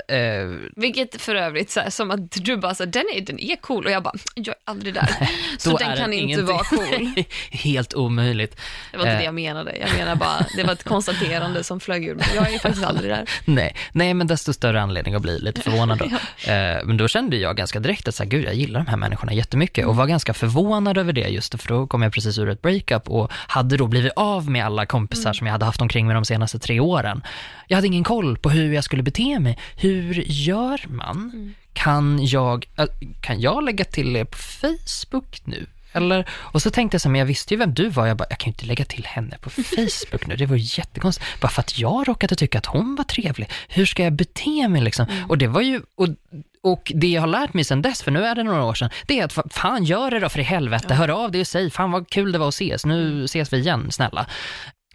Vilket 0.75 1.21
för 1.21 1.35
övrigt, 1.35 1.71
så 1.71 1.79
här, 1.79 1.89
som 1.89 2.11
att 2.11 2.31
du 2.31 2.57
bara, 2.57 2.75
så 2.75 2.83
här, 2.83 2.91
den, 2.91 3.03
är, 3.15 3.21
den 3.21 3.39
är 3.39 3.55
cool 3.55 3.85
och 3.85 3.91
jag 3.91 4.03
bara, 4.03 4.13
jag 4.35 4.47
är 4.47 4.55
aldrig 4.71 4.93
där. 4.93 5.09
så 5.57 5.77
den 5.77 5.91
är 5.91 5.97
kan 5.97 6.13
inte 6.13 6.41
vara 6.43 6.63
cool. 6.63 7.23
Helt 7.51 7.93
omöjligt. 7.93 8.57
Det 8.91 8.97
var 8.97 9.03
inte 9.05 9.11
Eh. 9.15 9.19
det 9.19 9.25
jag 9.25 9.33
menade. 9.33 9.77
Jag 9.77 9.97
menar 9.97 10.15
bara, 10.15 10.45
det 10.55 10.63
var 10.63 10.73
ett 10.73 10.83
konstaterande 10.93 11.63
som 11.63 11.79
flög 11.79 12.05
ur 12.07 12.15
mig. 12.15 12.25
Jag 12.35 12.53
är 12.53 12.59
faktiskt 12.59 12.85
aldrig 12.85 13.11
där. 13.11 13.29
Nej, 13.45 13.75
nej, 13.91 14.13
men 14.13 14.27
desto 14.27 14.53
större 14.53 14.81
anledning 14.81 15.13
att 15.15 15.21
bli 15.21 15.39
lite 15.39 15.61
förvånad 15.61 15.97
då. 15.97 16.05
Eh, 16.51 16.77
men 16.85 16.97
då 16.97 17.07
kände 17.07 17.37
jag 17.37 17.57
ganska 17.57 17.79
direkt 17.79 18.07
att 18.07 18.15
så 18.15 18.23
här, 18.23 18.29
gud, 18.29 18.45
jag 18.45 18.53
gillar 18.53 18.79
de 18.79 18.87
här 18.89 18.97
människorna 18.97 19.33
jättemycket 19.33 19.77
Mm. 19.77 19.89
och 19.89 19.95
var 19.95 20.05
ganska 20.07 20.33
förvånad 20.33 20.97
över 20.97 21.13
det 21.13 21.27
just 21.27 21.61
för 21.61 21.67
då 21.67 21.87
kom 21.87 22.01
jag 22.01 22.13
precis 22.13 22.37
ur 22.37 22.49
ett 22.49 22.61
breakup 22.61 23.09
och 23.09 23.31
hade 23.33 23.77
då 23.77 23.87
blivit 23.87 24.13
av 24.15 24.49
med 24.49 24.65
alla 24.65 24.85
kompisar 24.85 25.21
Mm. 25.29 25.33
som 25.33 25.47
jag 25.47 25.51
hade 25.51 25.65
haft 25.65 25.81
omkring 25.85 26.07
mig 26.07 26.13
de 26.13 26.25
senaste 26.25 26.59
tre 26.59 26.79
åren. 26.79 27.23
Jag 27.67 27.77
hade 27.77 27.87
ingen 27.87 28.03
koll 28.03 28.37
på 28.37 28.49
hur 28.49 28.73
jag 28.73 28.83
skulle 28.83 29.03
bete 29.03 29.39
mig. 29.39 29.57
Hur 29.75 30.23
gör 30.27 30.81
man? 30.87 31.31
Mm. 31.33 31.53
Kan 31.73 32.25
jag, 32.25 32.65
äh, 32.77 32.85
kan 33.21 33.41
jag 33.41 33.63
lägga 33.63 33.85
till 33.85 34.15
er 34.15 34.25
på 34.25 34.37
Facebook 34.37 35.41
nu? 35.45 35.65
Eller, 35.93 36.25
och 36.31 36.61
så 36.61 36.69
tänkte 36.71 36.95
jag 36.95 37.01
så 37.01 37.07
här, 37.09 37.11
men 37.11 37.19
jag 37.19 37.25
visste 37.25 37.53
ju 37.53 37.57
vem 37.57 37.73
du 37.73 37.89
var, 37.89 38.07
jag 38.07 38.17
bara, 38.17 38.25
jag 38.29 38.37
kan 38.39 38.49
ju 38.49 38.51
inte 38.51 38.65
lägga 38.65 38.85
till 38.85 39.05
henne 39.05 39.37
på 39.41 39.49
Facebook 39.49 40.27
nu, 40.27 40.35
det 40.35 40.45
var 40.45 40.55
ju 40.55 40.79
jättekonstigt. 40.81 41.41
Bara 41.41 41.47
för 41.47 41.61
att 41.61 41.79
jag 41.79 42.07
råkade 42.07 42.35
tycka 42.35 42.57
att 42.57 42.65
hon 42.65 42.95
var 42.95 43.03
trevlig, 43.03 43.49
hur 43.67 43.85
ska 43.85 44.03
jag 44.03 44.13
bete 44.13 44.67
mig 44.67 44.81
liksom? 44.81 45.05
Och 45.29 45.37
det 45.37 45.47
var 45.47 45.61
ju, 45.61 45.81
och, 45.97 46.07
och 46.63 46.91
det 46.95 47.07
jag 47.07 47.21
har 47.21 47.27
lärt 47.27 47.53
mig 47.53 47.63
sedan 47.63 47.81
dess, 47.81 48.03
för 48.03 48.11
nu 48.11 48.25
är 48.25 48.35
det 48.35 48.43
några 48.43 48.63
år 48.63 48.73
sedan, 48.73 48.89
det 49.05 49.19
är 49.19 49.25
att 49.25 49.33
fa- 49.33 49.53
fan 49.53 49.83
gör 49.83 50.11
det 50.11 50.19
då 50.19 50.29
för 50.29 50.39
i 50.39 50.43
helvete, 50.43 50.93
hör 50.93 51.09
av 51.09 51.31
dig 51.31 51.41
och 51.41 51.47
säg, 51.47 51.69
fan 51.69 51.91
vad 51.91 52.09
kul 52.09 52.31
det 52.31 52.37
var 52.37 52.47
att 52.47 52.53
ses, 52.53 52.85
nu 52.85 53.23
ses 53.23 53.53
vi 53.53 53.57
igen, 53.57 53.91
snälla. 53.91 54.25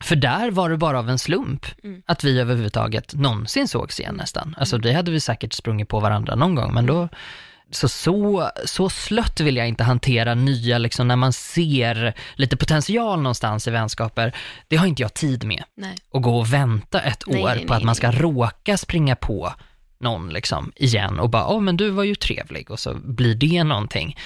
För 0.02 0.16
där 0.16 0.50
var 0.50 0.70
det 0.70 0.76
bara 0.76 0.98
av 0.98 1.10
en 1.10 1.18
slump 1.18 1.66
Mm. 1.84 2.02
att 2.06 2.24
vi 2.24 2.40
överhuvudtaget 2.40 3.14
någonsin 3.14 3.68
sågs 3.68 4.00
igen 4.00 4.14
nästan. 4.14 4.54
Alltså 4.58 4.78
det 4.78 4.92
hade 4.92 5.10
vi 5.10 5.20
säkert 5.20 5.52
sprungit 5.52 5.88
på 5.88 6.00
varandra 6.00 6.34
någon 6.34 6.54
gång, 6.54 6.74
men 6.74 6.86
då, 6.86 7.08
så, 7.70 7.88
så, 7.88 8.50
så 8.64 8.88
slött 8.88 9.40
vill 9.40 9.56
jag 9.56 9.68
inte 9.68 9.84
hantera 9.84 10.34
nya, 10.34 10.78
liksom 10.78 11.08
när 11.08 11.16
man 11.16 11.32
ser 11.32 12.14
lite 12.34 12.56
potential 12.56 13.20
någonstans 13.22 13.68
i 13.68 13.70
vänskaper. 13.70 14.36
Det 14.68 14.76
har 14.76 14.86
inte 14.86 15.02
jag 15.02 15.14
tid 15.14 15.44
med. 15.44 15.64
Nej. 15.76 15.96
Att 16.12 16.22
gå 16.22 16.38
och 16.38 16.52
vänta 16.52 17.00
ett 17.00 17.24
Nej, 17.26 17.42
år 17.42 17.48
nej, 17.48 17.66
på 17.66 17.74
att 17.74 17.82
man 17.82 17.94
ska 17.94 18.10
råka 18.12 18.76
springa 18.76 19.16
på 19.16 19.54
någon 20.00 20.28
liksom 20.28 20.72
igen 20.76 21.20
och 21.20 21.30
bara, 21.30 21.46
åh 21.48 21.60
men 21.60 21.76
du 21.76 21.90
var 21.90 22.04
ju 22.04 22.14
trevlig 22.14 22.70
och 22.70 22.78
så 22.80 22.94
blir 22.94 23.34
det 23.34 23.64
någonting. 23.64 24.16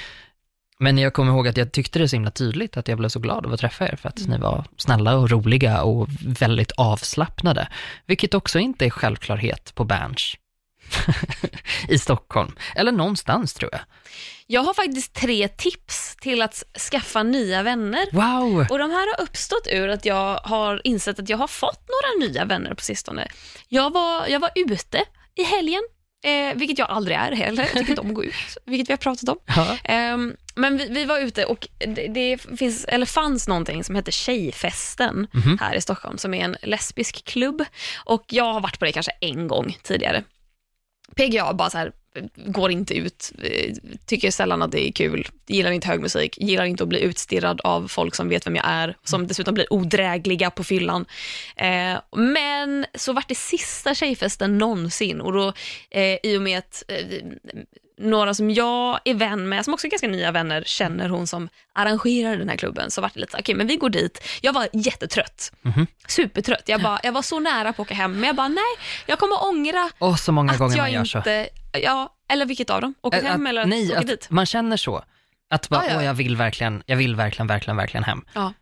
Men 0.85 0.99
jag 0.99 1.12
kommer 1.12 1.32
ihåg 1.32 1.49
att 1.49 1.57
jag 1.57 1.72
tyckte 1.72 1.99
det 1.99 2.09
så 2.09 2.16
himla 2.16 2.30
tydligt 2.30 2.76
att 2.76 2.89
jag 2.89 2.99
blev 2.99 3.09
så 3.09 3.18
glad 3.18 3.47
av 3.47 3.53
att 3.53 3.61
träffa 3.61 3.89
er 3.89 3.97
för 3.97 4.09
att 4.09 4.28
ni 4.28 4.39
var 4.39 4.64
snälla 4.76 5.16
och 5.16 5.30
roliga 5.30 5.82
och 5.82 6.09
väldigt 6.20 6.72
avslappnade. 6.72 7.68
Vilket 8.07 8.35
också 8.35 8.59
inte 8.59 8.85
är 8.87 8.91
självklarhet 8.91 9.74
på 9.74 9.85
Berns 9.85 10.35
i 11.89 11.99
Stockholm. 11.99 12.53
Eller 12.74 12.93
någonstans 12.93 13.55
tror 13.55 13.70
jag. 13.72 13.80
Jag 14.47 14.62
har 14.62 14.74
faktiskt 14.74 15.14
tre 15.14 15.49
tips 15.49 16.16
till 16.20 16.43
att 16.43 16.62
skaffa 16.91 17.22
nya 17.22 17.62
vänner. 17.62 18.07
Wow! 18.12 18.66
Och 18.70 18.78
de 18.78 18.91
här 18.91 19.16
har 19.16 19.24
uppstått 19.24 19.66
ur 19.70 19.89
att 19.89 20.05
jag 20.05 20.37
har 20.37 20.80
insett 20.85 21.18
att 21.18 21.28
jag 21.28 21.39
har 21.39 21.49
fått 21.49 21.80
några 21.89 22.28
nya 22.28 22.45
vänner 22.45 22.74
på 22.74 22.82
sistone. 22.82 23.28
Jag 23.68 23.93
var, 23.93 24.26
jag 24.26 24.41
var 24.41 24.51
ute 24.55 25.05
i 25.35 25.45
helgen, 25.45 25.82
eh, 26.24 26.54
vilket 26.54 26.78
jag 26.78 26.90
aldrig 26.90 27.16
är 27.16 27.32
heller. 27.32 27.62
Jag 27.62 27.72
tycker 27.72 27.90
inte 27.90 28.00
om 28.00 28.08
att 28.08 28.14
gå 28.14 28.24
ut, 28.24 28.34
vilket 28.64 28.88
vi 28.88 28.92
har 28.92 28.98
pratat 28.98 29.28
om. 29.28 29.36
Ja. 29.44 29.76
Ehm, 29.84 30.36
men 30.54 30.76
vi, 30.76 30.88
vi 30.88 31.04
var 31.04 31.18
ute 31.18 31.44
och 31.44 31.68
det, 31.78 32.08
det 32.08 32.38
finns, 32.58 32.84
eller 32.84 33.06
fanns 33.06 33.48
någonting 33.48 33.84
som 33.84 33.94
heter 33.94 34.12
Tjejfesten 34.12 35.26
Mhm. 35.32 35.58
här 35.60 35.74
i 35.74 35.80
Stockholm, 35.80 36.18
som 36.18 36.34
är 36.34 36.44
en 36.44 36.56
lesbisk 36.62 37.24
klubb. 37.24 37.64
Och 38.04 38.24
jag 38.28 38.52
har 38.52 38.60
varit 38.60 38.78
på 38.78 38.84
det 38.84 38.92
kanske 38.92 39.12
en 39.20 39.48
gång 39.48 39.76
tidigare. 39.82 40.24
PGA 41.16 41.52
bara 41.54 41.70
så 41.70 41.78
här, 41.78 41.92
går 42.36 42.70
inte 42.70 42.94
ut, 42.94 43.32
eh, 43.42 43.74
tycker 44.06 44.30
sällan 44.30 44.62
att 44.62 44.72
det 44.72 44.88
är 44.88 44.92
kul, 44.92 45.28
gillar 45.46 45.70
inte 45.70 45.88
hög 45.88 46.00
musik, 46.00 46.38
gillar 46.40 46.64
inte 46.64 46.82
att 46.82 46.88
bli 46.88 47.00
utstirrad 47.00 47.60
av 47.64 47.88
folk 47.88 48.14
som 48.14 48.28
vet 48.28 48.46
vem 48.46 48.56
jag 48.56 48.64
är, 48.68 48.96
som 49.04 49.26
dessutom 49.26 49.54
blir 49.54 49.72
odrägliga 49.72 50.50
på 50.50 50.64
fyllan. 50.64 51.06
Eh, 51.56 51.98
men 52.16 52.86
så 52.94 53.12
vart 53.12 53.28
det 53.28 53.34
sista 53.34 53.94
tjejfesten 53.94 54.58
någonsin 54.58 55.20
och 55.20 55.32
då 55.32 55.52
eh, 55.90 56.18
i 56.22 56.36
och 56.38 56.42
med 56.42 56.58
att 56.58 56.84
eh, 56.88 56.98
några 57.99 58.34
som 58.34 58.51
jag 58.51 59.01
är 59.05 59.14
vän 59.14 59.49
med, 59.49 59.64
som 59.64 59.74
också 59.74 59.86
är 59.86 59.90
ganska 59.90 60.09
nya 60.09 60.30
vänner, 60.32 60.62
känner 60.66 61.09
hon 61.09 61.26
som 61.26 61.49
arrangerar 61.72 62.36
den 62.36 62.49
här 62.49 62.57
klubben, 62.57 62.90
så 62.90 63.01
vart 63.01 63.14
det 63.14 63.20
lite 63.20 63.32
så, 63.32 63.38
okej 63.38 63.55
men 63.55 63.66
vi 63.66 63.76
går 63.76 63.90
dit. 63.90 64.22
Jag 64.40 64.53
var 64.53 64.68
jättetrött, 64.72 65.53
Mhm. 65.62 65.86
supertrött. 66.09 66.62
Jag, 66.68 66.82
bara, 66.82 67.01
jag 67.03 67.12
var 67.12 67.22
så 67.22 67.40
nära 67.40 67.72
på 67.72 67.82
att 67.82 67.86
åka 67.88 67.95
hem, 67.95 68.12
men 68.12 68.24
jag 68.24 68.36
bara 68.36 68.49
nej, 68.49 68.64
jag 69.07 69.18
kommer 69.18 69.45
ångra 69.45 69.90
Och 69.99 70.18
så 70.18 70.32
många 70.32 70.53
att 70.53 70.59
gånger 70.59 70.76
jag 70.76 70.82
man 70.82 70.92
gör 70.92 71.05
så. 71.05 71.18
inte, 71.18 71.49
ja, 71.82 72.14
eller 72.28 72.47
vilket 72.47 72.70
av 72.70 72.80
dem? 72.80 72.95
Åka 73.03 73.16
Att- 73.16 73.22
hem 73.24 73.47
att, 73.47 73.51
eller 73.51 73.66
nej, 73.66 73.90
åka 73.90 73.99
att 73.99 74.07
dit? 74.07 74.26
man 74.30 74.47
känner 74.47 74.76
så. 74.76 75.05
Att 75.51 75.68
bara, 75.68 75.84
Ja, 75.84 75.90
ja. 75.90 75.97
åh 75.99 76.05
jag 76.05 76.14
vill 76.14 76.36
verkligen, 76.36 76.82
jag 76.86 76.97
vill 76.97 77.16
verkligen, 77.16 77.47
verkligen, 77.47 77.76
verkligen 77.76 78.05
hem. 78.05 78.24
Ja. 78.34 78.53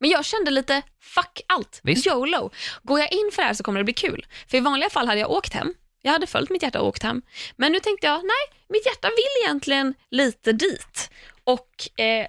Men 0.00 0.10
jag 0.10 0.24
kände 0.24 0.50
lite, 0.50 0.82
fuck 1.02 1.40
allt, 1.48 1.80
Visst. 1.82 2.06
YOLO. 2.06 2.50
Går 2.82 3.00
jag 3.00 3.12
in 3.12 3.30
för 3.32 3.42
det 3.42 3.46
här 3.46 3.54
så 3.54 3.64
kommer 3.64 3.80
det 3.80 3.84
bli 3.84 3.94
kul. 3.94 4.26
För 4.48 4.56
i 4.56 4.60
vanliga 4.60 4.90
fall 4.90 5.06
hade 5.08 5.20
jag 5.20 5.30
åkt 5.30 5.52
hem, 5.54 5.74
Jag 6.06 6.12
hade 6.12 6.26
följt 6.26 6.50
mitt 6.50 6.62
hjärta 6.62 6.80
och 6.80 6.88
åkt 6.88 7.02
hem. 7.02 7.22
Men 7.56 7.72
nu 7.72 7.80
tänkte 7.80 8.06
jag, 8.06 8.16
nej, 8.16 8.60
mitt 8.68 8.86
hjärta 8.86 9.08
vill 9.08 9.44
egentligen 9.44 9.94
lite 10.10 10.52
dit. 10.52 11.10
Och 11.44 12.00
eh, 12.00 12.26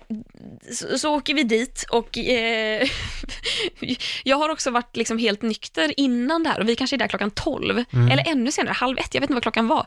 så, 0.73 0.97
så 0.99 1.15
åker 1.15 1.34
vi 1.34 1.43
dit 1.43 1.86
och 1.91 2.17
eh, 2.17 2.88
jag 4.23 4.38
har 4.38 4.49
också 4.49 4.71
varit 4.71 4.97
liksom 4.97 5.17
helt 5.17 5.41
nykter 5.41 5.99
innan 5.99 6.43
det 6.43 6.49
här 6.49 6.59
och 6.59 6.69
vi 6.69 6.75
kanske 6.75 6.95
är 6.95 6.97
där 6.97 7.07
klockan 7.07 7.32
12 7.32 7.84
Mm. 7.93 8.11
eller 8.11 8.28
ännu 8.28 8.51
senare, 8.51 8.73
halv 8.73 8.97
ett, 8.99 9.13
jag 9.13 9.21
vet 9.21 9.30
inte 9.30 9.34
vad 9.34 9.43
klockan 9.43 9.67
var. 9.67 9.86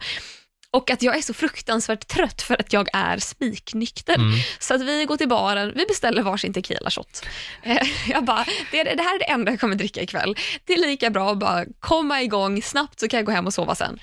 Och 0.73 0.91
att 0.91 1.03
jag 1.03 1.16
är 1.16 1.23
så 1.23 1.35
fruktansvärt 1.35 2.09
trött 2.09 2.43
för 2.43 2.61
att 2.61 2.73
jag 2.73 2.89
är 2.93 3.18
spiknykter. 3.18 4.14
Mm. 4.14 4.39
Så 4.59 4.75
att 4.75 4.81
vi 4.81 5.05
går 5.05 5.16
till 5.16 5.29
baren, 5.29 5.73
vi 5.77 5.87
beställer 5.87 6.23
varsin 6.23 6.53
tequila 6.53 6.91
shot. 6.91 7.27
Eh, 7.62 7.89
Jag 8.09 8.25
bara, 8.25 8.45
det, 8.71 8.83
det 8.83 9.03
här 9.03 9.14
är 9.14 9.18
det 9.18 9.31
enda 9.31 9.53
jag 9.53 9.61
kommer 9.61 9.77
dricka 9.77 10.03
ikväll. 10.03 10.37
Det 10.64 10.73
är 10.73 10.79
lika 10.79 11.11
bra 11.11 11.33
att 11.33 11.39
bara 11.39 11.64
komma 11.81 12.23
igång 12.23 12.62
snabbt 12.62 13.01
så 13.01 13.09
kan 13.09 13.18
jag 13.18 13.27
gå 13.27 13.33
hem 13.33 13.47
och 13.47 13.55
sova 13.55 13.75
sen. 13.75 13.99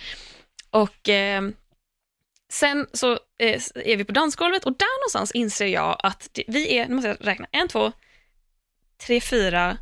Och 0.69 1.09
eh, 1.09 1.41
sen 2.49 2.87
så 2.93 3.11
eh, 3.39 3.61
är 3.75 3.97
vi 3.97 4.05
på 4.05 4.11
dansgolvet 4.11 4.65
och 4.65 4.77
där 4.77 5.01
någonstans 5.01 5.31
inser 5.31 5.67
jag 5.67 5.97
att 6.03 6.29
det, 6.31 6.43
vi 6.47 6.77
är, 6.77 6.87
nu 6.87 6.95
måste 6.95 7.07
jag 7.07 7.17
räkna, 7.27 7.47
en, 7.51 7.67
två, 7.67 7.91
tre, 9.05 9.21
fyra, 9.21 9.77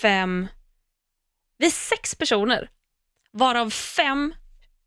fem, 0.00 0.48
vi 1.58 1.66
är 1.66 1.70
sex 1.70 2.14
personer. 2.14 2.70
Varav 3.32 3.70
fem 3.70 4.34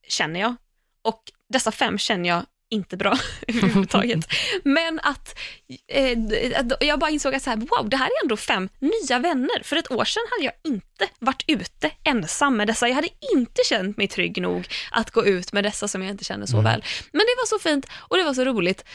känner 0.08 0.40
jag 0.40 0.56
och 1.04 1.22
dessa 1.54 1.72
fem 1.72 1.98
känner 1.98 2.30
jag 2.30 2.46
inte 2.70 2.98
bra 2.98 3.18
överhuvudtaget. 3.48 4.20
Men 4.64 5.00
att, 5.04 5.40
eh, 5.88 6.18
att 6.60 6.84
jag 6.84 7.00
bara 7.00 7.10
insåg 7.12 7.36
att 7.36 7.44
så 7.44 7.50
här, 7.50 7.58
wow, 7.58 7.90
det 7.90 7.98
här 7.98 8.06
är 8.06 8.24
ändå 8.24 8.38
fem 8.38 8.70
nya 8.80 9.20
vänner. 9.20 9.64
För 9.64 9.76
ett 9.76 9.92
år 9.92 10.06
sedan 10.06 10.24
hade 10.32 10.44
jag 10.44 10.54
inte 10.74 11.08
varit 11.20 11.44
ute 11.48 11.92
ensam 12.04 12.58
med 12.58 12.68
dessa. 12.68 12.88
Jag 12.88 12.96
hade 12.96 13.10
inte 13.36 13.62
känt 13.66 13.98
mig 13.98 14.08
trygg 14.08 14.42
nog 14.42 14.68
att 14.92 15.12
gå 15.12 15.26
ut 15.26 15.54
med 15.54 15.64
dessa 15.64 15.88
som 15.88 16.02
jag 16.04 16.12
inte 16.12 16.24
känner 16.24 16.46
så 16.46 16.58
Mm. 16.58 16.64
väl. 16.64 16.84
Men 17.12 17.20
det 17.20 17.36
var 17.38 17.46
så 17.46 17.60
fint 17.60 17.86
och 17.96 18.18
det 18.18 18.24
var 18.24 18.34
så 18.34 18.44
roligt. 18.46 18.86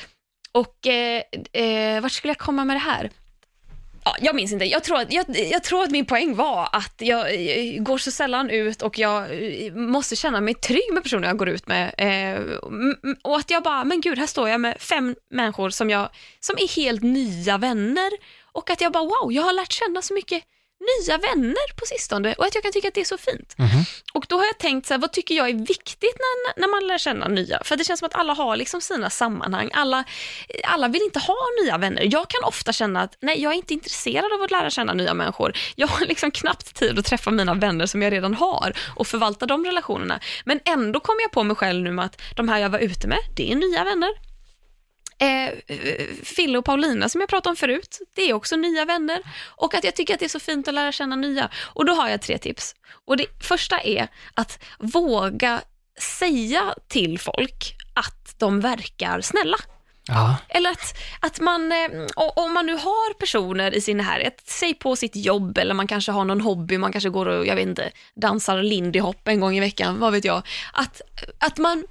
Och 0.52 0.86
eh, 0.86 1.22
eh, 1.52 2.00
vart 2.00 2.12
skulle 2.12 2.30
jag 2.30 2.38
komma 2.38 2.64
med 2.64 2.76
det 2.76 2.80
här? 2.80 3.10
Ja, 4.08 4.16
jag 4.20 4.34
minns 4.34 4.52
inte. 4.52 4.64
Jag 4.64 4.84
tror, 4.84 4.96
att, 4.96 5.12
jag, 5.12 5.24
jag 5.28 5.62
tror 5.62 5.82
att 5.82 5.90
min 5.90 6.06
poäng 6.06 6.34
var 6.34 6.68
att 6.72 6.94
jag, 6.98 7.44
jag, 7.44 7.84
går 7.84 7.98
så 7.98 8.10
sällan 8.10 8.50
ut 8.50 8.82
och 8.82 8.98
jag 8.98 9.22
eh, 9.22 9.72
måste 9.72 10.16
känna 10.16 10.40
mig 10.40 10.54
trygg 10.54 10.92
med 10.92 11.02
personer 11.02 11.28
jag 11.28 11.36
går 11.36 11.48
ut 11.48 11.66
med. 11.66 11.94
Eh, 11.98 12.40
och 13.22 13.36
att 13.36 13.50
jag 13.50 13.62
bara, 13.62 13.84
men 13.84 14.00
gud, 14.00 14.18
här 14.18 14.26
står 14.26 14.48
jag 14.48 14.60
med 14.60 14.76
fem 14.80 15.16
människor 15.30 15.70
som, 15.70 15.90
jag, 15.90 16.08
som 16.40 16.56
är 16.58 16.76
helt 16.76 17.02
nya 17.02 17.58
vänner. 17.58 18.10
Och 18.52 18.70
att 18.70 18.80
jag 18.80 18.92
bara, 18.92 19.04
wow, 19.04 19.32
jag 19.32 19.42
har 19.42 19.52
lärt 19.52 19.72
känna 19.72 20.02
så 20.02 20.14
mycket 20.14 20.44
nya 20.80 21.18
vänner 21.18 21.74
på 21.76 21.86
sistone 21.86 22.34
och 22.34 22.44
att 22.44 22.54
jag 22.54 22.62
kan 22.62 22.72
tycka 22.72 22.88
att 22.88 22.94
det 22.94 23.00
är 23.00 23.04
så 23.04 23.18
fint. 23.18 23.54
Mhm. 23.58 23.84
Och 24.12 24.24
då 24.28 24.36
har 24.36 24.44
jag 24.44 24.58
tänkt 24.58 24.86
så 24.86 24.94
här, 24.94 24.98
vad 24.98 25.12
tycker 25.12 25.34
jag 25.34 25.48
är 25.48 25.54
viktigt 25.54 26.16
när, 26.18 26.60
när 26.60 26.68
man 26.68 26.86
lär 26.86 26.98
känna 26.98 27.28
nya? 27.28 27.60
För 27.64 27.76
det 27.76 27.84
känns 27.84 28.00
som 28.00 28.06
att 28.06 28.14
alla 28.14 28.32
har 28.32 28.56
liksom 28.56 28.80
sina 28.80 29.10
sammanhang. 29.10 29.70
Alla, 29.72 30.04
alla 30.64 30.88
vill 30.88 31.02
inte 31.02 31.18
ha 31.18 31.36
nya 31.62 31.78
vänner. 31.78 32.08
Jag 32.12 32.28
kan 32.28 32.44
ofta 32.44 32.72
känna 32.72 33.02
att 33.02 33.16
nej, 33.20 33.42
jag 33.42 33.52
är 33.52 33.56
inte 33.56 33.74
intresserad 33.74 34.32
av 34.32 34.42
att 34.42 34.50
lära 34.50 34.70
känna 34.70 34.94
nya 34.94 35.14
människor. 35.14 35.52
Jag 35.76 35.86
har 35.86 36.06
liksom 36.06 36.30
knappt 36.30 36.74
tid 36.74 36.98
att 36.98 37.04
träffa 37.04 37.30
mina 37.30 37.54
vänner 37.54 37.86
som 37.86 38.02
jag 38.02 38.12
redan 38.12 38.34
har 38.34 38.72
och 38.96 39.06
förvalta 39.06 39.46
de 39.46 39.64
relationerna. 39.64 40.20
Men 40.44 40.60
ändå 40.64 41.00
kommer 41.00 41.22
jag 41.22 41.30
på 41.30 41.42
mig 41.42 41.56
själv 41.56 41.82
nu 41.82 41.90
med 41.90 42.04
att 42.04 42.20
de 42.36 42.48
här 42.48 42.58
jag 42.58 42.70
var 42.70 42.78
ute 42.78 43.06
med, 43.06 43.18
det 43.36 43.52
är 43.52 43.56
nya 43.56 43.84
vänner. 43.84 44.27
Eh, 45.20 45.54
Fille 46.22 46.58
och 46.58 46.64
Paulina 46.64 47.08
som 47.08 47.20
jag 47.20 47.30
pratade 47.30 47.50
om 47.50 47.56
förut, 47.56 47.98
det 48.14 48.22
är 48.22 48.34
också 48.34 48.56
nya 48.56 48.84
vänner. 48.84 49.20
Och 49.56 49.74
att 49.74 49.84
jag 49.84 49.94
tycker 49.94 50.14
att 50.14 50.20
det 50.20 50.26
är 50.26 50.28
så 50.28 50.40
fint 50.40 50.68
att 50.68 50.74
lära 50.74 50.92
känna 50.92 51.16
nya. 51.16 51.50
Och 51.56 51.84
då 51.84 51.92
har 51.92 52.08
jag 52.08 52.22
tre 52.22 52.38
tips. 52.38 52.74
Och 53.04 53.16
det 53.16 53.26
första 53.40 53.80
är 53.80 54.08
att 54.34 54.64
våga 54.78 55.60
säga 56.00 56.74
till 56.88 57.18
folk 57.18 57.74
att 57.94 58.34
de 58.38 58.60
verkar 58.60 59.20
snälla. 59.20 59.56
Ja. 60.08 60.36
Eller 60.48 60.70
att, 60.70 60.98
att 61.20 61.40
man, 61.40 61.72
eh, 61.72 61.88
om 62.16 62.54
man 62.54 62.66
nu 62.66 62.72
har 62.72 63.14
personer 63.14 63.74
i 63.74 63.80
sin 63.80 63.96
närhet, 63.96 64.42
säg 64.46 64.74
på 64.74 64.96
sitt 64.96 65.16
jobb 65.16 65.58
eller 65.58 65.74
man 65.74 65.86
kanske 65.86 66.12
har 66.12 66.24
någon 66.24 66.40
hobby, 66.40 66.78
man 66.78 66.92
kanske 66.92 67.10
går 67.10 67.26
och, 67.26 67.46
jag 67.46 67.56
vet 67.56 67.66
inte, 67.66 67.90
dansar 68.14 68.62
lindy 68.62 69.00
hop 69.00 69.28
en 69.28 69.40
gång 69.40 69.56
i 69.56 69.60
veckan, 69.60 70.00
vad 70.00 70.12
vet 70.12 70.24
jag. 70.24 70.42
Att, 70.72 71.00
att 71.38 71.58
man 71.58 71.84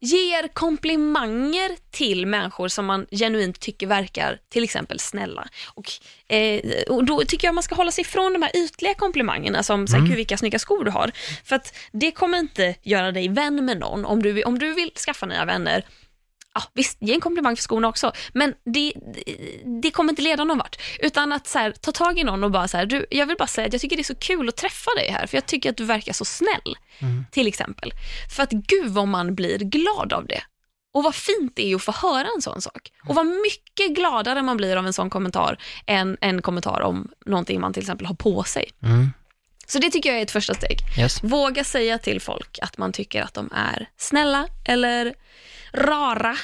ger 0.00 0.48
komplimanger 0.48 1.76
till 1.90 2.26
människor 2.26 2.68
som 2.68 2.86
man 2.86 3.06
genuint 3.10 3.60
tycker 3.60 3.86
verkar 3.86 4.38
till 4.48 4.64
exempel 4.64 4.98
snälla. 4.98 5.48
Och, 5.74 5.90
eh, 6.34 6.82
och 6.88 7.04
då 7.04 7.24
tycker 7.24 7.48
jag 7.48 7.54
man 7.54 7.62
ska 7.62 7.74
hålla 7.74 7.90
sig 7.90 8.02
ifrån 8.02 8.32
de 8.32 8.42
här 8.42 8.56
ytliga 8.56 8.94
komplimangerna 8.94 9.62
som 9.62 9.84
mm. 9.84 10.04
gud 10.04 10.16
vilka 10.16 10.36
snygga 10.36 10.58
skor 10.58 10.84
du 10.84 10.90
har. 10.90 11.10
För 11.44 11.56
att 11.56 11.74
det 11.92 12.10
kommer 12.10 12.38
inte 12.38 12.74
göra 12.82 13.12
dig 13.12 13.28
vän 13.28 13.64
med 13.64 13.78
någon. 13.78 14.04
Om 14.04 14.22
du, 14.22 14.42
om 14.42 14.58
du 14.58 14.74
vill 14.74 14.90
skaffa 14.94 15.26
nya 15.26 15.44
vänner, 15.44 15.84
ja, 16.54 16.62
visst, 16.74 16.98
ge 17.00 17.14
en 17.14 17.20
komplimang 17.20 17.56
för 17.56 17.62
skorna 17.62 17.88
också, 17.88 18.12
men 18.32 18.54
det, 18.64 18.92
det, 19.14 19.36
det 19.82 19.90
kommer 19.90 20.12
inte 20.12 20.22
leda 20.22 20.44
någon 20.44 20.58
vart. 20.58 20.80
Utan 20.98 21.32
att 21.32 21.46
så 21.46 21.58
här, 21.58 21.72
ta 21.72 21.92
tag 21.92 22.18
i 22.18 22.24
någon 22.24 22.44
och 22.44 22.50
bara 22.50 22.68
så 22.68 22.76
här, 22.76 22.86
du, 22.86 23.06
jag 23.10 23.26
vill 23.26 23.36
bara 23.36 23.48
säga 23.48 23.66
att 23.66 23.72
jag 23.72 23.82
tycker 23.82 23.96
det 23.96 24.02
är 24.02 24.04
så 24.04 24.14
kul 24.14 24.48
att 24.48 24.56
träffa 24.56 24.90
dig 24.96 25.10
här, 25.10 25.26
för 25.26 25.36
jag 25.36 25.46
tycker 25.46 25.70
att 25.70 25.76
du 25.76 25.84
verkar 25.84 26.12
så 26.12 26.24
snäll, 26.24 26.76
till 27.30 27.46
exempel. 27.46 27.92
För 28.36 28.42
att 28.42 28.50
gud 28.50 28.90
vad 28.90 29.08
man 29.08 29.34
blir 29.34 29.58
glad 29.58 30.12
av 30.12 30.26
det. 30.26 30.42
Och 30.92 31.02
vad 31.02 31.14
fint 31.14 31.52
det 31.56 31.72
är 31.72 31.76
att 31.76 31.82
få 31.82 31.92
höra 31.92 32.28
en 32.36 32.42
sån 32.42 32.62
sak. 32.62 32.92
Och 33.08 33.14
vad 33.14 33.26
mycket 33.26 33.96
gladare 33.96 34.42
man 34.42 34.56
blir 34.56 34.76
av 34.76 34.86
en 34.86 34.92
sån 34.92 35.10
kommentar 35.10 35.58
än 35.86 36.16
en 36.20 36.42
kommentar 36.42 36.80
om 36.80 37.10
någonting 37.26 37.60
man 37.60 37.72
till 37.72 37.82
exempel 37.82 38.06
har 38.06 38.14
på 38.14 38.42
sig. 38.42 38.70
Mm. 38.82 39.10
Så 39.66 39.78
det 39.78 39.90
tycker 39.90 40.10
jag 40.10 40.18
är 40.18 40.22
ett 40.22 40.30
första 40.30 40.54
steg. 40.54 40.78
Yes. 40.98 41.24
Våga 41.24 41.64
säga 41.64 41.98
till 41.98 42.20
folk 42.20 42.58
att 42.62 42.78
man 42.78 42.92
tycker 42.92 43.22
att 43.22 43.34
de 43.34 43.50
är 43.52 43.88
snälla 43.96 44.48
eller 44.64 45.14
rara 45.72 46.36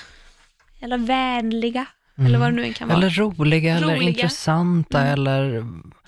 eller 0.81 0.99
vänliga 0.99 1.87
eller 2.19 2.39
vad 2.39 2.49
det 2.49 2.53
nu 2.57 2.65
än 2.65 2.75
kan 2.75 2.89
vara. 2.89 2.99
Eller 2.99 3.11
roliga, 3.11 3.77
eller 3.77 3.87
Roliga. 3.95 4.09
intressanta, 4.09 4.99
Mm. 5.01 5.13
eller 5.13 5.43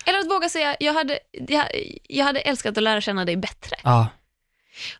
Eller 0.04 0.18
att 0.18 0.30
våga 0.30 0.48
säga, 0.48 0.76
jag 0.80 0.94
hade, 0.94 1.18
jag, 1.48 1.64
jag 2.08 2.24
hade 2.24 2.40
älskat 2.40 2.76
att 2.76 2.82
lära 2.82 3.00
känna 3.00 3.24
dig 3.24 3.36
bättre. 3.36 3.76
ja. 3.84 4.06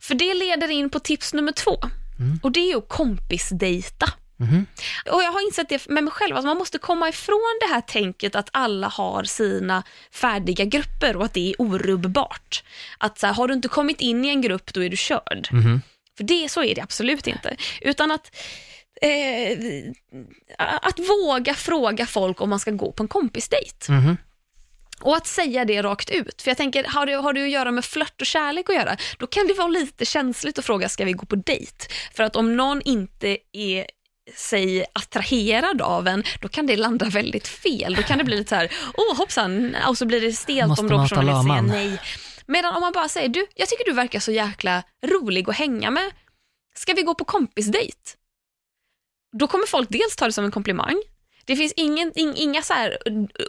För 0.00 0.14
det 0.14 0.34
leder 0.34 0.70
in 0.70 0.90
på 0.90 0.98
tips 1.00 1.34
nummer 1.34 1.52
två. 1.52 1.78
Mm. 2.18 2.40
Och 2.42 2.52
det 2.52 2.60
är 2.60 2.74
ju 2.74 2.80
kompisdejta. 2.80 4.06
Mhm. 4.36 4.66
Och 5.12 5.22
jag 5.22 5.32
har 5.32 5.46
insett 5.46 5.68
det 5.68 5.88
med 5.88 6.04
mig 6.04 6.12
själv, 6.12 6.36
att 6.36 6.44
man 6.44 6.56
måste 6.56 6.78
komma 6.78 7.08
ifrån 7.08 7.58
det 7.60 7.74
här 7.74 7.80
tänket 7.80 8.34
att 8.36 8.48
alla 8.52 8.88
har 8.88 9.24
sina 9.24 9.82
färdiga 10.12 10.64
grupper 10.64 11.16
och 11.16 11.24
att 11.24 11.34
det 11.34 11.50
är 11.50 11.54
orubbbart. 11.60 12.64
Att 12.98 13.18
så 13.18 13.26
här, 13.26 13.34
har 13.34 13.48
du 13.48 13.54
inte 13.54 13.68
kommit 13.68 14.00
in 14.00 14.24
i 14.24 14.28
en 14.28 14.40
grupp, 14.42 14.74
då 14.74 14.84
är 14.84 14.88
du 14.90 14.96
körd. 14.96 15.48
Mhm. 15.52 15.82
För 16.18 16.24
det, 16.24 16.48
så 16.50 16.62
är 16.62 16.74
det 16.74 16.80
absolut 16.80 17.26
inte. 17.26 17.56
Utan 17.80 18.10
att, 18.10 18.36
eh, 19.02 19.58
att 20.58 20.98
våga 20.98 21.54
fråga 21.54 22.06
folk 22.06 22.40
om 22.40 22.50
man 22.50 22.60
ska 22.60 22.70
gå 22.70 22.92
på 22.92 23.02
en 23.02 23.08
kompisdejt. 23.08 23.88
Mhm. 23.88 24.16
Och 25.00 25.16
att 25.16 25.26
säga 25.26 25.64
det 25.64 25.82
rakt 25.82 26.10
ut. 26.10 26.42
För 26.42 26.50
jag 26.50 26.56
tänker, 26.56 26.84
har 26.84 27.06
det, 27.06 27.12
har 27.12 27.32
det 27.32 27.42
att 27.42 27.50
göra 27.50 27.70
med 27.70 27.84
flört 27.84 28.20
och 28.20 28.26
kärlek 28.26 28.68
att 28.68 28.74
göra, 28.74 28.96
då 29.18 29.26
kan 29.26 29.46
det 29.46 29.54
vara 29.54 29.68
lite 29.68 30.04
känsligt 30.04 30.58
att 30.58 30.64
fråga, 30.64 30.88
ska 30.88 31.04
vi 31.04 31.12
gå 31.12 31.26
på 31.26 31.36
dejt? 31.36 31.86
För 32.14 32.22
att 32.24 32.36
om 32.36 32.56
någon 32.56 32.82
inte 32.82 33.38
är 33.52 33.86
sig 34.36 34.84
attraherad 34.92 35.82
av 35.82 36.08
en, 36.08 36.24
då 36.40 36.48
kan 36.48 36.66
det 36.66 36.76
landa 36.76 37.06
väldigt 37.06 37.48
fel. 37.48 37.94
Då 37.94 38.02
kan 38.02 38.18
det 38.18 38.24
bli 38.24 38.36
lite 38.36 38.48
så 38.48 38.54
här, 38.54 38.72
åh 38.94 39.16
hoppsan, 39.16 39.76
och 39.88 39.98
så 39.98 40.06
blir 40.06 40.20
det 40.20 40.32
stelt 40.32 40.68
Måste 40.68 40.82
om 40.82 40.90
då 40.90 40.98
personen 40.98 41.26
vill 41.26 41.50
säga 41.50 41.62
nej. 41.62 41.98
Medan 42.48 42.74
om 42.74 42.80
man 42.80 42.92
bara 42.92 43.08
säger, 43.08 43.28
du, 43.28 43.46
jag 43.54 43.68
tycker 43.68 43.84
du 43.84 43.92
verkar 43.92 44.20
så 44.20 44.32
jäkla 44.32 44.82
rolig 45.06 45.50
att 45.50 45.56
hänga 45.56 45.90
med, 45.90 46.10
ska 46.74 46.92
vi 46.94 47.02
gå 47.02 47.14
på 47.14 47.24
kompisdejt? 47.24 47.98
Då 49.38 49.46
kommer 49.46 49.66
folk 49.66 49.88
dels 49.90 50.16
ta 50.16 50.26
det 50.26 50.32
som 50.32 50.44
en 50.44 50.50
komplimang, 50.50 51.02
det 51.48 51.56
finns 51.56 51.72
ingen, 51.76 52.12
ing, 52.14 52.34
inga 52.36 52.62
så 52.62 52.72
här 52.72 52.98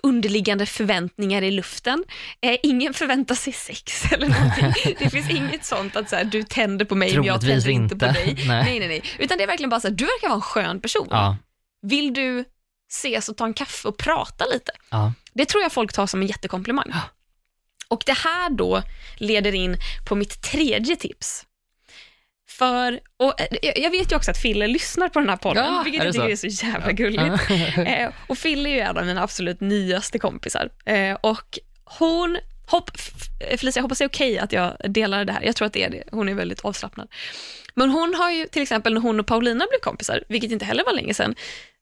underliggande 0.03 0.65
förväntningar 0.65 1.41
i 1.41 1.51
luften. 1.51 2.03
Eh, 2.41 2.57
ingen 2.63 2.93
förväntar 2.93 3.35
sig 3.35 3.53
sex 3.53 4.03
eller 4.11 4.29
någonting. 4.29 4.95
Det 4.99 5.09
finns 5.09 5.29
inget 5.29 5.65
sånt 5.65 5.95
att 5.95 6.09
så 6.09 6.15
här, 6.15 6.23
du 6.23 6.43
tänder 6.43 6.85
på 6.85 6.95
mig 6.95 7.15
men 7.15 7.23
jag 7.23 7.41
Troligtvis 7.41 7.63
tänder 7.63 7.81
inte 7.83 7.95
på 7.95 8.13
dig. 8.13 8.35
Nej. 8.47 8.63
nej, 8.63 8.79
nej, 8.79 8.87
nej. 8.87 9.03
Utan 9.19 9.37
det 9.37 9.43
är 9.43 9.47
verkligen 9.47 9.69
bara 9.69 9.79
så 9.79 9.87
här, 9.87 9.95
du 9.95 10.05
verkar 10.05 10.27
vara 10.27 10.35
en 10.35 10.41
skön 10.41 10.81
person. 10.81 11.07
Ja. 11.09 11.37
Vill 11.81 12.13
du 12.13 12.45
ses 12.91 13.29
och 13.29 13.37
ta 13.37 13.45
en 13.45 13.53
kaffe 13.53 13.87
och 13.87 13.97
prata 13.97 14.45
lite? 14.53 14.71
Ja. 14.89 15.13
Det 15.33 15.45
tror 15.45 15.63
jag 15.63 15.71
folk 15.71 15.93
tar 15.93 16.07
som 16.07 16.21
en 16.21 16.27
jättekomplimang. 16.27 16.93
Och 17.89 18.03
det 18.05 18.17
här 18.17 18.49
då 18.49 18.81
leder 19.17 19.55
in 19.55 19.77
på 20.07 20.15
mitt 20.15 20.41
tredje 20.41 20.95
tips. 20.95 21.45
För, 22.49 22.99
och 23.17 23.41
eh, 23.41 23.47
jag- 23.75 23.91
vet 23.91 24.11
ju 24.11 24.15
också 24.15 24.31
att 24.31 24.37
Fille 24.37 24.67
lyssnar 24.67 25.09
på 25.09 25.19
den 25.19 25.29
här 25.29 25.37
podden, 25.37 25.65
Ja, 25.65 25.81
vilket 25.83 26.03
jag 26.03 26.13
tycker 26.13 26.35
så? 26.35 26.47
är 26.47 26.49
så 26.51 26.65
jävla 26.65 26.91
gulligt. 26.91 27.35
Eh, 27.77 28.09
och 28.27 28.37
Fille 28.37 28.69
är 28.69 28.73
ju 28.73 28.79
en 28.79 28.97
av 28.97 29.05
mina 29.05 29.23
absolut 29.23 29.61
nyaste 29.61 30.19
kompisar. 30.19 30.69
Eh, 30.85 31.15
och 31.21 31.59
hon, 31.83 32.37
hopp, 32.67 32.91
Felicia, 33.57 33.71
jag 33.79 33.81
hoppas 33.83 33.97
det 33.97 34.03
är 34.03 34.09
okej 34.09 34.39
att 34.39 34.51
jag 34.53 34.77
delar 34.89 35.25
det 35.25 35.33
här. 35.33 35.41
Jag 35.43 35.55
tror 35.55 35.65
att 35.65 35.73
det 35.73 35.83
är 35.83 35.89
det. 35.89 36.03
Hon 36.11 36.29
är 36.29 36.33
väldigt 36.33 36.61
avslappnad. 36.65 37.07
Men 37.73 37.89
hon 37.89 38.15
har 38.15 38.31
ju 38.31 38.47
till 38.47 38.61
exempel 38.61 38.93
när 38.93 39.01
hon 39.01 39.19
och 39.19 39.27
Paulina 39.27 39.65
blev 39.69 39.79
kompisar, 39.79 40.23
vilket 40.29 40.51
inte 40.51 40.65
heller 40.65 40.85
var 40.85 40.93
länge 40.93 41.13
sedan, 41.13 41.35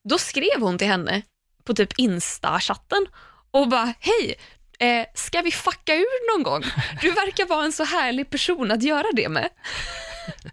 då 0.10 0.18
skrev 0.18 0.60
hon 0.62 0.78
till 0.78 0.88
henne 0.88 1.22
på 1.64 1.74
typ 1.74 1.94
Insta-chatten 2.00 3.06
och 3.52 3.68
bara, 3.68 3.94
hej, 4.00 4.36
Eh, 4.80 5.06
ska 5.14 5.42
vi 5.42 5.52
fucka 5.52 5.96
ur 5.96 6.34
någon 6.34 6.44
gång? 6.44 6.64
Du 7.02 7.12
verkar 7.12 7.46
vara 7.46 7.66
en 7.66 7.72
så 7.72 7.84
härlig 7.84 8.30
person 8.30 8.72
att 8.72 8.84
göra 8.84 9.08
det 9.14 9.30
med. 9.30 9.50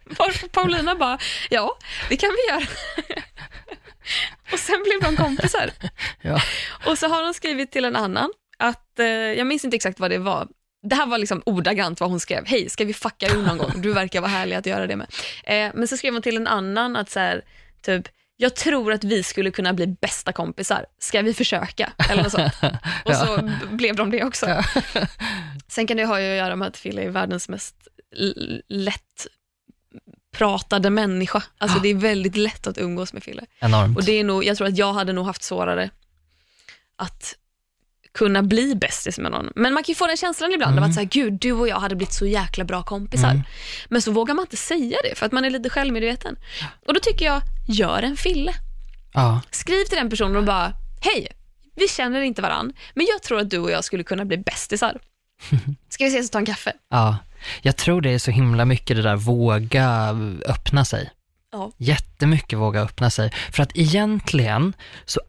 Varför 0.05 0.49
Paulina 0.49 0.95
bara, 0.95 1.19
ja, 1.51 1.79
det 2.09 2.17
kan 2.17 2.31
vi 2.31 2.53
göra. 2.53 2.67
och 4.53 4.59
sen 4.59 4.83
blev 4.85 5.01
de 5.01 5.17
kompisar. 5.17 5.71
Ja. 6.21 6.41
Och 6.87 6.99
så 6.99 7.09
har 7.09 7.25
hon 7.25 7.35
skrivit 7.35 7.73
till 7.73 7.85
en 7.85 7.97
annan 7.97 8.31
att, 8.59 8.99
eh, 8.99 9.07
jag 9.07 9.47
minns 9.47 9.65
inte 9.65 9.77
exakt 9.77 10.01
vad 10.01 10.11
det 10.11 10.19
var, 10.19 10.49
det 10.83 10.95
här 10.95 11.07
var 11.07 11.19
liksom 11.19 11.43
ordagrant 11.47 12.01
vad 12.01 12.11
hon 12.11 12.21
skrev. 12.21 12.47
Hej, 12.47 12.69
ska 12.71 12.85
vi 12.85 12.95
fucka 12.95 13.27
ur 13.27 13.43
någon 13.43 13.59
gång? 13.59 13.73
Du 13.77 13.93
verkar 13.93 14.21
vara 14.21 14.31
härlig 14.31 14.57
att 14.57 14.67
göra 14.67 14.87
det 14.87 14.97
med. 14.97 15.07
Eh, 15.45 15.71
men 15.75 15.89
så 15.89 15.97
skrev 15.97 16.13
hon 16.13 16.23
till 16.23 16.37
en 16.37 16.47
annan 16.47 16.97
att 16.97 17.11
så 17.11 17.21
här, 17.21 17.45
typ, 17.83 18.09
jag 18.45 18.55
tror 18.57 18.93
att 18.93 19.05
vi 19.05 19.23
skulle 19.23 19.51
kunna 19.51 19.73
bli 19.73 19.87
bästa 19.87 20.33
kompisar. 20.33 20.87
Ska 20.99 21.23
vi 21.23 21.35
försöka? 21.35 21.93
Eller 22.11 22.23
något 22.23 22.33
sånt. 22.33 22.53
Och 23.05 23.15
så 23.17 23.37
b- 23.43 23.67
blev 23.77 23.97
de 23.97 24.11
det 24.11 24.25
också. 24.25 24.63
Sen 25.69 25.87
kan 25.87 25.97
det 25.97 26.05
ha 26.05 26.17
att 26.17 26.23
göra 26.23 26.57
med 26.57 26.69
att 26.69 26.77
Fille 26.77 27.03
är 27.03 27.09
världens 27.11 27.49
mest 27.49 27.75
lätt 28.69 29.27
pratade 30.33 30.91
människa. 30.91 31.43
Alltså 31.59 31.79
det 31.79 31.89
är 31.89 31.95
väldigt 31.95 32.37
lätt 32.37 32.67
att 32.67 32.79
umgås 32.79 33.13
med 33.13 33.23
Fille. 33.23 33.43
Enormt. 33.61 33.97
Och 33.97 34.05
det 34.05 34.13
är 34.13 34.25
nog, 34.25 34.45
jag 34.45 34.57
tror 34.57 34.69
att 34.69 34.79
jag 34.79 34.93
hade 34.93 35.13
nog 35.13 35.27
haft 35.27 35.43
svårare 35.43 35.91
att 36.97 37.35
kunna 38.15 38.43
bli 38.43 38.75
bästis 38.75 39.19
med 39.19 39.31
någon. 39.31 39.53
Men 39.55 39.75
man 39.75 39.83
kan 39.83 39.93
ju 39.93 39.95
få 39.95 40.07
den 40.07 40.17
känslan 40.17 40.53
ibland 40.53 40.79
av 40.79 40.85
att 40.85 40.95
säga, 40.95 41.05
gud 41.05 41.33
du 41.33 41.53
och 41.53 41.69
jag 41.69 41.81
hade 41.81 41.97
blivit 41.97 42.15
så 42.15 42.27
jäkla 42.27 42.65
bra 42.65 42.83
kompisar. 42.83 43.31
Mm. 43.31 43.43
Men 43.89 44.03
så 44.03 44.13
vågar 44.13 44.35
man 44.35 44.43
inte 44.43 44.57
säga 44.57 44.97
det 45.05 45.19
för 45.19 45.27
att 45.27 45.33
man 45.33 45.45
är 45.45 45.51
lite 45.51 45.71
självmedveten. 45.71 46.37
Och 46.87 46.95
då 46.95 47.01
tycker 47.01 47.25
jag, 47.25 47.43
gör 47.69 48.03
en 48.03 48.17
fille. 48.17 48.55
Ja. 49.15 49.41
Skriv 49.51 49.85
till 49.85 49.99
den 49.99 50.11
personen 50.11 50.37
och 50.37 50.45
bara, 50.45 50.73
hej, 51.01 51.29
vi 51.77 51.89
känner 51.89 52.21
inte 52.21 52.43
varann, 52.43 52.73
men 52.95 53.07
jag 53.07 53.23
tror 53.23 53.41
att 53.41 53.51
du 53.51 53.59
och 53.59 53.71
jag 53.71 53.85
skulle 53.85 54.05
kunna 54.05 54.25
bli 54.25 54.39
bästisar. 54.39 54.99
Ska 55.89 56.05
vi 56.05 56.11
ses 56.11 56.27
och 56.27 56.33
ta 56.33 56.39
en 56.39 56.47
kaffe? 56.47 56.73
Ja, 56.91 57.17
jag 57.63 57.77
tror 57.77 58.01
det 58.01 58.11
är 58.11 58.19
så 58.19 58.31
himla 58.31 58.65
mycket 58.65 58.97
det 58.97 59.03
där 59.03 59.17
våga 59.17 60.17
öppna 60.47 60.85
sig. 60.85 61.11
Ja. 61.55 61.73
Jättemycket 61.79 62.59
våga 62.59 62.81
öppna 62.81 63.11
sig. 63.11 63.31
För 63.53 63.63
att 63.63 63.77
egentligen, 63.77 64.73
så, 65.05 65.21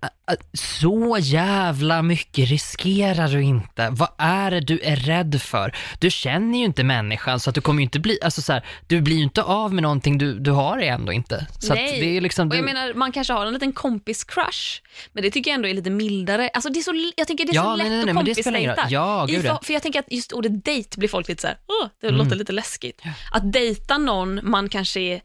så 0.53 1.17
jävla 1.21 2.01
mycket 2.01 2.49
riskerar 2.49 3.27
du 3.27 3.41
inte. 3.43 3.89
Vad 3.91 4.09
är 4.17 4.51
det 4.51 4.59
du 4.59 4.79
är 4.79 4.95
rädd 4.95 5.41
för? 5.41 5.75
Du 5.99 6.11
känner 6.11 6.59
ju 6.59 6.65
inte 6.65 6.83
människan 6.83 7.39
så 7.39 7.49
att 7.49 7.55
du 7.55 7.61
kommer 7.61 7.79
ju 7.79 7.83
inte 7.83 7.99
bli, 7.99 8.19
alltså 8.23 8.41
så 8.41 8.53
här, 8.53 8.65
du 8.87 9.01
blir 9.01 9.15
ju 9.15 9.23
inte 9.23 9.43
av 9.43 9.73
med 9.73 9.81
någonting 9.83 10.17
du, 10.17 10.39
du 10.39 10.51
har 10.51 10.77
det 10.77 10.87
ändå 10.87 11.11
inte. 11.13 11.47
Så 11.59 11.73
Nej. 11.73 11.99
Det 11.99 12.17
är 12.17 12.21
liksom, 12.21 12.47
Och 12.49 12.55
jag 12.55 12.61
du, 12.63 12.65
menar, 12.73 12.93
man 12.93 13.11
kanske 13.11 13.33
har 13.33 13.45
en 13.45 13.53
liten 13.53 13.73
kompis-crush, 13.73 14.81
men 15.13 15.23
det 15.23 15.31
tycker 15.31 15.51
jag 15.51 15.55
ändå 15.55 15.67
är 15.67 15.73
lite 15.73 15.89
mildare. 15.89 16.49
Alltså 16.53 16.69
det 16.69 16.79
är 16.79 16.83
så, 16.83 17.11
jag 17.17 17.27
tänker 17.27 17.45
det 17.45 17.51
är 17.51 17.55
Ja, 17.55 17.63
så 17.63 17.75
nej, 17.75 17.77
lätt 17.77 17.89
nej, 17.89 18.05
nej, 18.05 18.09
att 18.09 18.15
kompisdejta. 18.15 18.87
Ja, 18.89 19.25
gud. 19.29 19.41
För 19.63 19.73
jag 19.73 19.81
tänker 19.81 19.99
att 19.99 20.11
just 20.11 20.31
ordet 20.31 20.65
dejt 20.65 20.97
blir 20.99 21.09
folk 21.09 21.27
lite 21.27 21.41
så 21.41 21.47
här, 21.47 21.57
"Åh, 21.67 21.87
det 22.01 22.07
Mm. 22.07 22.17
låter 22.17 22.35
lite 22.35 22.51
läskigt. 22.53 23.01
Att 23.31 23.53
dejta 23.53 23.97
någon 23.97 24.39
man 24.43 24.69
kanske 24.69 24.99
är 24.99 25.21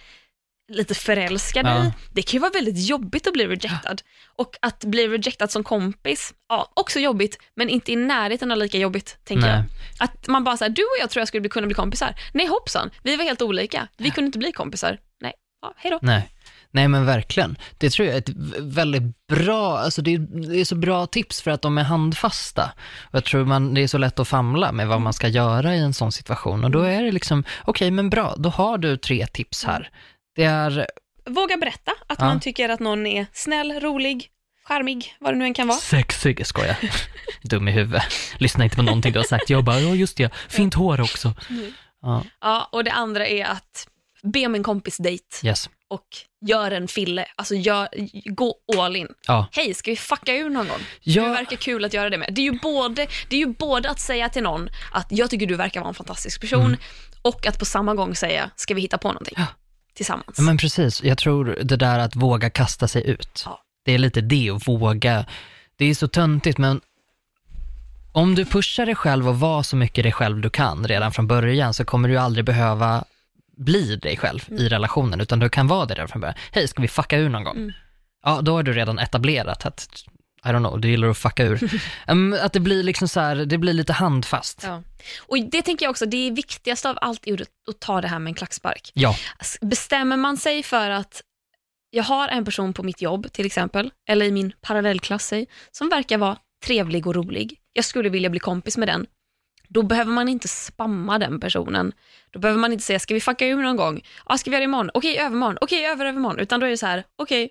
lite 0.70 0.94
förälskad 0.94 1.66
Ja. 1.66 1.84
i, 1.84 1.92
det 2.12 2.22
kan 2.22 2.32
ju 2.32 2.38
vara 2.38 2.50
väldigt 2.50 2.88
jobbigt 2.88 3.26
att 3.26 3.32
bli 3.32 3.46
rejectad. 3.46 4.02
Och 4.36 4.56
att 4.62 4.84
bli 4.84 5.08
rejectad 5.08 5.50
som 5.50 5.64
kompis, 5.64 6.34
ja, 6.48 6.72
också 6.74 6.98
jobbigt, 7.00 7.38
men 7.56 7.68
inte 7.68 7.92
i 7.92 7.96
närheten 7.96 8.50
av 8.52 8.58
lika 8.58 8.78
jobbigt, 8.78 9.18
tänker 9.24 9.46
Nej. 9.46 9.56
jag. 9.98 10.04
Att 10.04 10.26
man 10.26 10.44
bara 10.44 10.56
säger 10.56 10.72
du 10.72 10.82
och 10.82 10.96
jag 11.00 11.10
tror 11.10 11.20
jag 11.20 11.28
skulle 11.28 11.48
kunna 11.48 11.66
bli 11.66 11.74
kompisar. 11.74 12.14
Nej 12.32 12.46
hoppsan, 12.46 12.90
vi 13.02 13.16
var 13.16 13.24
helt 13.24 13.42
olika. 13.42 13.88
Vi 13.96 14.10
kunde 14.10 14.26
inte 14.26 14.38
bli 14.38 14.52
kompisar. 14.52 14.98
Nej, 15.20 15.32
ja, 15.62 15.74
hej 15.76 15.90
då. 15.90 15.98
Nej. 16.02 16.28
Nej 16.72 16.88
men 16.88 17.06
verkligen. 17.06 17.56
Det 17.78 17.90
tror 17.90 18.06
jag 18.08 18.14
är 18.14 18.18
ett 18.18 18.30
väldigt 18.58 19.26
bra, 19.28 19.78
alltså 19.78 20.02
det 20.02 20.14
är, 20.14 20.18
det 20.18 20.60
är 20.60 20.64
så 20.64 20.74
bra 20.74 21.06
tips 21.06 21.40
för 21.42 21.50
att 21.50 21.62
de 21.62 21.78
är 21.78 21.82
handfasta. 21.82 22.72
Och 23.02 23.14
jag 23.14 23.24
tror 23.24 23.44
man, 23.44 23.74
det 23.74 23.80
är 23.82 23.88
så 23.88 23.98
lätt 23.98 24.18
att 24.18 24.28
famla 24.28 24.72
med 24.72 24.88
vad 24.88 25.00
man 25.00 25.12
ska 25.12 25.28
göra 25.28 25.74
i 25.74 25.78
en 25.78 25.94
sån 25.94 26.12
situation. 26.12 26.64
Och 26.64 26.70
då 26.70 26.82
är 26.82 27.02
det 27.02 27.12
liksom, 27.12 27.44
okej 27.64 27.90
men 27.90 28.10
bra, 28.10 28.34
då 28.38 28.48
har 28.48 28.78
du 28.78 28.96
tre 28.96 29.26
tips 29.26 29.64
här. 29.64 29.90
Det 30.40 30.46
är 30.46 30.86
Våga 31.26 31.56
berätta 31.56 31.92
att 32.06 32.18
Ja. 32.20 32.24
man 32.24 32.40
tycker 32.40 32.68
att 32.68 32.80
någon 32.80 33.06
är 33.06 33.26
snäll, 33.32 33.80
rolig, 33.80 34.28
charmig, 34.64 35.16
vad 35.20 35.34
det 35.34 35.38
nu 35.38 35.44
än 35.44 35.54
kan 35.54 35.68
vara. 35.68 35.78
sexig, 35.78 36.46
skojar. 36.46 36.76
Dum 37.42 37.68
i 37.68 37.72
huvudet. 37.72 38.02
Lyssna 38.38 38.64
inte 38.64 38.76
på 38.76 38.82
någonting 38.82 39.12
du 39.12 39.18
har 39.18 39.24
sagt. 39.24 39.50
Jag 39.50 39.64
bara, 39.64 39.80
ja 39.80 39.94
just 39.94 40.16
det, 40.16 40.32
fint 40.48 40.74
hår 40.74 41.00
också. 41.00 41.32
Ja, 42.02 42.24
Ja, 42.40 42.68
och 42.72 42.84
det 42.84 42.92
andra 42.92 43.26
är 43.26 43.44
att 43.44 43.88
be 44.22 44.46
om 44.46 44.54
en 44.54 44.62
kompis 44.62 44.96
dejt 44.96 45.24
yes. 45.46 45.70
och 45.88 46.06
gör 46.46 46.70
en 46.70 46.88
fille. 46.88 47.26
Alltså 47.36 47.54
gör, 47.54 47.88
gå 48.34 48.54
all 48.78 48.96
in. 48.96 49.08
Ja. 49.26 49.46
Hej, 49.52 49.74
ska 49.74 49.90
vi 49.90 49.96
fucka 49.96 50.34
ur 50.34 50.50
någon 50.50 50.68
gång? 50.68 50.80
Ja. 51.00 51.22
Det 51.22 51.28
verkar 51.30 51.56
kul 51.56 51.84
att 51.84 51.94
göra 51.94 52.10
det 52.10 52.18
med. 52.18 52.28
Det 52.34 52.40
är, 52.40 52.52
ju 52.52 52.58
både, 52.58 53.06
det 53.28 53.36
är 53.36 53.40
ju 53.40 53.46
både 53.46 53.90
att 53.90 54.00
säga 54.00 54.28
till 54.28 54.42
någon 54.42 54.68
att 54.92 55.06
jag 55.10 55.30
tycker 55.30 55.46
du 55.46 55.56
verkar 55.56 55.80
vara 55.80 55.88
en 55.88 55.94
fantastisk 55.94 56.40
person 56.40 56.76
och 57.22 57.46
att 57.46 57.58
på 57.58 57.64
samma 57.64 57.94
gång 57.94 58.14
säga, 58.14 58.50
ska 58.56 58.74
vi 58.74 58.80
hitta 58.80 58.98
på 58.98 59.08
någonting 59.08 59.34
Ja. 59.36 59.46
Tillsammans? 60.00 60.38
Men 60.38 60.56
precis, 60.56 61.02
jag 61.02 61.18
tror 61.18 61.58
det 61.62 61.76
där 61.76 61.98
att 61.98 62.16
våga 62.16 62.50
kasta 62.50 62.88
sig 62.88 63.10
ut. 63.10 63.42
Ja. 63.46 63.62
Det 63.84 63.92
är 63.92 63.98
lite 63.98 64.20
det, 64.20 64.50
att 64.50 64.68
våga. 64.68 65.24
Det 65.76 65.84
är 65.84 65.94
så 65.94 66.08
töntigt, 66.08 66.58
men 66.58 66.80
om 68.12 68.34
du 68.34 68.44
pushar 68.44 68.86
dig 68.86 68.94
själv 68.94 69.28
och 69.28 69.40
var 69.40 69.62
så 69.62 69.76
mycket 69.76 70.04
dig 70.04 70.12
själv 70.12 70.40
du 70.40 70.50
kan 70.50 70.86
redan 70.86 71.12
från 71.12 71.26
början 71.26 71.74
så 71.74 71.84
kommer 71.84 72.08
du 72.08 72.16
aldrig 72.16 72.44
behöva 72.44 73.04
bli 73.56 73.96
dig 73.96 74.16
själv 74.16 74.40
i 74.48 74.68
relationen, 74.68 75.20
utan 75.20 75.38
du 75.38 75.48
kan 75.48 75.66
vara 75.66 75.86
det 75.86 75.94
redan 75.94 76.08
från 76.08 76.20
början. 76.20 76.36
Hej, 76.52 76.68
ska 76.68 76.82
vi 76.82 76.88
fucka 76.88 77.18
ur 77.18 77.28
någon 77.28 77.44
gång? 77.44 77.56
Mm. 77.56 77.72
Ja, 78.24 78.40
då 78.42 78.52
har 78.52 78.62
du 78.62 78.72
redan 78.72 78.98
etablerat 78.98 79.66
att, 79.66 80.04
I 80.44 80.48
don't 80.48 80.58
know, 80.58 80.80
du 80.80 80.90
gillar 80.90 81.08
att 81.08 81.18
fucka 81.18 81.44
ur. 81.44 81.80
Em, 82.06 82.36
att 82.42 82.52
det 82.52 82.60
blir 82.60 82.82
liksom 82.82 83.08
så 83.08 83.20
här, 83.20 83.36
det 83.36 83.58
blir 83.58 83.72
lite 83.72 83.92
handfast. 83.92 84.62
Ja. 84.66 84.82
Och 85.18 85.38
det 85.50 85.62
tänker 85.62 85.86
jag 85.86 85.90
också, 85.90 86.06
det 86.06 86.16
är 86.16 86.30
viktigast 86.32 86.86
av 86.86 86.98
allt 87.00 87.26
är 87.26 87.42
att 87.42 87.80
ta 87.80 88.00
det 88.00 88.08
här 88.08 88.18
med 88.18 88.30
en 88.30 88.34
klackspark. 88.34 88.90
Ja, 88.94 89.16
Bestämmer 89.60 90.16
man 90.16 90.36
sig 90.36 90.62
för 90.62 90.90
att 90.90 91.22
jag 91.90 92.04
har 92.04 92.28
en 92.28 92.44
person 92.44 92.72
på 92.72 92.82
mitt 92.82 93.02
jobb 93.02 93.32
till 93.32 93.46
exempel, 93.46 93.90
eller 94.08 94.26
i 94.26 94.30
min 94.30 94.52
parallellklass, 94.60 95.26
säg, 95.26 95.46
som 95.70 95.88
verkar 95.88 96.18
vara 96.18 96.36
trevlig 96.66 97.06
och 97.06 97.14
rolig. 97.14 97.58
Jag 97.72 97.84
skulle 97.84 98.08
vilja 98.08 98.30
bli 98.30 98.40
kompis 98.40 98.76
med 98.76 98.88
den. 98.88 99.06
Då 99.68 99.82
behöver 99.82 100.12
man 100.12 100.28
inte 100.28 100.48
spamma 100.48 101.18
den 101.18 101.40
personen. 101.40 101.92
Då 102.30 102.38
behöver 102.38 102.60
man 102.60 102.72
inte 102.72 102.84
säga, 102.84 102.98
ska 102.98 103.14
vi 103.14 103.20
fucka 103.20 103.46
ur 103.46 103.62
någon 103.62 103.76
gång? 103.76 104.00
Ja, 104.28 104.38
ska 104.38 104.50
vi 104.50 104.54
göra 104.54 104.60
det 104.60 104.64
imorgon? 104.64 104.90
Okej, 104.94 105.18
övermorgon. 105.18 105.58
Okej, 105.60 105.86
över 105.86 106.04
övermorgon. 106.06 106.38
Utan 106.38 106.60
då 106.60 106.66
är 106.66 106.70
det 106.70 106.76
så 106.76 106.86
här, 106.86 107.04
okej, 107.16 107.50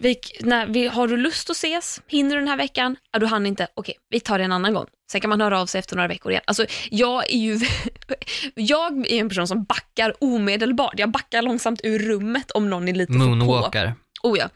vi, 0.00 0.16
när 0.40 0.66
vi, 0.66 0.86
har 0.86 1.08
du 1.08 1.16
lust 1.16 1.50
att 1.50 1.56
ses? 1.56 2.02
Hinner 2.06 2.34
du 2.34 2.40
den 2.40 2.48
här 2.48 2.56
veckan? 2.56 2.96
Ja, 3.12 3.18
du 3.18 3.26
hann 3.26 3.46
inte. 3.46 3.68
Okej, 3.74 3.94
vi 4.08 4.20
tar 4.20 4.38
det 4.38 4.44
en 4.44 4.52
annan 4.52 4.74
gång. 4.74 4.86
Sen 5.12 5.20
kan 5.20 5.30
man 5.30 5.40
höra 5.40 5.60
av 5.60 5.66
sig 5.66 5.78
efter 5.78 5.96
några 5.96 6.08
veckor 6.08 6.32
igen. 6.32 6.42
Alltså, 6.46 6.66
jag 6.90 7.32
är 7.32 7.38
ju 7.38 7.58
jag 8.54 9.06
är 9.12 9.20
en 9.20 9.28
person 9.28 9.48
som 9.48 9.64
backar 9.64 10.14
omedelbart. 10.20 10.94
Jag 10.98 11.10
backar 11.10 11.42
långsamt 11.42 11.80
ur 11.84 11.98
rummet 11.98 12.50
om 12.50 12.70
någon 12.70 12.88
är 12.88 12.92
lite 12.94 13.12
för 13.12 13.18
på. 13.20 13.26
moonwalker. 13.26 13.94
Oh 14.22 14.38
ja. 14.38 14.48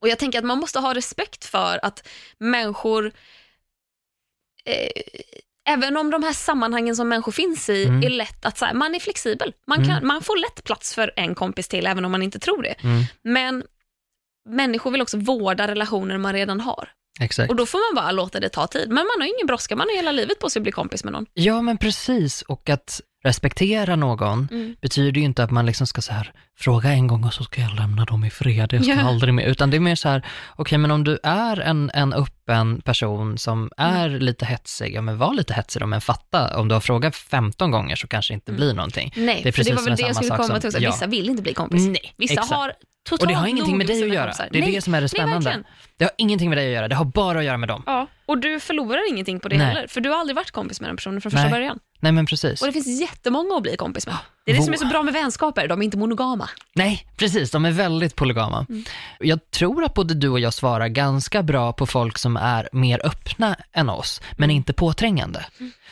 Och 0.00 0.08
jag 0.08 0.18
tänker 0.18 0.38
att 0.38 0.44
man 0.44 0.58
måste 0.58 0.78
ha 0.78 0.94
respekt 0.94 1.44
för 1.44 1.80
att 1.82 2.08
människor, 2.38 3.12
eh, 4.64 5.02
även 5.68 5.96
om 5.96 6.10
de 6.10 6.22
här 6.22 6.32
sammanhangen 6.32 6.96
som 6.96 7.08
människor 7.08 7.32
finns 7.32 7.68
i 7.68 7.84
Mm. 7.84 8.02
är 8.02 8.10
lätt 8.10 8.44
att, 8.44 8.58
så 8.58 8.64
här, 8.64 8.74
man 8.74 8.94
är 8.94 9.00
flexibel. 9.00 9.52
Man, 9.66 9.86
kan, 9.86 10.06
man 10.06 10.22
får 10.22 10.36
lätt 10.36 10.64
plats 10.64 10.94
för 10.94 11.12
en 11.16 11.34
kompis 11.34 11.68
till 11.68 11.86
även 11.86 12.04
om 12.04 12.12
man 12.12 12.22
inte 12.22 12.38
tror 12.38 12.62
det. 12.62 12.74
Mm, 12.82 13.02
Men 13.22 13.64
människor 14.48 14.90
vill 14.90 15.02
också 15.02 15.18
vårda 15.18 15.68
relationer 15.68 16.18
man 16.18 16.32
redan 16.32 16.60
har. 16.60 16.88
exakt. 17.20 17.50
Och 17.50 17.56
då 17.56 17.66
får 17.66 17.94
man 17.94 18.02
bara 18.04 18.12
låta 18.12 18.40
det 18.40 18.48
ta 18.48 18.66
tid. 18.66 18.88
Men 18.88 18.94
man 18.96 19.20
har 19.20 19.26
ingen 19.26 19.46
brådska, 19.46 19.76
man 19.76 19.86
har 19.90 19.96
hela 19.96 20.12
livet 20.12 20.38
på 20.38 20.50
sig 20.50 20.60
att 20.60 20.62
bli 20.62 20.72
kompis 20.72 21.04
med 21.04 21.12
någon. 21.12 21.26
Ja, 21.34 21.62
men 21.62 21.78
precis. 21.78 22.42
Och 22.42 22.68
att 22.70 23.00
respektera 23.24 23.96
någon 23.96 24.48
Mm. 24.50 24.76
betyder 24.82 25.20
ju 25.20 25.24
inte 25.24 25.44
att 25.44 25.50
man 25.50 25.66
liksom 25.66 25.86
ska 25.86 26.00
så 26.00 26.12
här, 26.12 26.32
fråga 26.58 26.90
en 26.90 27.06
gång 27.06 27.24
och 27.24 27.34
så 27.34 27.44
ska 27.44 27.60
jag 27.60 27.74
lämna 27.74 28.04
dem 28.04 28.24
i 28.24 28.30
fred, 28.30 28.72
jag 28.72 28.84
ska 28.84 28.94
Ja. 28.94 29.00
aldrig 29.08 29.34
mer. 29.34 29.46
Utan 29.46 29.70
det 29.70 29.76
är 29.76 29.80
mer 29.80 29.94
så 29.94 30.08
här, 30.08 30.26
okej 30.56 30.78
men 30.78 30.90
om 30.90 31.04
du 31.04 31.18
är 31.22 31.60
en, 31.60 31.90
en 31.94 32.12
öppen 32.12 32.80
person 32.82 33.38
som 33.38 33.70
är 33.76 34.08
lite 34.08 34.44
hetsig, 34.46 34.94
ja 34.94 35.00
men 35.02 35.18
var 35.18 35.34
lite 35.34 35.54
hetsig 35.54 35.82
då, 35.82 35.86
men 35.86 36.00
fatta, 36.00 36.58
om 36.58 36.68
du 36.68 36.74
har 36.74 36.80
frågat 36.80 37.16
15 37.16 37.70
gånger 37.70 37.96
så 37.96 38.08
kanske 38.08 38.34
inte 38.34 38.52
blir 38.52 38.74
någonting. 38.74 39.12
Nej, 39.16 39.26
Det 39.26 39.32
är 39.32 39.36
för 39.36 39.44
det 39.44 39.52
precis 39.52 39.74
var 39.76 39.82
väl 39.84 39.96
det 39.96 40.02
jag 40.02 40.16
skulle 40.16 40.30
komma 40.36 40.44
som- 40.48 40.60
till 40.60 40.68
också. 40.68 40.80
ja. 40.80 40.90
Vissa 40.90 41.06
vill 41.06 41.28
inte 41.28 41.42
bli 41.42 41.54
kompis. 41.54 41.86
Nej, 41.86 42.14
Vissa 42.16 42.32
exakt. 42.34 42.50
har 42.52 42.72
totalt 43.08 43.22
Och 43.22 43.28
det 43.28 43.34
har 43.34 43.46
ingenting 43.46 43.78
med 43.78 43.86
dig 43.86 44.02
att 44.02 44.14
göra. 44.14 44.32
Det 44.50 44.58
är 44.58 44.62
Nej. 44.62 44.72
det 44.72 44.80
som 44.82 44.94
är 44.94 44.98
det 44.98 45.02
Nej, 45.02 45.08
spännande. 45.08 45.34
verkligen. 45.44 45.64
det 45.96 46.04
har 46.04 46.12
ingenting 46.18 46.48
med 46.48 46.58
dig 46.58 46.66
att 46.66 46.72
göra, 46.74 46.88
det 46.88 46.94
har 46.94 47.04
bara 47.04 47.38
att 47.38 47.44
göra 47.44 47.56
med 47.56 47.68
dem. 47.68 47.82
Ja, 47.86 48.06
och 48.26 48.38
du 48.38 48.60
förlorar 48.60 49.08
ingenting 49.10 49.40
på 49.40 49.48
det 49.48 49.56
Nej. 49.58 49.66
heller, 49.66 49.86
för 49.86 50.00
du 50.00 50.10
har 50.10 50.16
aldrig 50.20 50.36
varit 50.36 50.50
kompis 50.50 50.80
med 50.80 50.90
den 50.90 50.96
personen 50.96 51.20
från 51.20 51.30
första 51.30 51.42
Nej. 51.42 51.52
början. 51.52 51.78
Nej 52.00 52.12
men 52.12 52.26
precis. 52.26 52.60
Och 52.60 52.66
det 52.66 52.72
finns 52.72 53.00
jättemånga 53.00 53.56
att 53.56 53.62
bli 53.62 53.76
kompis 53.76 54.06
med. 54.06 54.16
Det 54.46 54.52
är 54.52 54.56
det 54.56 54.62
som 54.62 54.72
är 54.74 54.78
så 54.78 54.86
bra 54.86 55.02
med 55.02 55.14
vänskaper, 55.14 55.68
de 55.68 55.80
är 55.80 55.84
inte 55.84 55.96
monogama. 55.98 56.48
Nej, 56.74 57.06
precis. 57.16 57.50
De 57.50 57.64
är 57.64 57.70
väldigt 57.70 58.16
polygama. 58.16 58.66
Mm. 58.68 58.84
Jag 59.20 59.50
tror 59.50 59.84
att 59.84 59.94
både 59.94 60.14
du 60.14 60.28
och 60.28 60.40
jag 60.40 60.54
svarar 60.54 60.88
ganska 60.88 61.42
bra 61.42 61.72
på 61.72 61.86
folk 61.86 62.18
som 62.18 62.36
är 62.36 62.68
mer 62.72 63.06
öppna 63.06 63.56
än 63.72 63.88
oss, 63.88 64.20
men 64.32 64.44
Mm. 64.44 64.56
inte 64.56 64.72
påträngande. 64.72 65.44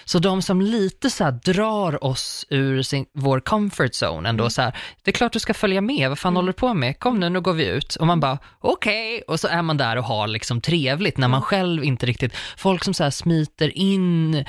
Så 0.05 0.19
de 0.19 0.43
som 0.43 0.61
lite 0.61 1.11
så 1.11 1.31
drar 1.31 2.05
oss 2.05 2.47
ur 2.51 2.83
sin, 2.83 3.07
vår 3.15 3.41
comfort 3.41 3.91
zone 4.03 4.29
ändå 4.29 4.43
Mm. 4.45 4.51
så 4.51 4.63
här, 4.63 4.77
det 5.03 5.11
är 5.11 5.13
klart 5.13 5.33
du 5.33 5.39
ska 5.39 5.55
följa 5.55 5.81
med, 5.81 6.09
vad 6.09 6.19
fan 6.19 6.37
håller 6.37 6.47
du 6.53 6.53
på 6.53 6.75
med? 6.75 6.99
Kom 7.01 7.21
nu, 7.21 7.29
nu 7.29 7.41
går 7.41 7.53
vi 7.53 7.67
ut. 7.67 7.95
Och 7.97 8.07
man 8.07 8.21
bara, 8.21 8.39
okej, 8.61 9.23
och 9.29 9.41
så 9.41 9.49
är 9.49 9.63
man 9.63 9.77
där 9.77 9.97
och 9.97 10.05
har 10.05 10.27
liksom 10.27 10.61
trevligt 10.61 11.17
när 11.19 11.29
man 11.29 11.39
Mm. 11.39 11.43
själv 11.47 11.85
inte 11.85 12.07
riktigt, 12.07 12.37
folk 12.57 12.85
som 12.85 12.95
så 12.95 13.11
smiter 13.11 13.79
in 13.79 14.45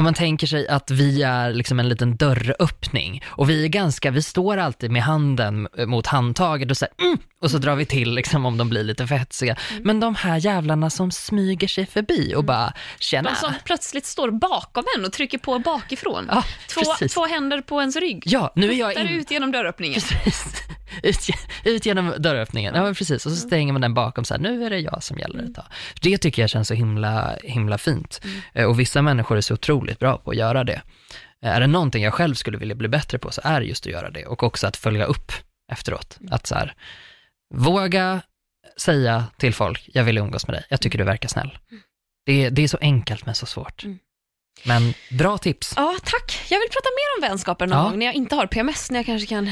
om 0.00 0.04
man 0.04 0.14
tänker 0.14 0.46
sig 0.46 0.68
att 0.68 0.90
vi 0.90 1.22
är 1.22 1.52
liksom 1.52 1.80
en 1.80 1.88
liten 1.88 2.16
dörröppning 2.16 3.22
och 3.26 3.50
vi 3.50 3.64
är 3.64 3.68
ganska, 3.68 4.10
vi 4.10 4.22
står 4.22 4.56
alltid 4.56 4.90
med 4.90 5.02
handen 5.02 5.68
mot 5.86 6.06
handtaget 6.06 6.70
och 6.70 6.76
så 6.76 6.84
här, 6.84 7.06
mm, 7.06 7.18
och 7.40 7.50
så 7.50 7.58
drar 7.58 7.76
vi 7.76 7.84
till 7.84 8.14
liksom 8.14 8.46
om 8.46 8.56
de 8.58 8.68
blir 8.68 8.84
lite 8.84 9.06
för 9.06 9.14
hetsiga. 9.14 9.56
Mm. 9.70 9.82
Men 9.82 10.00
de 10.00 10.14
här 10.14 10.36
jävlarna 10.36 10.90
som 10.90 11.10
smyger 11.10 11.68
sig 11.68 11.86
förbi 11.86 12.34
och 12.34 12.44
bara, 12.44 12.72
tjena. 12.98 13.30
De 13.30 13.36
som 13.36 13.52
plötsligt 13.64 14.06
står 14.06 14.30
bakom 14.30 14.84
en 14.98 15.04
och 15.04 15.12
trycker 15.12 15.38
på 15.38 15.58
bakifrån. 15.58 16.26
Ja, 16.30 16.44
två, 16.68 17.06
två 17.10 17.26
händer 17.26 17.60
på 17.60 17.80
ens 17.80 17.96
rygg. 17.96 18.22
Ja, 18.26 18.52
nu 18.56 18.68
är 18.70 18.74
jag 18.74 18.94
in... 18.94 19.08
ut 19.08 19.30
genom 19.30 19.52
dörröppningen. 19.52 20.00
Precis. 20.00 20.62
Ut, 21.02 21.18
ut 21.64 21.86
genom 21.86 22.14
dörröppningen. 22.18 22.74
Ja, 22.74 22.94
precis. 22.94 23.26
Och 23.26 23.32
så 23.32 23.38
stänger 23.38 23.72
man 23.72 23.82
den 23.82 23.94
bakom 23.94 24.24
så 24.24 24.34
här, 24.34 24.40
nu 24.40 24.64
är 24.64 24.70
det 24.70 24.78
jag 24.78 25.02
som 25.02 25.18
gäller 25.18 25.42
ett 25.44 25.54
tag. 25.54 25.64
Det 26.00 26.18
tycker 26.18 26.42
jag 26.42 26.50
känns 26.50 26.68
så 26.68 26.74
himla, 26.74 27.36
himla 27.44 27.78
fint. 27.78 28.20
Eh, 28.52 28.64
Och 28.64 28.80
vissa 28.80 29.02
människor 29.02 29.36
är 29.36 29.40
så 29.40 29.54
otroligt 29.54 29.89
bra 29.98 30.18
på 30.18 30.30
att 30.30 30.36
göra 30.36 30.64
det. 30.64 30.82
Eh, 31.42 31.50
Är 31.50 31.60
det 31.60 31.66
någonting 31.66 32.02
jag 32.04 32.14
själv 32.14 32.34
skulle 32.34 32.58
vilja 32.58 32.74
bli 32.74 32.88
bättre 32.88 33.18
på 33.18 33.30
så 33.32 33.40
är 33.44 33.60
det 33.60 33.66
just 33.66 33.86
att 33.86 33.92
göra 33.92 34.10
det. 34.10 34.26
Och 34.26 34.42
också 34.42 34.66
att 34.66 34.76
följa 34.76 35.04
upp 35.04 35.32
efteråt. 35.72 36.18
Att 36.30 36.46
så 36.46 36.54
här, 36.54 36.74
våga 37.54 38.20
säga 38.76 39.24
till 39.38 39.54
folk, 39.54 39.88
jag 39.92 40.04
vill 40.04 40.18
umgås 40.18 40.46
med 40.46 40.54
dig, 40.56 40.64
jag 40.68 40.80
tycker 40.80 40.98
du 40.98 41.04
verkar 41.04 41.28
snäll. 41.28 41.58
Det, 42.26 42.44
är- 42.44 42.50
det 42.50 42.62
är 42.62 42.68
så 42.68 42.78
enkelt 42.80 43.26
men 43.26 43.34
så 43.34 43.46
svårt. 43.46 43.84
Mm. 43.84 43.98
Men 44.64 44.94
bra 45.18 45.38
tips. 45.38 45.72
Ja, 45.76 45.96
tack. 46.04 46.40
Jag 46.50 46.58
vill 46.60 46.68
prata 46.70 46.88
mer 46.96 47.24
om 47.26 47.30
vänskaper 47.30 47.66
någon 47.66 47.78
Ja. 47.78 47.84
gång 47.90 47.98
när 47.98 48.06
jag 48.06 48.14
inte 48.14 48.34
har 48.36 48.46
PMS, 48.46 48.90
när 48.90 48.98
jag 48.98 49.06
kanske 49.06 49.26
kan 49.26 49.50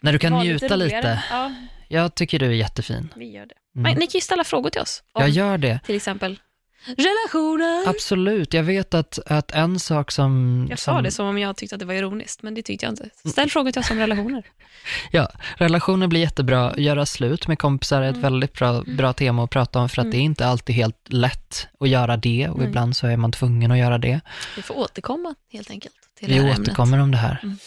När 0.00 0.12
du 0.12 0.18
kan 0.18 0.32
njuta 0.32 0.76
lite. 0.76 0.96
roligare. 0.96 1.22
Ja, 1.30 1.52
Jag 1.88 2.14
tycker 2.14 2.38
du 2.38 2.46
är 2.46 2.50
jättefin. 2.50 3.08
vi 3.16 3.30
gör 3.30 3.46
det. 3.46 3.54
Mm. 3.76 3.82
Men 3.82 3.94
ni 3.94 4.06
kan 4.06 4.18
ju 4.18 4.20
ställa 4.20 4.44
frågor 4.44 4.70
till 4.70 4.80
oss. 4.80 5.02
Om 5.12 5.22
Jag 5.22 5.30
gör 5.30 5.58
det. 5.58 5.80
till 5.86 5.94
exempel 5.96 6.40
relationer. 6.86 7.88
Absolut, 7.88 8.54
jag 8.54 8.62
vet 8.62 8.94
att, 8.94 9.18
att 9.26 9.50
en 9.50 9.78
sak 9.80 10.10
som... 10.10 10.66
Jag 10.70 10.78
som, 10.78 10.94
sa 10.94 11.02
det 11.02 11.10
som 11.10 11.26
om 11.26 11.38
jag 11.38 11.56
tyckte 11.56 11.74
att 11.76 11.78
det 11.78 11.84
var 11.84 11.94
ironiskt, 11.94 12.42
men 12.42 12.54
det 12.54 12.62
tyckte 12.62 12.86
jag 12.86 12.92
inte. 12.92 13.10
Ställ 13.30 13.50
frågor 13.50 13.70
till 13.70 13.80
oss 13.80 13.90
om 13.90 13.98
relationer. 13.98 14.42
Ja, 15.10 15.28
relationer 15.56 16.06
blir 16.06 16.20
jättebra. 16.20 16.74
Göra 16.76 17.06
slut 17.06 17.48
med 17.48 17.58
kompisar 17.58 18.02
är 18.02 18.06
ett 18.08 18.10
Mm. 18.16 18.22
väldigt 18.22 18.52
bra, 18.54 18.82
bra 18.82 19.12
tema 19.12 19.44
att 19.44 19.50
prata 19.50 19.78
om 19.78 19.88
för 19.88 20.00
att 20.02 20.04
Mm. 20.04 20.10
det 20.10 20.16
är 20.16 20.22
inte 20.22 20.46
alltid 20.46 20.76
helt 20.76 21.12
lätt 21.12 21.68
att 21.80 21.88
göra 21.88 22.16
det 22.16 22.48
och 22.48 22.58
Nej. 22.58 22.68
ibland 22.68 22.96
så 22.96 23.06
är 23.06 23.16
man 23.16 23.32
tvungen 23.32 23.70
att 23.70 23.78
göra 23.78 23.98
det. 23.98 24.20
Vi 24.56 24.62
får 24.62 24.78
återkomma 24.78 25.34
helt 25.52 25.70
enkelt 25.70 25.94
till 26.18 26.28
Vi 26.28 26.34
det 26.38 26.42
här 26.42 26.60
återkommer 26.60 26.98
om 26.98 27.10
det 27.10 27.18
här. 27.18 27.40
Mm. 27.42 27.58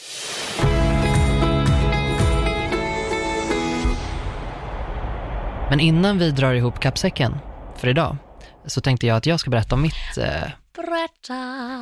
Men 5.69 5.79
innan 5.79 6.17
vi 6.17 6.31
drar 6.31 6.53
ihop 6.53 6.79
kappsäcken 6.79 7.35
för 7.77 7.87
idag 7.87 8.17
så 8.65 8.81
tänkte 8.81 9.07
jag 9.07 9.17
att 9.17 9.25
jag 9.25 9.39
ska 9.39 9.49
berätta 9.49 9.75
om 9.75 9.81
mitt 9.81 10.17
eh. 10.17 10.43
Berätta. 10.75 11.33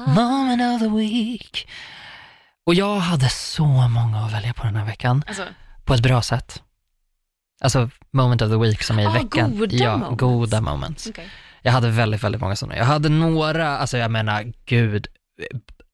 moment 0.07 0.61
of 0.75 0.79
the 0.81 0.95
week. 0.97 1.69
Och 2.65 2.73
jag 2.73 2.95
hade 2.99 3.29
så 3.29 3.65
många 3.65 4.17
att 4.17 4.33
välja 4.33 4.53
på 4.53 4.63
den 4.63 4.75
här 4.75 4.85
veckan. 4.85 5.23
Alltså, 5.27 5.45
på 5.85 5.93
ett 5.93 6.01
bra 6.03 6.21
sätt. 6.21 6.63
Alltså 7.63 7.89
moment 8.11 8.41
of 8.41 8.49
the 8.49 8.57
week 8.57 8.83
som 8.83 8.99
är 8.99 9.03
i 9.03 9.05
Ah, 9.05 9.11
veckan. 9.11 9.57
goda 9.57 9.75
ja, 9.75 9.97
moments. 9.97 10.19
goda 10.19 10.61
moments. 10.61 11.07
okej. 11.07 11.29
Jag 11.61 11.71
hade 11.71 11.89
väldigt, 11.89 12.23
väldigt 12.23 12.41
många 12.41 12.55
sådana. 12.55 12.77
Jag 12.77 12.85
hade 12.85 13.09
några, 13.09 13.77
alltså 13.77 13.97
jag 13.97 14.11
menar, 14.11 14.53
gud, 14.65 15.07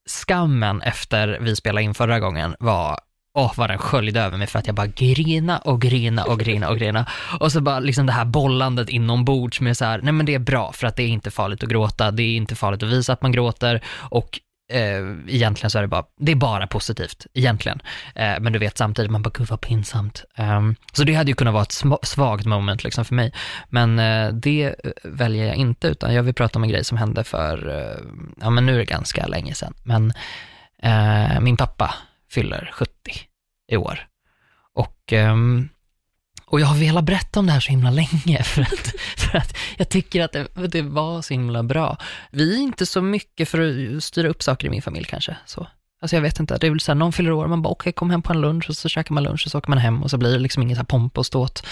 skammen 0.08 0.82
efter 0.82 1.38
vi 1.40 1.56
spelade 1.56 1.82
in 1.84 1.94
förra 1.94 2.20
gången 2.20 2.56
var, 2.60 2.98
åh 3.38 3.52
vad 3.56 3.70
den 3.70 3.78
sköljde 3.78 4.20
över 4.20 4.38
mig 4.38 4.46
för 4.46 4.58
att 4.58 4.66
jag 4.66 4.74
bara 4.74 4.86
grina 4.86 5.58
och 5.58 5.80
grina 5.80 6.24
och 6.24 6.40
grina 6.40 6.68
och 6.68 6.78
grina. 6.78 7.06
Och 7.40 7.52
så 7.52 7.60
bara 7.60 7.80
liksom 7.80 8.06
det 8.06 8.12
här 8.12 8.24
bollandet 8.24 8.88
inombords 8.88 9.60
med 9.60 9.76
så 9.76 9.84
här, 9.84 10.00
nej 10.02 10.12
men 10.12 10.26
det 10.26 10.34
är 10.34 10.38
bra 10.38 10.72
för 10.72 10.86
att 10.86 10.96
det 10.96 11.02
är 11.02 11.08
inte 11.08 11.30
farligt 11.30 11.62
att 11.62 11.68
gråta, 11.68 12.10
det 12.10 12.22
är 12.22 12.36
inte 12.36 12.54
farligt 12.54 12.82
att 12.82 12.88
visa 12.88 13.12
att 13.12 13.22
man 13.22 13.32
gråter 13.32 13.82
och 14.10 14.40
eh, 14.72 15.34
egentligen 15.34 15.70
så 15.70 15.78
är 15.78 15.82
det 15.82 15.88
bara, 15.88 16.04
det 16.20 16.32
är 16.32 16.36
bara 16.36 16.66
positivt 16.66 17.26
egentligen. 17.34 17.80
Eh, 18.14 18.40
men 18.40 18.52
du 18.52 18.58
vet 18.58 18.78
samtidigt, 18.78 19.10
man 19.10 19.22
bara 19.22 19.30
gud 19.34 19.48
vad 19.48 19.60
pinsamt. 19.60 20.24
Um, 20.38 20.76
så 20.92 21.04
det 21.04 21.14
hade 21.14 21.30
ju 21.30 21.34
kunnat 21.34 21.54
vara 21.54 21.62
ett 21.62 21.82
svagt 22.02 22.46
moment 22.46 22.84
liksom 22.84 23.04
för 23.04 23.14
mig. 23.14 23.32
Men 23.68 23.98
eh, 23.98 24.32
det 24.32 24.64
eh, 24.64 24.90
väljer 25.04 25.46
jag 25.46 25.56
inte, 25.56 25.88
utan 25.88 26.14
jag 26.14 26.22
vill 26.22 26.34
prata 26.34 26.58
om 26.58 26.62
en 26.62 26.68
grej 26.68 26.84
som 26.84 26.98
hände 26.98 27.24
för, 27.24 27.68
eh, 27.68 28.04
ja 28.40 28.50
men 28.50 28.66
nu 28.66 28.74
är 28.74 28.78
det 28.78 28.84
ganska 28.84 29.26
länge 29.26 29.54
sedan, 29.54 29.74
men 29.82 30.12
eh, 30.82 31.40
min 31.40 31.56
pappa 31.56 31.94
fyller 32.30 32.70
70 32.72 33.27
i 33.68 33.76
år. 33.76 34.06
Och, 34.74 35.12
ehm, 35.12 35.68
och 36.46 36.60
jag 36.60 36.66
har 36.66 36.76
velat 36.76 37.04
berätta 37.04 37.40
om 37.40 37.46
det 37.46 37.52
här 37.52 37.60
så 37.60 37.70
himla 37.70 37.90
länge 37.90 38.42
för 38.44 38.62
att, 38.62 38.94
för 39.16 39.38
att 39.38 39.56
jag 39.76 39.88
tycker 39.88 40.24
att 40.24 40.32
det, 40.32 40.48
det 40.68 40.82
var 40.82 41.22
så 41.22 41.34
himla 41.34 41.62
bra. 41.62 41.96
Vi 42.30 42.54
är 42.54 42.58
inte 42.58 42.86
så 42.86 43.02
mycket 43.02 43.48
för 43.48 43.96
att 43.96 44.04
styra 44.04 44.28
upp 44.28 44.42
saker 44.42 44.66
i 44.66 44.70
min 44.70 44.82
familj 44.82 45.04
kanske. 45.04 45.36
Så. 45.46 45.66
Alltså 46.00 46.16
jag 46.16 46.22
vet 46.22 46.40
inte, 46.40 46.58
det 46.58 46.66
är 46.66 46.70
väl 46.70 46.80
så 46.80 46.92
här, 46.92 46.96
någon 46.96 47.12
fyller 47.12 47.32
år, 47.32 47.46
man 47.46 47.62
bara 47.62 47.70
okej, 47.70 47.92
kom 47.92 48.10
hem 48.10 48.22
på 48.22 48.32
en 48.32 48.40
lunch 48.40 48.68
och 48.68 48.76
så 48.76 48.88
käkar 48.88 49.14
man 49.14 49.22
lunch 49.22 49.42
och 49.46 49.50
så 49.50 49.58
åker 49.58 49.68
man 49.68 49.78
hem 49.78 50.02
och 50.02 50.10
så 50.10 50.18
blir 50.18 50.32
det 50.32 50.38
liksom 50.38 50.62
inget 50.62 50.76
så 50.76 50.80
här 50.80 50.86
pomp 50.86 51.18
och 51.18 51.26
ståt. 51.26 51.66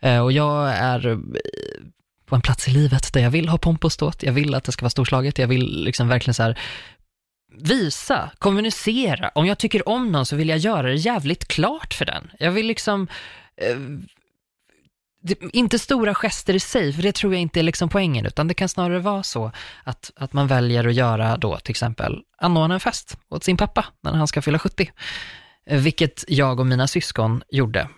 Eh, 0.00 0.20
och 0.20 0.32
jag 0.32 0.70
är 0.72 1.06
eh, 1.06 1.18
på 2.26 2.34
en 2.34 2.40
plats 2.40 2.68
i 2.68 2.70
livet 2.70 3.12
där 3.12 3.20
jag 3.20 3.30
vill 3.30 3.48
ha 3.48 3.58
pomp 3.58 3.84
och 3.84 3.92
ståt, 3.92 4.22
jag 4.22 4.32
vill 4.32 4.54
att 4.54 4.64
det 4.64 4.72
ska 4.72 4.84
vara 4.84 4.90
storslaget, 4.90 5.38
jag 5.38 5.48
vill 5.48 5.84
liksom 5.84 6.08
verkligen 6.08 6.34
så 6.34 6.42
här 6.42 6.58
visa, 7.48 8.30
kommunicera. 8.38 9.30
Om 9.34 9.46
jag 9.46 9.58
tycker 9.58 9.88
om 9.88 10.12
någon 10.12 10.26
så 10.26 10.36
vill 10.36 10.48
jag 10.48 10.58
göra 10.58 10.86
det 10.86 10.94
jävligt 10.94 11.48
klart 11.48 11.94
för 11.94 12.04
den. 12.04 12.30
Jag 12.38 12.50
vill 12.50 12.66
liksom, 12.66 13.08
eh, 13.56 13.76
inte 15.52 15.78
stora 15.78 16.14
gester 16.14 16.54
i 16.54 16.60
sig, 16.60 16.92
för 16.92 17.02
det 17.02 17.12
tror 17.12 17.32
jag 17.32 17.42
inte 17.42 17.60
är 17.60 17.62
liksom 17.62 17.88
poängen, 17.88 18.26
utan 18.26 18.48
det 18.48 18.54
kan 18.54 18.68
snarare 18.68 18.98
vara 18.98 19.22
så 19.22 19.52
att, 19.84 20.10
att 20.16 20.32
man 20.32 20.46
väljer 20.46 20.88
att 20.88 20.94
göra 20.94 21.36
då 21.36 21.56
till 21.56 21.70
exempel 21.70 22.22
anordna 22.38 22.74
en 22.74 22.80
fest 22.80 23.18
åt 23.28 23.44
sin 23.44 23.56
pappa 23.56 23.84
när 24.00 24.12
han 24.12 24.28
ska 24.28 24.42
fylla 24.42 24.58
70. 24.58 24.90
Eh, 25.66 25.80
vilket 25.80 26.24
jag 26.28 26.60
och 26.60 26.66
mina 26.66 26.86
syskon 26.86 27.42
gjorde, 27.48 27.88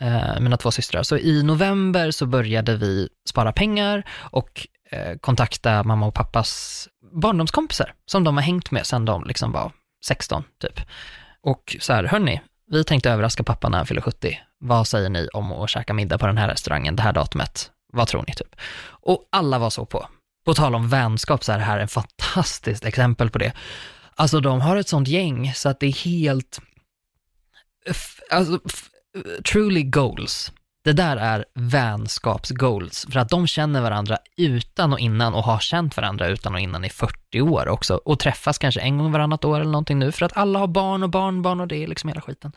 eh, 0.00 0.40
mina 0.40 0.56
två 0.56 0.70
systrar. 0.70 1.02
Så 1.02 1.16
i 1.16 1.42
november 1.42 2.10
så 2.10 2.26
började 2.26 2.76
vi 2.76 3.08
spara 3.28 3.52
pengar 3.52 4.04
och 4.30 4.66
eh, 4.90 5.18
kontakta 5.20 5.82
mamma 5.82 6.06
och 6.06 6.14
pappas 6.14 6.88
barndomskompisar 7.12 7.94
som 8.06 8.24
de 8.24 8.36
har 8.36 8.44
hängt 8.44 8.70
med 8.70 8.86
sedan 8.86 9.04
de 9.04 9.24
liksom 9.24 9.52
var 9.52 9.72
16 10.04 10.44
typ. 10.60 10.80
Och 11.40 11.76
så 11.80 11.92
här, 11.92 12.04
hörni, 12.04 12.40
vi 12.70 12.84
tänkte 12.84 13.10
överraska 13.10 13.42
pappa 13.42 13.68
när 13.68 13.78
han 13.78 13.86
fyller 13.86 14.00
70. 14.00 14.38
Vad 14.58 14.88
säger 14.88 15.08
ni 15.08 15.28
om 15.28 15.52
att 15.52 15.70
käka 15.70 15.94
middag 15.94 16.18
på 16.18 16.26
den 16.26 16.38
här 16.38 16.48
restaurangen, 16.48 16.96
det 16.96 17.02
här 17.02 17.12
datumet? 17.12 17.70
Vad 17.92 18.08
tror 18.08 18.24
ni 18.28 18.34
typ? 18.34 18.56
Och 18.88 19.28
alla 19.32 19.58
var 19.58 19.70
så 19.70 19.86
på. 19.86 20.08
På 20.44 20.54
tal 20.54 20.74
om 20.74 20.88
vänskap 20.88 21.44
så 21.44 21.52
är 21.52 21.58
det 21.58 21.64
här 21.64 21.78
ett 21.78 21.92
fantastiskt 21.92 22.84
exempel 22.84 23.30
på 23.30 23.38
det. 23.38 23.52
Alltså 24.14 24.40
de 24.40 24.60
har 24.60 24.76
ett 24.76 24.88
sånt 24.88 25.08
gäng 25.08 25.52
så 25.54 25.68
att 25.68 25.80
det 25.80 25.86
är 25.86 26.04
helt, 26.04 26.60
alltså 28.30 28.60
truly 29.52 29.82
goals. 29.82 30.52
Det 30.88 30.92
där 30.92 31.16
är 31.16 31.44
vänskapsgoals, 31.54 33.06
för 33.12 33.20
att 33.20 33.28
de 33.28 33.46
känner 33.46 33.80
varandra 33.80 34.18
utan 34.36 34.92
och 34.92 34.98
innan 34.98 35.34
och 35.34 35.42
har 35.42 35.58
känt 35.58 35.96
varandra 35.96 36.26
utan 36.26 36.54
och 36.54 36.60
innan 36.60 36.84
i 36.84 36.88
40 36.88 37.40
år 37.40 37.68
också 37.68 38.00
och 38.04 38.18
träffas 38.18 38.58
kanske 38.58 38.80
en 38.80 38.98
gång 38.98 39.12
varannat 39.12 39.44
år 39.44 39.60
eller 39.60 39.70
någonting 39.70 39.98
nu 39.98 40.12
för 40.12 40.26
att 40.26 40.36
alla 40.36 40.58
har 40.58 40.66
barn 40.66 41.02
och 41.02 41.10
barnbarn 41.10 41.60
och 41.60 41.68
det 41.68 41.82
är 41.82 41.86
liksom 41.86 42.08
hela 42.08 42.20
skiten. 42.20 42.52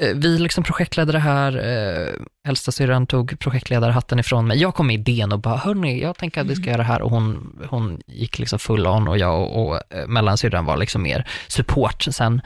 Eh, 0.00 0.14
Vi 0.14 0.38
liksom 0.38 0.64
projektledde 0.64 1.12
det 1.12 1.18
här, 1.18 1.56
eh, 1.56 2.48
äldsta 2.48 2.72
syrran 2.72 3.06
tog 3.06 3.38
projektledarhatten 3.38 4.18
ifrån 4.18 4.46
mig. 4.46 4.58
Jag 4.58 4.74
kom 4.74 4.86
med 4.86 5.08
idén 5.08 5.32
och 5.32 5.38
bara, 5.38 5.56
hörni, 5.56 6.02
jag 6.02 6.16
tänker 6.16 6.40
att 6.40 6.46
vi 6.46 6.56
ska 6.56 6.64
göra 6.64 6.76
det 6.76 6.82
här 6.82 7.02
och 7.02 7.10
hon, 7.10 7.58
hon 7.70 8.00
gick 8.06 8.38
liksom 8.38 8.58
full 8.58 8.86
on 8.86 9.08
och 9.08 9.18
jag 9.18 9.40
och, 9.40 9.66
och 9.66 9.94
eh, 9.94 10.06
mellansyrran 10.06 10.64
var 10.64 10.76
liksom 10.76 11.02
mer 11.02 11.28
support 11.48 12.02
sen 12.10 12.40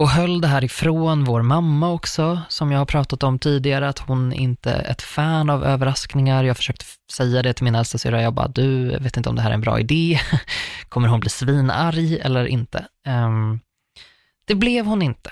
och 0.00 0.08
höll 0.08 0.40
det 0.40 0.48
här 0.48 0.64
ifrån 0.64 1.24
vår 1.24 1.42
mamma 1.42 1.90
också, 1.90 2.40
som 2.48 2.72
jag 2.72 2.78
har 2.78 2.86
pratat 2.86 3.22
om 3.22 3.38
tidigare, 3.38 3.88
att 3.88 3.98
hon 3.98 4.32
inte 4.32 4.70
är 4.70 4.90
ett 4.90 5.02
fan 5.02 5.50
av 5.50 5.64
överraskningar. 5.64 6.44
Jag 6.44 6.56
försökte 6.56 6.84
säga 7.12 7.42
det 7.42 7.52
till 7.52 7.64
min 7.64 7.74
äldsta 7.74 7.98
syrra, 7.98 8.22
jag 8.22 8.34
bara, 8.34 8.48
du, 8.48 8.98
vet 8.98 9.16
inte 9.16 9.28
om 9.28 9.36
det 9.36 9.42
här 9.42 9.50
är 9.50 9.54
en 9.54 9.60
bra 9.60 9.80
idé. 9.80 10.20
Kommer 10.88 11.08
hon 11.08 11.20
bli 11.20 11.30
svinarg 11.30 12.18
eller 12.18 12.46
inte? 12.46 12.86
Um, 13.08 13.60
det 14.44 14.54
blev 14.54 14.86
hon 14.86 15.02
inte. 15.02 15.30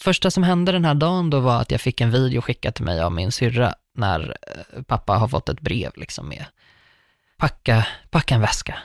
Första 0.00 0.30
som 0.30 0.42
hände 0.42 0.72
den 0.72 0.84
här 0.84 0.94
dagen 0.94 1.30
då 1.30 1.40
var 1.40 1.60
att 1.60 1.70
jag 1.70 1.80
fick 1.80 2.00
en 2.00 2.10
video 2.10 2.40
skickad 2.40 2.74
till 2.74 2.84
mig 2.84 3.00
av 3.00 3.12
min 3.12 3.32
syrra 3.32 3.74
när 3.94 4.36
eh, 4.42 4.82
pappa 4.82 5.16
har 5.16 5.28
fått 5.28 5.48
ett 5.48 5.60
brev 5.60 5.92
liksom 5.96 6.28
med 6.28 6.44
packa, 7.36 7.86
packa 8.10 8.34
en 8.34 8.40
väska. 8.40 8.78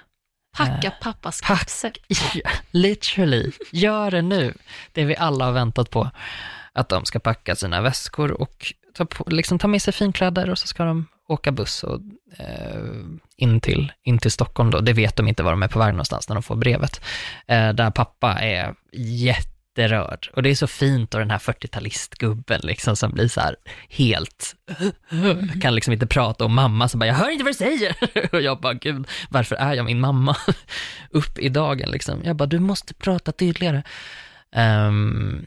Packa 0.58 0.91
pappas 1.01 1.41
kasse. 1.41 1.91
Ja, 2.34 2.49
literally, 2.72 3.51
gör 3.72 4.12
det 4.12 4.22
nu. 4.22 4.54
Det 4.91 5.06
vi 5.06 5.16
alla 5.16 5.45
har 5.45 5.51
väntat 5.51 5.89
på. 5.89 6.10
Att 6.74 6.89
de 6.89 7.06
ska 7.06 7.20
packa 7.20 7.56
sina 7.56 7.82
väskor 7.82 8.32
och 8.32 8.74
ta, 8.93 9.06
på, 9.06 9.24
liksom 9.28 9.60
ta 9.60 9.68
med 9.68 9.82
sig 9.82 9.93
finkläder 9.93 10.49
och 10.49 10.58
så 10.58 10.68
ska 10.68 10.84
de 10.84 11.06
åka 11.28 11.51
buss 11.51 11.84
och, 11.84 11.99
eh, 12.38 12.84
in, 13.38 13.62
till, 13.62 13.91
in 14.04 14.20
till 14.20 14.32
Stockholm 14.32 14.72
då. 14.72 14.80
Det 14.80 14.93
vet 14.93 15.16
de 15.16 15.28
inte 15.28 15.43
var 15.43 15.51
de 15.51 15.64
är 15.64 15.68
på 15.68 15.80
väg 15.80 15.93
någonstans 15.93 16.30
när 16.30 16.36
de 16.36 16.43
får 16.43 16.56
brevet. 16.56 17.01
Eh, 17.47 17.74
där 17.74 17.91
pappa 17.91 18.34
är 18.34 18.76
jätterörd. 19.78 20.30
Och 20.34 20.44
det 20.44 20.50
är 20.50 20.56
så 20.56 20.68
fint 20.68 21.14
och 21.14 21.20
den 21.20 21.32
här 21.32 21.38
40-talistgubben 21.38 22.66
liksom 22.66 22.96
som 22.96 23.12
blir 23.12 23.28
så 23.28 23.42
här 23.42 23.56
helt, 23.90 24.56
kan 25.62 25.76
liksom 25.76 25.94
inte 25.94 26.08
prata 26.08 26.44
och 26.44 26.52
mamma 26.52 26.88
som 26.88 27.00
bara, 27.00 27.06
jag 27.06 27.16
hör 27.16 27.30
inte 27.30 27.44
vad 27.44 27.54
du 27.54 27.58
säger. 27.58 27.96
och 28.32 28.42
jag 28.42 28.60
bara, 28.60 28.74
gud, 28.74 29.08
varför 29.30 29.56
är 29.56 29.74
jag 29.74 29.86
min 29.86 30.00
mamma? 30.00 30.38
Upp 31.10 31.40
i 31.40 31.50
dagen 31.50 31.90
liksom. 31.92 32.22
Jag 32.24 32.36
bara, 32.36 32.46
du 32.46 32.60
måste 32.60 32.94
prata 32.94 33.32
tydligare. 33.32 33.84
Um, 34.56 35.46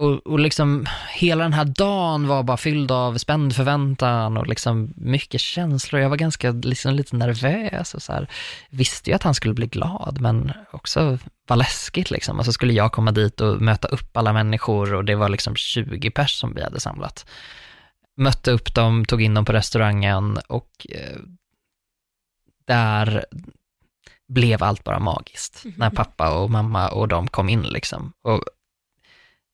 och, 0.00 0.26
och 0.26 0.38
liksom 0.38 0.86
hela 1.14 1.42
den 1.42 1.52
här 1.52 1.64
dagen 1.64 2.28
var 2.28 2.42
bara 2.42 2.56
fylld 2.56 2.90
av 2.90 3.18
spänd 3.18 3.56
förväntan 3.56 4.36
och 4.36 4.46
liksom 4.46 4.92
mycket 4.96 5.40
känslor. 5.40 6.02
Jag 6.02 6.08
var 6.08 6.16
ganska 6.16 6.50
liksom 6.50 6.94
lite 6.94 7.16
nervös 7.16 7.94
och 7.94 8.02
så 8.02 8.12
här. 8.12 8.30
Visste 8.70 9.10
ju 9.10 9.16
att 9.16 9.22
han 9.22 9.34
skulle 9.34 9.54
bli 9.54 9.66
glad, 9.66 10.18
men 10.20 10.52
också 10.70 11.18
var 11.46 11.56
läskigt 11.56 12.10
liksom. 12.10 12.38
Och 12.38 12.44
så 12.44 12.52
skulle 12.52 12.72
jag 12.72 12.92
komma 12.92 13.12
dit 13.12 13.40
och 13.40 13.62
möta 13.62 13.88
upp 13.88 14.16
alla 14.16 14.32
människor 14.32 14.94
och 14.94 15.04
det 15.04 15.14
var 15.14 15.28
liksom 15.28 15.56
20 15.56 16.10
pers 16.10 16.32
som 16.32 16.54
vi 16.54 16.62
hade 16.62 16.80
samlat. 16.80 17.26
Mötte 18.16 18.50
upp 18.50 18.74
dem, 18.74 19.04
tog 19.04 19.22
in 19.22 19.34
dem 19.34 19.44
på 19.44 19.52
restaurangen 19.52 20.38
och 20.48 20.86
eh, 20.88 21.18
där 22.66 23.24
blev 24.28 24.62
allt 24.62 24.84
bara 24.84 24.98
magiskt. 24.98 25.64
Mm 25.64 25.74
-hmm. 25.74 25.78
När 25.78 25.90
pappa 25.90 26.38
och 26.38 26.50
mamma 26.50 26.88
och 26.88 27.08
de 27.08 27.28
kom 27.28 27.48
in 27.48 27.62
liksom. 27.62 28.12
Och 28.22 28.42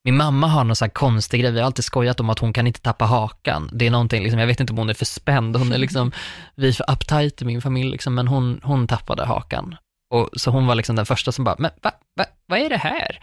min 0.06 0.16
mamma 0.16 0.46
har 0.46 0.64
någon 0.64 0.76
sån 0.76 0.86
här 0.86 0.90
konstig 0.92 1.40
grej, 1.40 1.50
vi 1.50 1.58
har 1.58 1.66
alltid 1.66 1.84
skojat 1.84 2.20
om 2.20 2.30
att 2.30 2.38
hon 2.38 2.52
kan 2.52 2.66
inte 2.66 2.80
tappa 2.80 3.04
hakan. 3.04 3.70
Det 3.72 3.86
är 3.86 3.90
någonting, 3.90 4.22
liksom, 4.22 4.40
jag 4.40 4.46
vet 4.46 4.60
inte 4.60 4.72
om 4.72 4.78
hon 4.78 4.90
är 4.90 4.94
för 4.94 5.04
spänd, 5.04 5.56
hon 5.56 5.72
är 5.72 5.78
liksom, 5.78 6.12
vi 6.54 6.68
är 6.68 6.72
för 6.72 6.90
uptight 6.92 7.42
i 7.42 7.44
min 7.44 7.62
familj, 7.62 7.90
liksom, 7.90 8.14
men 8.14 8.28
hon, 8.28 8.60
hon 8.62 8.88
tappade 8.88 9.24
hakan. 9.24 9.76
Och, 10.14 10.28
så 10.32 10.50
hon 10.50 10.66
var 10.66 10.74
liksom 10.74 10.96
den 10.96 11.06
första 11.06 11.32
som 11.32 11.44
bara, 11.44 11.56
men 11.58 11.70
va, 11.82 11.90
va, 12.16 12.24
vad 12.46 12.58
är 12.58 12.68
det 12.68 12.76
här? 12.76 13.20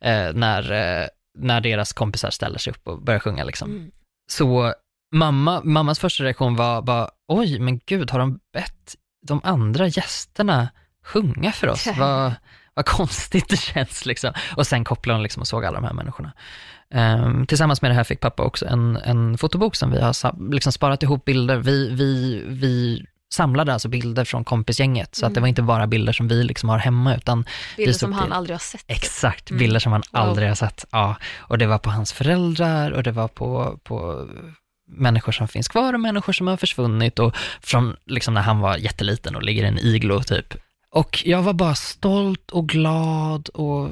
Eh, 0.00 0.34
när, 0.34 0.72
eh, 0.72 1.06
när 1.38 1.60
deras 1.60 1.92
kompisar 1.92 2.30
ställer 2.30 2.58
sig 2.58 2.70
upp 2.70 2.88
och 2.88 3.02
börjar 3.02 3.20
sjunga 3.20 3.44
liksom. 3.44 3.70
Mm. 3.70 3.90
Så 4.32 4.74
mamma, 5.14 5.60
mammas 5.64 5.98
första 5.98 6.24
reaktion 6.24 6.56
var 6.56 6.82
bara, 6.82 7.08
oj, 7.28 7.58
men 7.58 7.78
gud, 7.86 8.10
har 8.10 8.18
de 8.18 8.40
bett 8.52 8.96
de 9.26 9.40
andra 9.44 9.86
gästerna 9.86 10.68
sjunga 11.04 11.52
för 11.52 11.68
oss? 11.68 11.88
Vad, 11.98 12.32
vad 12.74 12.86
konstigt 12.86 13.48
det 13.48 13.56
känns 13.56 14.06
liksom. 14.06 14.32
Och 14.56 14.66
sen 14.66 14.84
kopplade 14.84 15.16
hon 15.16 15.22
liksom 15.22 15.40
och 15.40 15.48
såg 15.48 15.64
alla 15.64 15.80
de 15.80 15.86
här 15.86 15.92
människorna. 15.92 16.32
Um, 16.94 17.46
tillsammans 17.46 17.82
med 17.82 17.90
det 17.90 17.94
här 17.94 18.04
fick 18.04 18.20
pappa 18.20 18.42
också 18.42 18.66
en, 18.66 18.96
en 18.96 19.38
fotobok 19.38 19.76
som 19.76 19.90
vi 19.90 20.00
har 20.00 20.52
liksom 20.52 20.72
sparat 20.72 21.02
ihop 21.02 21.24
bilder. 21.24 21.56
Vi, 21.56 21.88
vi, 21.90 22.42
vi 22.46 23.04
samlade 23.32 23.72
alltså 23.72 23.88
bilder 23.88 24.24
från 24.24 24.44
kompisgänget, 24.44 25.14
så 25.14 25.24
mm. 25.24 25.30
att 25.30 25.34
det 25.34 25.40
var 25.40 25.48
inte 25.48 25.62
bara 25.62 25.86
bilder 25.86 26.12
som 26.12 26.28
vi 26.28 26.44
liksom 26.44 26.68
har 26.68 26.78
hemma, 26.78 27.16
utan 27.16 27.44
Bilder 27.76 27.92
som 27.92 28.12
han 28.12 28.32
aldrig 28.32 28.54
har 28.54 28.60
sett. 28.60 28.84
Exakt, 28.86 29.50
mm. 29.50 29.58
bilder 29.58 29.80
som 29.80 29.92
han 29.92 30.02
aldrig 30.10 30.48
har 30.48 30.54
sett. 30.54 30.84
Ja, 30.90 31.16
och 31.38 31.58
det 31.58 31.66
var 31.66 31.78
på 31.78 31.90
hans 31.90 32.12
föräldrar 32.12 32.90
och 32.90 33.02
det 33.02 33.12
var 33.12 33.28
på, 33.28 33.78
på 33.84 34.28
människor 34.86 35.32
som 35.32 35.48
finns 35.48 35.68
kvar 35.68 35.94
och 35.94 36.00
människor 36.00 36.32
som 36.32 36.46
har 36.46 36.56
försvunnit 36.56 37.18
och 37.18 37.36
från 37.60 37.96
liksom 38.06 38.34
när 38.34 38.42
han 38.42 38.60
var 38.60 38.76
jätteliten 38.76 39.36
och 39.36 39.42
ligger 39.42 39.64
i 39.64 39.68
en 39.68 39.78
iglo 39.78 40.22
typ 40.22 40.54
och 40.94 41.22
jag 41.26 41.42
var 41.42 41.52
bara 41.52 41.74
stolt 41.74 42.50
och 42.50 42.68
glad 42.68 43.48
och 43.48 43.90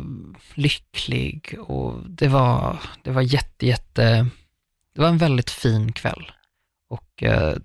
lycklig 0.55 1.57
och 1.61 2.11
det 2.11 2.29
var, 2.29 2.79
det 3.03 3.11
var 3.11 3.23
jätte, 3.23 3.67
jätte, 3.67 4.27
det 4.95 5.01
var 5.01 5.09
en 5.09 5.19
väldigt 5.19 5.51
fin 5.51 5.93
kväll. 5.93 6.33
Och 6.89 7.23
eh, 7.23 7.57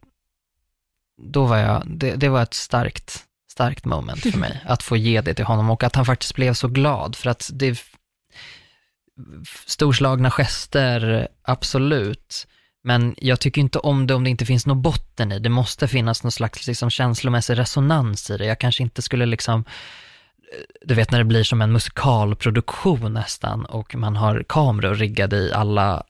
då 1.22 1.46
var 1.46 1.58
jag, 1.58 1.84
det, 1.88 2.16
det 2.16 2.30
var 2.30 2.44
ett 2.44 2.54
starkt, 2.54 3.26
starkt 3.52 3.86
moment 3.86 4.22
för 4.22 4.38
mig, 4.38 4.62
att 4.66 4.84
få 4.84 4.98
ge 4.98 5.22
det 5.22 5.34
till 5.34 5.46
honom 5.46 5.70
och 5.70 5.84
att 5.84 5.96
han 5.96 6.06
faktiskt 6.06 6.36
blev 6.36 6.54
så 6.54 6.68
glad 6.68 7.16
för 7.16 7.30
att 7.30 7.50
det, 7.54 7.80
storslagna 9.66 10.32
gester, 10.32 11.28
absolut, 11.42 12.48
men 12.88 13.16
jag 13.18 13.40
tycker 13.40 13.62
inte 13.62 13.80
om 13.80 14.08
det 14.08 14.14
om 14.14 14.24
det 14.24 14.30
inte 14.30 14.46
finns 14.46 14.66
någon 14.66 14.82
botten 14.82 15.32
i. 15.32 15.40
Det 15.40 15.50
måste 15.50 15.88
finnas 15.88 16.24
någon 16.24 16.32
slags 16.32 16.68
liksom, 16.68 16.90
känslomässig 16.90 17.58
resonans 17.58 18.30
i 18.30 18.38
det. 18.38 18.46
Jag 18.46 18.60
kanske 18.60 18.84
inte 18.84 19.02
skulle 19.02 19.26
liksom, 19.26 19.66
eh, 20.54 20.64
du 20.82 20.94
vet 20.94 21.12
när 21.12 21.20
det 21.20 21.26
blir 21.26 21.44
som 21.44 21.62
en 21.62 21.72
musikalproduktion 21.72 23.14
nästan 23.14 23.66
och 23.66 23.96
man 23.96 24.16
har 24.16 24.46
kameror 24.50 24.96
riggade 24.96 25.38
i 25.38 25.54
alla, 25.54 26.04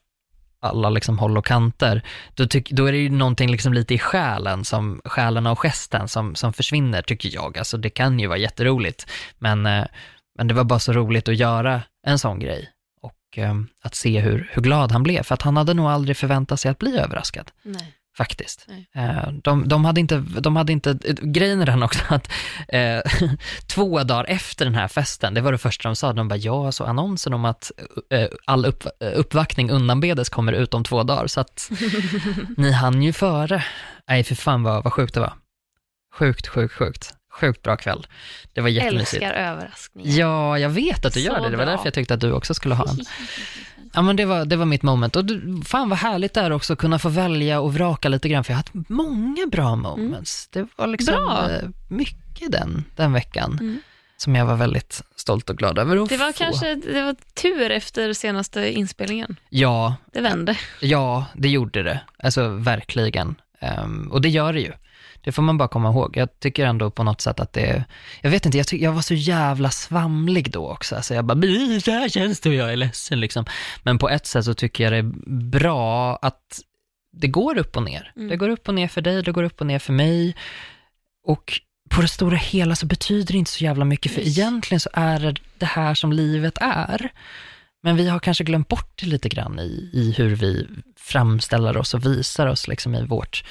alla 0.60 0.90
liksom 0.90 1.18
håll 1.18 1.38
och 1.38 1.46
kanter, 1.46 2.02
då, 2.34 2.46
tyck, 2.46 2.70
då 2.70 2.86
är 2.86 2.92
det 2.92 2.98
ju 2.98 3.10
någonting 3.10 3.50
liksom 3.50 3.72
lite 3.72 3.94
i 3.94 3.98
själen, 3.98 4.64
som, 4.64 5.00
själen 5.04 5.46
och 5.46 5.58
gesten 5.58 6.08
som, 6.08 6.34
som 6.34 6.52
försvinner 6.52 7.02
tycker 7.02 7.34
jag. 7.34 7.58
Alltså 7.58 7.76
det 7.76 7.90
kan 7.90 8.18
ju 8.18 8.26
vara 8.26 8.38
jätteroligt, 8.38 9.06
men, 9.38 9.66
eh, 9.66 9.84
men 10.38 10.48
det 10.48 10.54
var 10.54 10.64
bara 10.64 10.78
så 10.78 10.92
roligt 10.92 11.28
att 11.28 11.36
göra 11.36 11.82
en 12.06 12.18
sån 12.18 12.38
grej 12.38 12.70
och 13.28 13.38
eh, 13.38 13.54
att 13.84 13.94
se 13.94 14.20
hur, 14.20 14.50
hur 14.52 14.62
glad 14.62 14.92
han 14.92 15.02
blev, 15.02 15.22
för 15.22 15.34
att 15.34 15.42
han 15.42 15.56
hade 15.56 15.74
nog 15.74 15.86
aldrig 15.86 16.16
förväntat 16.16 16.60
sig 16.60 16.70
att 16.70 16.78
bli 16.78 16.98
överraskad. 16.98 17.50
Nej. 17.62 17.94
Faktiskt. 18.16 18.66
Nej. 18.68 18.88
Eh, 18.94 19.32
de, 19.32 19.68
de, 19.68 19.84
hade 19.84 20.00
inte, 20.00 20.24
de 20.40 20.56
hade 20.56 20.72
inte, 20.72 20.98
grejen 21.22 21.60
är 21.60 21.66
den 21.66 21.82
också 21.82 22.00
att 22.08 22.30
eh, 22.68 23.00
två 23.66 24.02
dagar 24.02 24.24
efter 24.28 24.64
den 24.64 24.74
här 24.74 24.88
festen, 24.88 25.34
det 25.34 25.40
var 25.40 25.52
det 25.52 25.58
första 25.58 25.88
de 25.88 25.96
sa, 25.96 26.12
de 26.12 26.28
bara 26.28 26.36
ja, 26.36 26.72
så 26.72 26.84
annonsen 26.84 27.34
om 27.34 27.44
att 27.44 27.70
eh, 28.10 28.28
all 28.44 28.66
upp, 28.66 28.84
uppvaktning 29.00 29.70
undanbedes 29.70 30.28
kommer 30.28 30.52
ut 30.52 30.74
om 30.74 30.84
två 30.84 31.02
dagar, 31.02 31.26
så 31.26 31.40
att 31.40 31.70
ni 32.56 32.72
hann 32.72 33.02
ju 33.02 33.12
före. 33.12 33.64
Nej, 34.08 34.24
för 34.24 34.34
fan 34.34 34.62
vad, 34.62 34.84
vad 34.84 34.92
sjukt 34.92 35.14
det 35.14 35.20
var. 35.20 35.32
Sjukt, 36.14 36.46
sjukt, 36.46 36.74
sjukt 36.74 37.17
sjukt 37.40 37.62
bra 37.62 37.76
kväll. 37.76 38.06
Det 38.52 38.60
var 38.60 38.68
jättemysigt. 38.68 39.22
Älskar 39.22 39.32
överraskningar. 39.32 40.18
Ja, 40.18 40.58
jag 40.58 40.68
vet 40.70 41.04
att 41.04 41.14
du 41.14 41.20
Så 41.20 41.26
gör 41.26 41.34
det. 41.40 41.48
Det 41.50 41.56
var 41.56 41.64
bra. 41.64 41.72
därför 41.72 41.84
jag 41.86 41.94
tyckte 41.94 42.14
att 42.14 42.20
du 42.20 42.32
också 42.32 42.54
skulle 42.54 42.74
ha 42.74 42.88
en. 42.90 42.98
Ja, 43.92 44.02
men 44.02 44.16
det 44.16 44.24
var, 44.24 44.44
det 44.44 44.56
var 44.56 44.64
mitt 44.66 44.82
moment. 44.82 45.16
Och 45.16 45.24
du, 45.24 45.62
fan 45.66 45.88
vad 45.88 45.98
härligt 45.98 46.34
det 46.34 46.40
är 46.40 46.50
också 46.52 46.72
att 46.72 46.78
kunna 46.78 46.98
få 46.98 47.08
välja 47.08 47.60
och 47.60 47.74
vraka 47.74 48.08
lite 48.08 48.28
grann, 48.28 48.44
för 48.44 48.52
jag 48.52 48.56
har 48.56 48.62
haft 48.62 48.88
många 48.90 49.46
bra 49.46 49.76
moments. 49.76 50.48
Det 50.48 50.66
var 50.76 50.86
liksom 50.86 51.14
Bra. 51.14 51.50
eh, 51.50 51.68
mycket 51.88 52.52
den, 52.52 52.84
den 52.96 53.12
veckan. 53.12 53.52
Mm. 53.60 53.80
Som 54.16 54.34
jag 54.34 54.46
var 54.46 54.56
väldigt 54.56 55.02
stolt 55.16 55.50
och 55.50 55.56
glad 55.58 55.78
över 55.78 55.96
att 55.96 56.08
Det 56.08 56.16
var 56.16 56.32
få. 56.32 56.38
kanske 56.38 56.74
det 56.74 57.02
var 57.02 57.16
tur 57.34 57.70
efter 57.70 58.12
senaste 58.12 58.72
inspelningen. 58.72 59.36
Ja, 59.48 59.94
Det 60.12 60.20
vände. 60.20 60.58
ja, 60.80 61.24
det 61.34 61.48
gjorde 61.48 61.82
det. 61.82 62.00
Alltså 62.18 62.48
verkligen. 62.48 63.34
Ehm, 63.60 64.08
och 64.12 64.20
det 64.20 64.28
gör 64.28 64.52
det 64.52 64.60
ju. 64.60 64.72
Det 65.28 65.32
får 65.32 65.42
man 65.42 65.58
bara 65.58 65.68
komma 65.68 65.88
ihåg. 65.88 66.16
Jag 66.16 66.40
tycker 66.40 66.66
ändå 66.66 66.90
på 66.90 67.02
något 67.02 67.20
sätt 67.20 67.40
att 67.40 67.52
det, 67.52 67.84
jag 68.20 68.30
vet 68.30 68.46
inte, 68.46 68.58
jag, 68.58 68.66
tyck, 68.66 68.82
jag 68.82 68.92
var 68.92 69.02
så 69.02 69.14
jävla 69.14 69.70
svamlig 69.70 70.50
då 70.50 70.68
också. 70.70 70.96
Alltså 70.96 71.14
jag 71.14 71.24
bara, 71.24 71.34
"Bli, 71.34 71.80
så 71.80 71.90
här 71.90 72.08
känns 72.08 72.40
det 72.40 72.48
och 72.48 72.54
jag 72.54 72.72
är 72.72 72.76
ledsen 72.76 73.20
liksom. 73.20 73.44
Men 73.82 73.98
på 73.98 74.08
ett 74.08 74.26
sätt 74.26 74.44
så 74.44 74.54
tycker 74.54 74.84
jag 74.84 74.92
det 74.92 74.96
är 74.96 75.38
bra 75.50 76.16
att 76.16 76.60
det 77.12 77.28
går 77.28 77.58
upp 77.58 77.76
och 77.76 77.82
ner. 77.82 78.12
Mm. 78.16 78.28
Det 78.28 78.36
går 78.36 78.48
upp 78.48 78.68
och 78.68 78.74
ner 78.74 78.88
för 78.88 79.00
dig, 79.00 79.22
det 79.22 79.32
går 79.32 79.42
upp 79.42 79.60
och 79.60 79.66
ner 79.66 79.78
för 79.78 79.92
mig. 79.92 80.36
Och 81.26 81.60
på 81.90 82.00
det 82.00 82.08
stora 82.08 82.36
hela 82.36 82.76
så 82.76 82.86
betyder 82.86 83.32
det 83.32 83.38
inte 83.38 83.50
så 83.50 83.64
jävla 83.64 83.84
mycket, 83.84 84.12
för 84.12 84.20
Nej. 84.20 84.28
egentligen 84.28 84.80
så 84.80 84.90
är 84.92 85.18
det 85.18 85.34
det 85.58 85.66
här 85.66 85.94
som 85.94 86.12
livet 86.12 86.58
är. 86.60 87.12
Men 87.82 87.96
vi 87.96 88.08
har 88.08 88.18
kanske 88.18 88.44
glömt 88.44 88.68
bort 88.68 89.00
det 89.00 89.06
lite 89.06 89.28
grann 89.28 89.58
i, 89.58 89.90
i 89.92 90.14
hur 90.16 90.36
vi 90.36 90.66
framställer 90.96 91.76
oss 91.76 91.94
och 91.94 92.06
visar 92.06 92.46
oss 92.46 92.68
liksom 92.68 92.94
i 92.94 93.06
vårt 93.06 93.44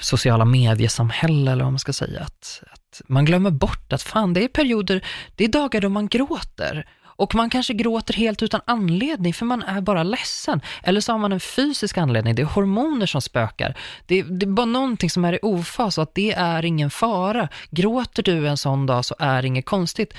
sociala 0.00 0.44
mediesamhälle, 0.44 1.52
eller 1.52 1.64
vad 1.64 1.72
man 1.72 1.78
ska 1.78 1.92
säga. 1.92 2.20
Att, 2.20 2.62
att 2.72 3.02
man 3.06 3.24
glömmer 3.24 3.50
bort 3.50 3.92
att 3.92 4.02
fan, 4.02 4.32
det 4.32 4.44
är 4.44 4.48
perioder, 4.48 5.04
det 5.36 5.44
är 5.44 5.48
dagar 5.48 5.80
då 5.80 5.88
man 5.88 6.08
gråter. 6.08 6.86
Och 7.16 7.34
man 7.34 7.50
kanske 7.50 7.74
gråter 7.74 8.14
helt 8.14 8.42
utan 8.42 8.60
anledning, 8.64 9.34
för 9.34 9.46
man 9.46 9.62
är 9.62 9.80
bara 9.80 10.02
ledsen. 10.02 10.60
Eller 10.82 11.00
så 11.00 11.12
har 11.12 11.18
man 11.18 11.32
en 11.32 11.40
fysisk 11.40 11.98
anledning, 11.98 12.34
det 12.34 12.42
är 12.42 12.46
hormoner 12.46 13.06
som 13.06 13.22
spökar. 13.22 13.78
Det, 14.06 14.22
det 14.22 14.46
är 14.46 14.50
bara 14.50 14.66
någonting 14.66 15.10
som 15.10 15.24
är 15.24 15.32
i 15.32 15.38
ofas 15.42 15.98
och 15.98 16.02
att 16.02 16.14
det 16.14 16.32
är 16.32 16.64
ingen 16.64 16.90
fara. 16.90 17.48
Gråter 17.70 18.22
du 18.22 18.48
en 18.48 18.56
sån 18.56 18.86
dag 18.86 19.04
så 19.04 19.14
är 19.18 19.42
det 19.42 19.48
inget 19.48 19.66
konstigt 19.66 20.14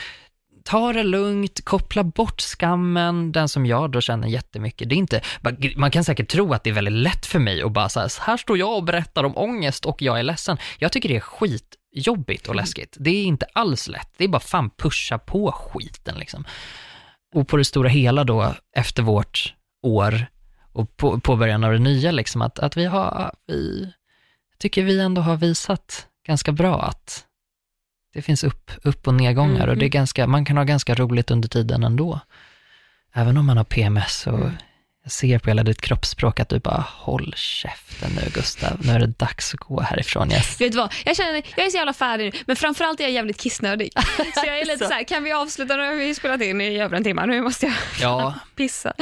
ta 0.65 0.93
det 0.93 1.03
lugnt, 1.03 1.65
koppla 1.65 2.03
bort 2.03 2.41
skammen, 2.41 3.31
den 3.31 3.49
som 3.49 3.65
jag 3.65 3.91
då 3.91 4.01
känner 4.01 4.27
jättemycket. 4.27 4.89
Det 4.89 4.95
är 4.95 4.97
inte, 4.97 5.21
man 5.75 5.91
kan 5.91 6.03
säkert 6.03 6.29
tro 6.29 6.53
att 6.53 6.63
det 6.63 6.69
är 6.69 6.73
väldigt 6.73 6.93
lätt 6.93 7.25
för 7.25 7.39
mig 7.39 7.61
att 7.61 7.71
bara 7.71 7.89
så 7.89 7.99
här, 7.99 8.11
här 8.21 8.37
står 8.37 8.57
jag 8.57 8.77
och 8.77 8.83
berättar 8.83 9.23
om 9.23 9.37
ångest 9.37 9.85
och 9.85 10.01
jag 10.01 10.19
är 10.19 10.23
ledsen. 10.23 10.57
Jag 10.79 10.91
tycker 10.91 11.09
det 11.09 11.15
är 11.15 11.19
skitjobbigt 11.19 12.47
och 12.47 12.55
läskigt. 12.55 12.97
Det 12.99 13.09
är 13.09 13.23
inte 13.23 13.45
alls 13.53 13.87
lätt. 13.87 14.09
Det 14.17 14.23
är 14.23 14.27
bara 14.27 14.39
fan 14.39 14.69
pusha 14.69 15.17
på 15.17 15.51
skiten 15.51 16.15
liksom. 16.19 16.45
Och 17.35 17.47
på 17.47 17.57
det 17.57 17.65
stora 17.65 17.89
hela 17.89 18.23
då, 18.23 18.53
efter 18.75 19.03
vårt 19.03 19.53
år 19.83 20.27
och 20.73 20.97
på, 20.97 21.19
på 21.19 21.35
början 21.35 21.63
av 21.63 21.71
det 21.71 21.79
nya, 21.79 22.11
liksom, 22.11 22.41
att, 22.41 22.59
att 22.59 22.77
vi 22.77 22.85
har, 22.85 23.31
vi, 23.47 23.91
tycker 24.57 24.83
vi 24.83 24.99
ändå 24.99 25.21
har 25.21 25.37
visat 25.37 26.07
ganska 26.27 26.51
bra 26.51 26.81
att 26.81 27.24
det 28.15 28.21
finns 28.21 28.43
upp, 28.43 28.71
upp 28.83 29.07
och 29.07 29.13
nedgångar 29.13 29.55
Mm, 29.63 29.69
och 29.69 29.77
det 29.77 29.85
är 29.85 29.89
ganska, 29.89 30.27
man 30.27 30.45
kan 30.45 30.57
ha 30.57 30.63
ganska 30.63 30.95
roligt 30.95 31.31
under 31.31 31.49
tiden 31.49 31.83
ändå. 31.83 32.19
Även 33.13 33.37
om 33.37 33.45
man 33.45 33.57
har 33.57 33.63
PMS 33.63 34.27
och 34.27 34.33
Mm. 34.39 34.51
jag 35.03 35.11
ser 35.11 35.39
på 35.39 35.49
hela 35.49 35.63
ditt 35.63 35.81
kroppsspråk 35.81 36.39
att 36.39 36.49
du 36.49 36.59
bara, 36.59 36.85
håll 36.89 37.33
käften 37.37 38.11
nu 38.15 38.29
Gustav, 38.33 38.77
nu 38.85 38.91
är 38.91 38.99
det 38.99 39.07
dags 39.07 39.53
att 39.53 39.59
gå 39.59 39.81
härifrån. 39.81 40.31
Yes. 40.31 40.61
Vet 40.61 40.71
du 40.71 40.77
vad, 40.77 40.93
jag 41.05 41.15
känner 41.17 41.43
jag 41.57 41.65
är 41.65 41.69
så 41.69 41.77
jävla 41.77 41.93
färdig 41.93 42.33
nu, 42.33 42.39
men 42.47 42.55
framförallt 42.55 42.99
är 42.99 43.03
jag 43.03 43.11
jävligt 43.11 43.37
kissnödig. 43.41 43.89
Så 44.17 44.45
jag 44.45 44.59
är 44.59 44.65
lite 44.65 44.77
Så. 44.79 44.85
så 44.85 44.93
här, 44.93 45.03
kan 45.03 45.23
vi 45.23 45.31
avsluta 45.31 45.75
nu? 45.75 45.83
har 45.85 45.93
vi 45.95 46.15
spelat 46.15 46.41
in 46.41 46.61
i 46.61 46.79
över 46.79 46.97
en 46.97 47.03
timme, 47.03 47.25
nu 47.25 47.41
måste 47.41 47.65
jag 47.65 47.75
Ja, 48.01 48.33
pissa. 48.55 48.93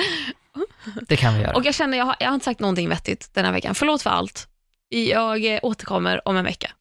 det 1.08 1.16
kan 1.16 1.34
vi 1.34 1.42
göra. 1.42 1.56
Och 1.56 1.66
jag 1.66 1.76
känner, 1.76 1.98
jag 1.98 2.06
har, 2.06 2.16
jag 2.20 2.28
har 2.28 2.34
inte 2.34 2.44
sagt 2.46 2.60
någonting 2.60 2.90
vettigt 2.90 3.30
den 3.34 3.46
här 3.46 3.52
veckan. 3.52 3.76
Förlåt 3.76 4.02
för 4.02 4.10
allt. 4.10 4.48
Jag 4.90 5.60
återkommer 5.64 6.28
om 6.28 6.38
en 6.38 6.46
vecka. 6.46 6.72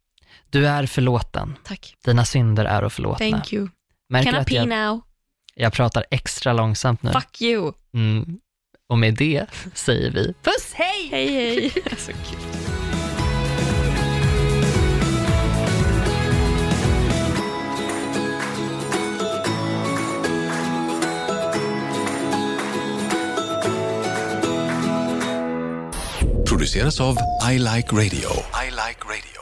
Du 0.53 0.67
är 0.67 0.87
förlåten. 0.87 1.55
Tack. 1.65 1.95
Dina 2.05 2.25
synder 2.25 2.65
är 2.65 2.83
att 2.83 2.93
förlåtna. 2.93 3.31
Thank 3.31 3.53
you. 3.53 3.69
Märker 4.09 4.31
Can 4.33 4.43
I 4.43 4.45
pee 4.45 4.57
jag, 4.57 4.69
now? 4.69 5.01
jag 5.55 5.73
pratar 5.73 6.05
extra 6.11 6.53
långsamt 6.53 7.03
nu. 7.03 7.13
Fuck 7.13 7.41
you. 7.43 7.73
Mm. 7.95 8.39
Och 8.89 8.99
med 8.99 9.15
det 9.15 9.47
säger 9.75 10.11
vi 10.11 10.35
puss, 10.43 10.73
hej! 10.75 11.09
Hej 11.11 11.35
hej. 11.35 11.71
så 11.99 12.13
kul. 12.31 12.39
Produceras 26.49 27.01
av 27.01 27.17
I 27.53 27.59
Like 27.59 27.93
Radio. 27.93 28.31
I 28.67 28.71
like 28.71 29.01
radio. 29.05 29.42